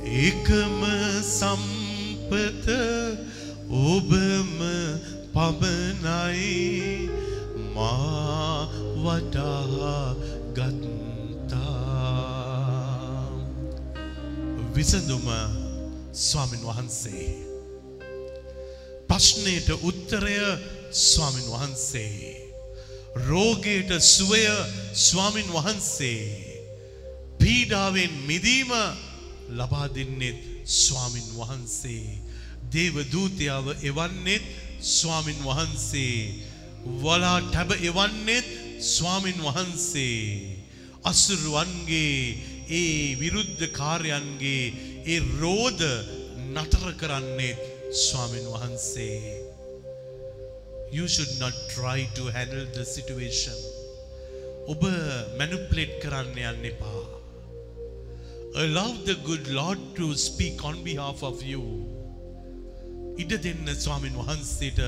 [0.01, 0.81] ඒකම
[1.21, 2.65] සම්පත
[3.69, 4.59] ඔබම
[5.33, 7.09] පබනයි
[7.75, 8.67] මා
[8.97, 10.15] වටහා
[10.55, 11.59] ගත්තා.
[14.73, 15.27] විසඳුම
[16.13, 17.29] ස්වාමින් වහන්සේ.
[19.07, 20.39] ප්‍රශ්නයට උත්තරය
[20.91, 22.48] ස්වාමින් වහන්සේ.
[23.27, 24.43] රෝගයට සුවය
[24.93, 26.23] ස්වාමින් වහන්සේ.
[27.39, 28.71] පීඩාවෙන් මිදීම
[29.49, 32.21] ලබා දෙන්නෙත් ස්වාමින් වහන්සේ.
[32.71, 34.45] දේව දූතයාව එවන්නෙත්
[34.81, 36.45] ස්වාමින් වහන්සේ.
[37.01, 38.47] වලා ටැබ එවන්නෙත්
[38.79, 40.55] ස්වාමින් වහන්සේ.
[41.03, 42.37] අසුරුවන්ගේ
[42.69, 44.73] ඒ විරුද්ධ කාර්යන්ගේ
[45.05, 45.83] ඒ රෝධ
[46.53, 47.59] නතර කරන්නෙත්
[47.91, 49.48] ස්වාමින් වහන්සේ.
[50.91, 53.57] You should not try to handle the situation.
[54.71, 54.81] ඔබ
[55.41, 56.89] manipulate කරන්න යන්න එපා.
[58.63, 61.63] Allow the good Lord to speak on behalf of you.
[63.21, 64.79] ඉඩ දෙන්න ස්වාමින් වහන්සේට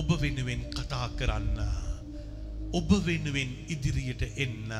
[0.00, 1.58] ඔබ වෙනුවෙන් කතා කරන්න.
[2.78, 4.72] ඔබ වෙනුවෙන් ඉදිරියට එන්න.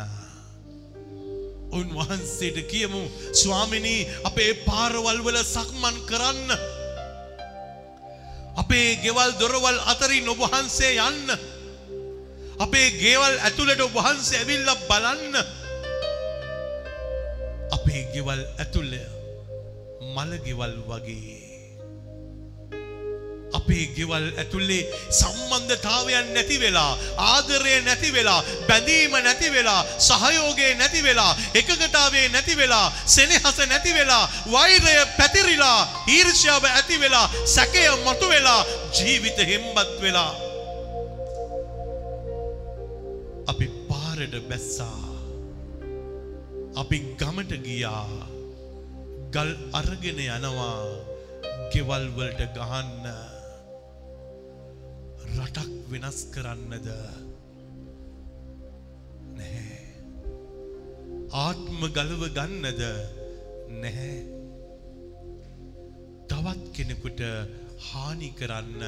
[1.80, 3.02] උන්වහන්සේට කියමු
[3.42, 6.73] ස්වාමිනී අපේ පාරවල් වල සක්මන් කරන්න.
[8.56, 11.28] අපේ ගෙවල් දොරවල් අතරින් ඔබහන්සේ යන්න.
[12.64, 15.34] අපේ ගේවල් ඇතුළට ඔබහන්සේ ඇවිල්ල බලන්න.
[17.76, 18.94] අපේ ගෙවල් ඇතුල්ල
[20.14, 21.43] මළගෙවල් වගේ.
[23.58, 24.82] අපේ ගෙවල් ඇතුල්ලේ
[25.18, 26.92] සම්බන්ධතාවයන් නැති වෙලා
[27.30, 32.86] ආදරය නැති වෙලා බැඳීම නැති වෙලා සහයෝගය නැති වෙලා එකගතාවේ නැති වෙලා
[33.16, 34.24] සෙනෙහස නැති වෙලා
[34.54, 35.80] වෛරය පැතිරිලා
[36.16, 38.60] ඊර්ෂ්‍යාව ඇති වෙලා සැකය මතු වෙලා
[38.96, 40.34] ජීවිත හෙම්බත් වෙලා.
[43.46, 45.02] අපි පාරට බැස්සා.
[46.82, 48.08] අපි ගමට ගියා.
[49.34, 50.78] ගල් අරගෙන යනවා.
[51.72, 53.23] ගෙවල් වලට ගහන්න.
[55.36, 56.88] රටක් වෙනස් කරන්නද
[59.38, 59.82] නැහැ.
[61.42, 62.82] ආත්ම ගලව ගන්නද
[63.82, 64.16] නැහැ.
[66.30, 67.22] තවත් කෙනෙකුට
[67.88, 68.82] හානි කරන්න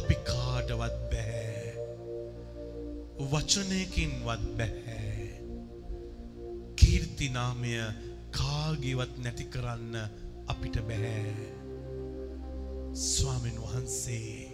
[0.00, 1.74] අපි කාටවත් බෑ.
[3.32, 5.28] වචනයකින්වත් බැහැ.
[6.80, 7.74] කීර්තිනාමය
[8.38, 9.94] කාගේවත් නැති කරන්න
[10.54, 11.36] අපිට බැහැ.
[13.04, 14.51] ස්වාමීන් වහන්සේ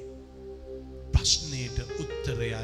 [1.29, 2.55] ප්‍රශ්නයට උත්තරයයි.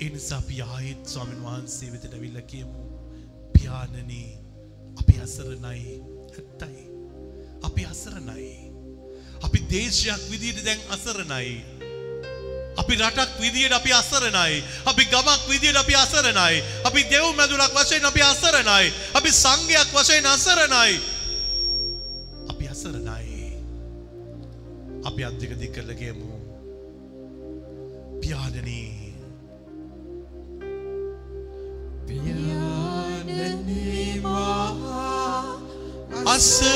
[0.00, 2.80] එනිසා අපි ආයෙත් ස්වාමීන් වහන්සේ වෙතට ඇවිල්ලා කියමු.
[3.52, 4.38] පියාණනී
[5.00, 6.86] අපි අසරණයි ඇත්තයි.
[7.62, 8.72] අපි අසරණයි.
[9.42, 11.62] අපි දේශයක් විදිහට දැන් අසරණයි.
[12.76, 14.64] අපි රටක් විදියට අපි අසරණයි.
[14.84, 16.64] අපි ගමක් විදියට අපි අසරණයි.
[16.84, 18.92] අපි දෙව් මැදුරක් වශයෙන් අපි අසරණයි.
[19.14, 20.98] අපි සංඝයක් වශයෙන් අසරණයි.
[22.48, 23.54] අපි අසරණයි.
[25.04, 26.45] අපි අත් දෙක දික් කරලා
[28.26, 29.14] කියමු.
[32.06, 34.22] පියාණනී
[36.26, 36.75] අසරණයි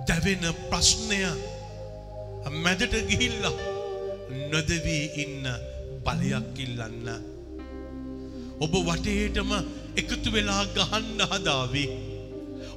[0.08, 1.20] දැවෙන ප්‍රශ්නය
[2.64, 3.54] මැදට ගිහිල්ලා
[4.52, 5.46] නොදවී ඉන්න
[6.06, 7.08] බලයක් ඉල්ලන්න.
[8.60, 9.52] ඔබ වටේටම
[9.96, 11.86] එකතු වෙලා ගහන්න හදාවි.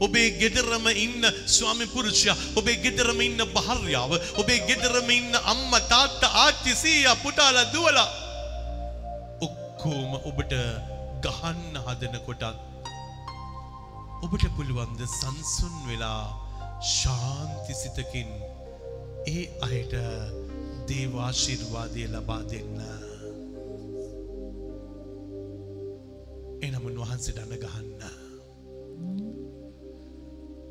[0.00, 6.76] ඔබේ ගෙදරම ඉන්න ස්වාමි පුරුෂයා ඔබේ ගෙදරම ඉන්න භාර්යාව ඔබේ ගෙදරම ඉන්න අම්මා තාත්තා ආච්චි
[6.82, 8.08] සීයා පුතාලා දුවලා
[9.40, 10.52] ඔක්කොම ඔබට
[11.24, 12.65] ගහන්න හදනකොටත්
[14.24, 16.24] ඔබට පුළුවන්ද සංසුන් වෙලා
[16.90, 18.30] ශාන්ති සිතකින්
[19.26, 19.94] ඒ අයට
[20.88, 22.78] දේවාශිර්වාදය ලබා දෙන්න.
[26.62, 28.02] එනමුන් වහන්සේට අන ගහන්න.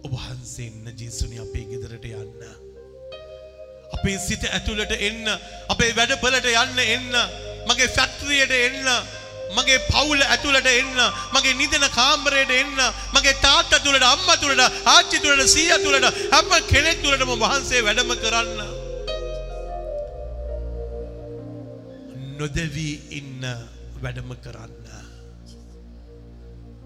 [0.06, 2.42] ඔබ වහන්සේ එන්න ජේසුනි අපේ ගෙදරට යන්න.
[3.96, 5.30] අපේ සිත ඇතුළට එන්න
[5.70, 7.22] අපේ වැඩපලට යන්න එන්න
[7.70, 8.90] මගේ ෆැක්ටරියට එන්න
[9.54, 11.00] මගේ පවුල ඇතුළට එන්න
[11.36, 12.80] මගේ නිදන කාමරයට එන්න
[13.16, 14.64] මගේ තාත්තා තුළට අම්මා තුළට
[14.94, 18.60] ආච්චි තුළට සීයා තුළට හැම කෙනෙක් තුළටම වහන්සේ වැඩම කරන්න.
[22.40, 23.44] නොදවී ඉන්න
[24.04, 24.74] වැඩම කරන්න.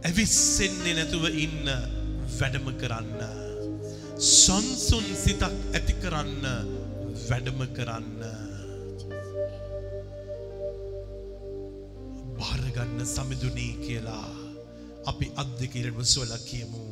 [0.08, 1.72] ඇවිස්සෙන්නේ නැතුව ඉන්න
[2.40, 3.22] වැඩම කරන්න.
[4.20, 6.46] සංසුන් සිතක් ඇති කරන්න
[7.30, 8.39] වැඩම කරන්න.
[12.80, 14.30] භාරගන්න සමිඳුනී කියලා
[15.06, 16.84] අපි අත් දෙක ඉරම සොලා කියමු.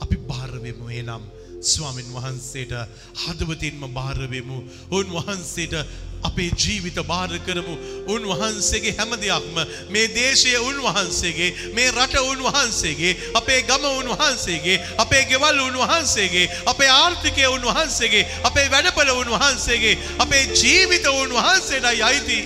[0.00, 1.24] අපි භාරවෙමු එනම්
[1.62, 2.72] ස්වාමින් වහන්සේට
[3.22, 4.58] හදවතින්ම භාරවෙමු.
[4.90, 5.74] උන්වහන්සේට
[6.22, 7.74] අපේ ජීවිත භාර කරමු.
[8.06, 9.56] උන්වහන්සේගේ හැම දෙයක්ම
[9.90, 18.24] මේ දේශය උන්වහන්සේගේ මේ රට උන්වහන්සේගේ අපේ ගම උන්වහන්සේගේ අපේ ගෙවල් උන්වහන්සේගේ අපේ ආර්ථිකය උන්වහන්සේගේ
[18.44, 22.40] අපේ වැඩපල උන්වහන්සේගේ අපේ ජීවිත උන්වහන්සේටයි අයිති.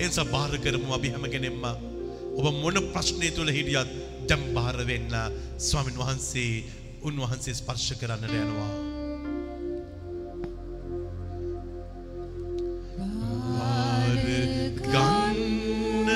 [0.00, 1.89] එනිසා බාර කරමු අපි හැම කෙනෙක්ම
[2.40, 5.12] ඔබ මොන ප්‍රශ්නය තුළ හිටියත් බාර වෙන්න
[5.68, 6.64] ස්වාමින් වහන්සේ
[7.04, 8.72] උන්වහන්සේ ස්පර්ශ කරන්නට යනවා.
[14.90, 16.08] ගන්න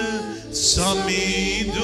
[0.64, 1.83] සමිඳුනේ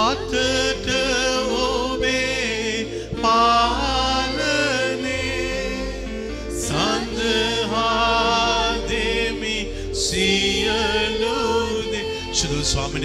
[0.00, 0.97] අතට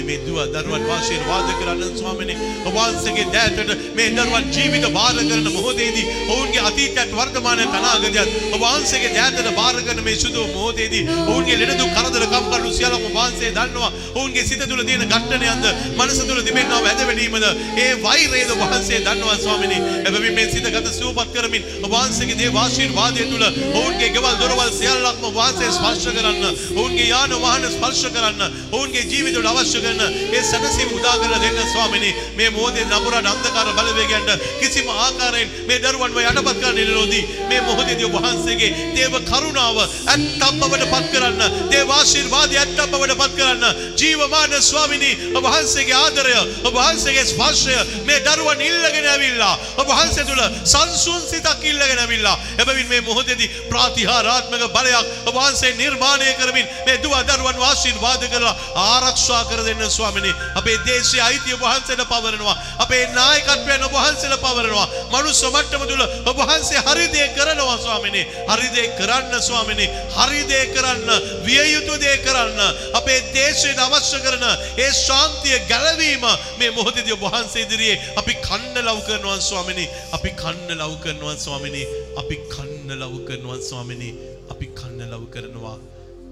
[0.04, 2.36] ස්වාමිනි මේ දුව දරුවන් ආශිර්වාද කරන්න ස්වාමිනි.
[2.66, 9.14] ඔබ වහන්සේගේ දෑතට මේ දරුවන් ජීවිත බාර කරන මොහොතේදී ඔවුන්ගේ අතීතයත් වර්තමානයත් අනාගතයත් ඔබ වහන්සේගේ
[9.18, 13.92] දෑතට බාර කරන මේ සුදු මොහොතේදී ඔවුන්ගේ ලෙඩ දුක් කරදර කම්කටොළු සියල්ල ඔබ වහන්සේ දන්නවා.
[14.16, 15.66] ඔවුන්ගේ සිත තුළ තියෙන ඝට්ටනයන්ද
[15.98, 17.46] මනස තුළ තිබෙනා වැදවැඩීමද
[17.78, 19.80] ඒ වෛරයද ඔබ වහන්සේ දන්නවා ස්වාමිනි.
[20.08, 25.24] එබැවින් මේ සිත ගත සූපත් කරමින් ඔබ වහන්සේගේ දේව ආශිර්වාදය තුළ ඔවුන්ගේ ගෙවල් දොරවල් සියල්ලක්ම
[25.24, 30.90] ඔබ වහන්සේ ස්පර්ශ කරන්න ඔවුන්ගේ යාන වාහන ස්පර්ශ කරන්න ඔවුන්ගේ ජීවිතවල අවශ්‍ය කරන ඒ සැනසීම
[30.94, 32.14] උදා කරලා දෙන්න ස්වාමිනී.
[32.36, 38.16] මේ මොහොතේ නපුරන අන්ධකාර බලවේගයන්ට කිසිම ආකාරයෙන් මේ දරුවන්ව යටපත් කරන්න ඉඩනොදී මේ මොහොතේදී ඔබ
[38.18, 41.42] වහන්සේගේ දේව කරුණාව ඇත්තම් බවට පත් කරන්න
[41.72, 43.64] දේව ආශිර්වාදය ඇත්තම් බවට පත් කරන්න
[43.96, 50.42] ජීවමාන ස්වාමිනී ඔබ වහන්සේගේ ආදරය ඔබ වහන්සේගේ ස්පර්ශය මේ දරුවන් ඉල්ලගෙන ඇවිල්ලා ඔබ වහන්සේ තුල
[50.66, 57.18] සංසුන් සිතක් ඉල්ලගෙන ඇවිල්ලා එබැවින් මේ මොහොතේදී ප්‍රාතිහාරාත්මක බලයක් ඔබ වහන්සේ නිර්මාණය කරමින් මේ දුව
[57.30, 58.56] දරුවන් ආශිර්වාද කරලා
[58.86, 62.56] ආරක්ෂා කර දෙන්න ස්වාමිනී අපේ දේශයේ අයිතිය ඔබ වහන්සේට පවරනවා.
[62.80, 64.88] අපේ නායකත්වයන් ඔබ වහන්සේට පවරනවා.
[65.14, 68.26] මනුස්ස මට්ටම තුල ඔබ වහන්සේ හරි දේ කරනවා ස්වාමිනී.
[68.50, 69.90] හරි දේ කරන්න ස්වාමිනී.
[70.18, 71.10] හරි දේ කරන්න
[71.46, 72.60] විය යුතු දේ කරන්න
[73.00, 74.46] අපේ දේශයට අවශ්‍ය කරන
[74.78, 76.26] ඒ ශාන්තිය ගැලවීම
[76.60, 79.90] මේ මොහොතේදී ඔබ වහන්සේ ඉදිරියේ අපි කන්න ලව් කරනවා ස්වාමිනී.
[80.12, 81.88] අපි කන්න ලව් කරනවා ස්වාමිනී.
[82.22, 84.14] අපි කන්න ලව් කරනවා ස්වාමිනී.
[84.52, 85.78] අපි කන්න ලව් කරනවා.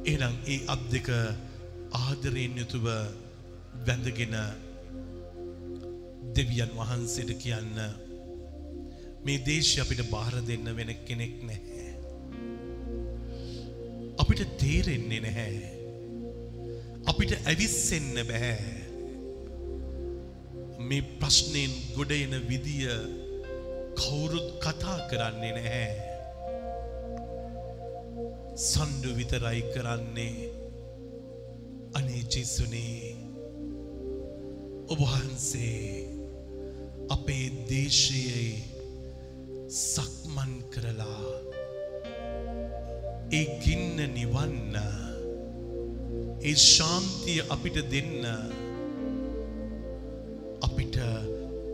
[0.05, 1.09] එහෙනම් ඒ අත් දෙක
[1.93, 2.85] ආදරයෙන් යුතුව
[3.87, 4.35] වැඳගෙන
[6.35, 7.77] දෙවියන් වහන්සේට කියන්න
[9.25, 11.89] මේ දේශය අපිට බාර දෙන්න වෙන කෙනෙක් නැහැ.
[14.21, 15.57] අපිට තේරෙන්නේ නැහැ.
[17.05, 18.53] අපිට ඇවිස්සෙන්න බෑ.
[20.87, 22.87] මේ ප්‍රශ්නයෙන් ගොඩ එන විදිය
[23.97, 25.89] කවුරුත් කතා කරන්නේ නැහැ.
[28.61, 30.51] සණ්ඩු විතරයි කරන්නේ
[31.93, 33.20] අනේ ජෙසුනේ
[34.93, 36.07] ඔබහන්සේ
[37.09, 38.49] අපේ දේශයේ
[39.69, 41.29] සක්මන් කරලා
[43.31, 44.75] ඒ ගින්න නිවන්න
[46.43, 48.25] ඒ ශාන්තිය අපිට දෙන්න
[50.61, 50.97] අපිට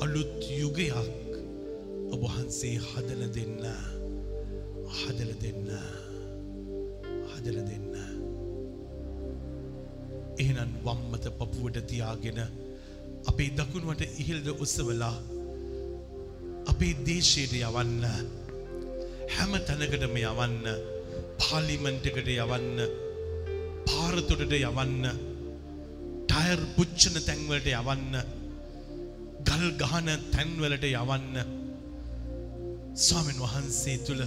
[0.04, 0.94] අලුත් යුගයක්
[2.16, 3.66] ඔබහන්සේ හදල දෙන්න
[4.98, 5.74] හදල දෙන්න
[7.30, 7.94] හදල දෙන්න.
[10.38, 12.40] එහෙනම් වම්මත පපුුවට තියාගෙන
[13.30, 15.16] අපේ දකුණුවට ඉහිල්ද උත්සවලා
[16.72, 18.06] අපේ දේශයට යවන්න
[19.36, 20.66] හැම තැනකටම යවන්න
[21.42, 22.82] පාලිමන්ටකට යවන්න
[23.88, 25.06] පාරතොටට යවන්න
[26.30, 28.20] ටයර් පුච්චන තැන්වලට යවන්න
[29.48, 31.36] ගල් ගහන තැන්වලට යවන්න.
[32.98, 34.24] ස්වාමෙන් වහන්සේ තුළ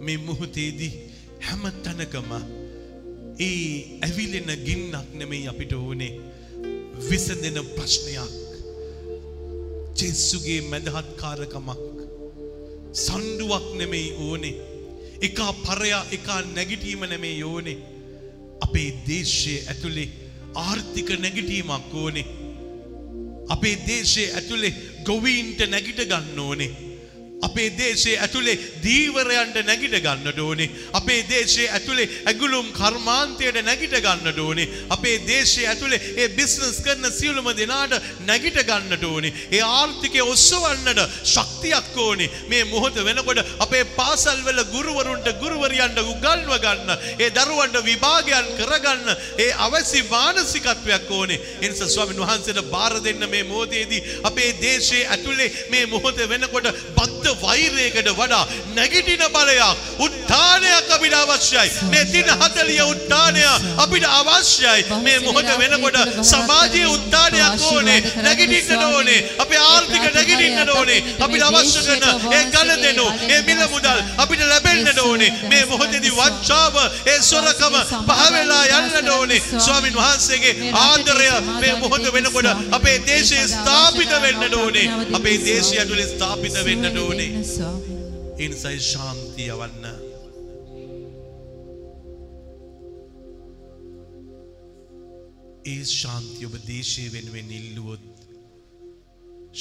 [0.00, 0.92] මේ මුහොතේදී
[1.46, 2.30] හැම තැනකම
[3.38, 6.12] ඒ ඇවිලෙන ගින්නක් නෙමෙයි අපිට ඕනේ.
[7.08, 8.32] විසඳෙන ප්‍රශ්නයක්.
[9.98, 11.80] ජෙස්සුගේ මැදහත්කාරකමක්.
[12.92, 14.54] සණ්ඩුවක් නෙමෙයි ඕනේ.
[15.20, 17.78] එකා පරයා එකා නැගිටීම නෙමෙයි ඕනේ.
[18.60, 20.08] අපේ දේශයේ ඇතුලේ
[20.54, 22.26] ආර්ථික නැගිටීමක් ඕනේ.
[23.48, 24.72] අපේ දේශයේ ඇතුලේ
[25.04, 26.83] ගොවීන්ට නැගිට ගන්න ඕනේ.
[27.46, 30.70] අපේ දේශයේ ඇතුලේ දීවරයන්ට නැගිට ගන්නට ඕනේ.
[30.92, 34.68] අපේ දේශයේ ඇතුලේ ඇගුළුම් කර්මාන්තයට නැගිට ගන්නට ඕනේ.
[34.90, 37.94] අපේ දේශයේ ඇතුලේ ඒ බිස්නස් කරන සියලුම දෙනාට
[38.28, 39.32] නැගිට ගන්නට ඕනේ.
[39.50, 42.30] ඒ ආර්ථිකය ඔස්සවන්නට ශක්තියක් ඕනේ.
[42.48, 49.08] මේ මොහොත වෙනකොට අපේ පාසල් වල ගුරුවරුන්ට ගුරුවරියන්ට උගන්ව ගන්න, ඒ දරුවන්ට විභාගයන් කරගන්න
[49.38, 51.40] ඒ අවශ්‍ය මානසිකත්වයක් ඕනේ.
[51.62, 57.33] ඒ නිසා ස්වාමීන් වහන්සේට බාර දෙන්න මේ මොහොතේදී අපේ දේශයේ ඇතුලේ මේ මොහොත වෙනකොට බද්ධ
[57.42, 58.44] වෛරයකට වඩා
[58.76, 61.70] නැගිටින බලයක් උත්ථානයක් අපිට අවශ්‍යයි.
[61.90, 63.42] මේ දින 40 උත්ථානය
[63.84, 64.84] අපිට අවශ්‍යයි.
[65.04, 65.98] මේ මොහොත වෙනකොට
[66.30, 68.00] සමාජීය උත්ථානයක් ඕනේ.
[68.26, 69.20] නැගිටින්නට ඕනේ.
[69.38, 71.00] අපේ ආර්ථික නැගිටින්නට ඕනේ.
[71.24, 75.32] අපිට අවශ්‍ය කරන ඒ ගණ දෙනු, ඒ මිල මුදල් අපිට ලැබෙන්නට ඕනේ.
[75.50, 77.76] මේ මොහොතේදී වංචාව, ඒ සොරකම
[78.08, 79.42] පහ වෙලා යන්නට ඕනේ.
[79.58, 81.28] ස්වාමින් වහන්සේගේ ආදරය
[81.60, 84.88] මේ මොහොත වෙනකොට අපේ දේශයේ ස්ථාපිත වෙන්නට ඕනේ.
[85.16, 87.23] අපේ දේශය ඇතුලේ ස්ථාපිත වෙන්නට ඕනේ.
[87.24, 89.84] ඒ නිසායි ශාන්තිය යවන්න.
[95.64, 98.04] ඒ ශාන්තිය ඔබ දේශය වෙනුවෙන් ඉල්ලුවොත්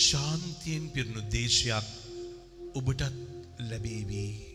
[0.05, 1.87] ශාන්තියෙන් පිරුණු දේශයක්
[2.75, 3.13] ඔබටත්
[3.69, 4.52] ලැබේවී.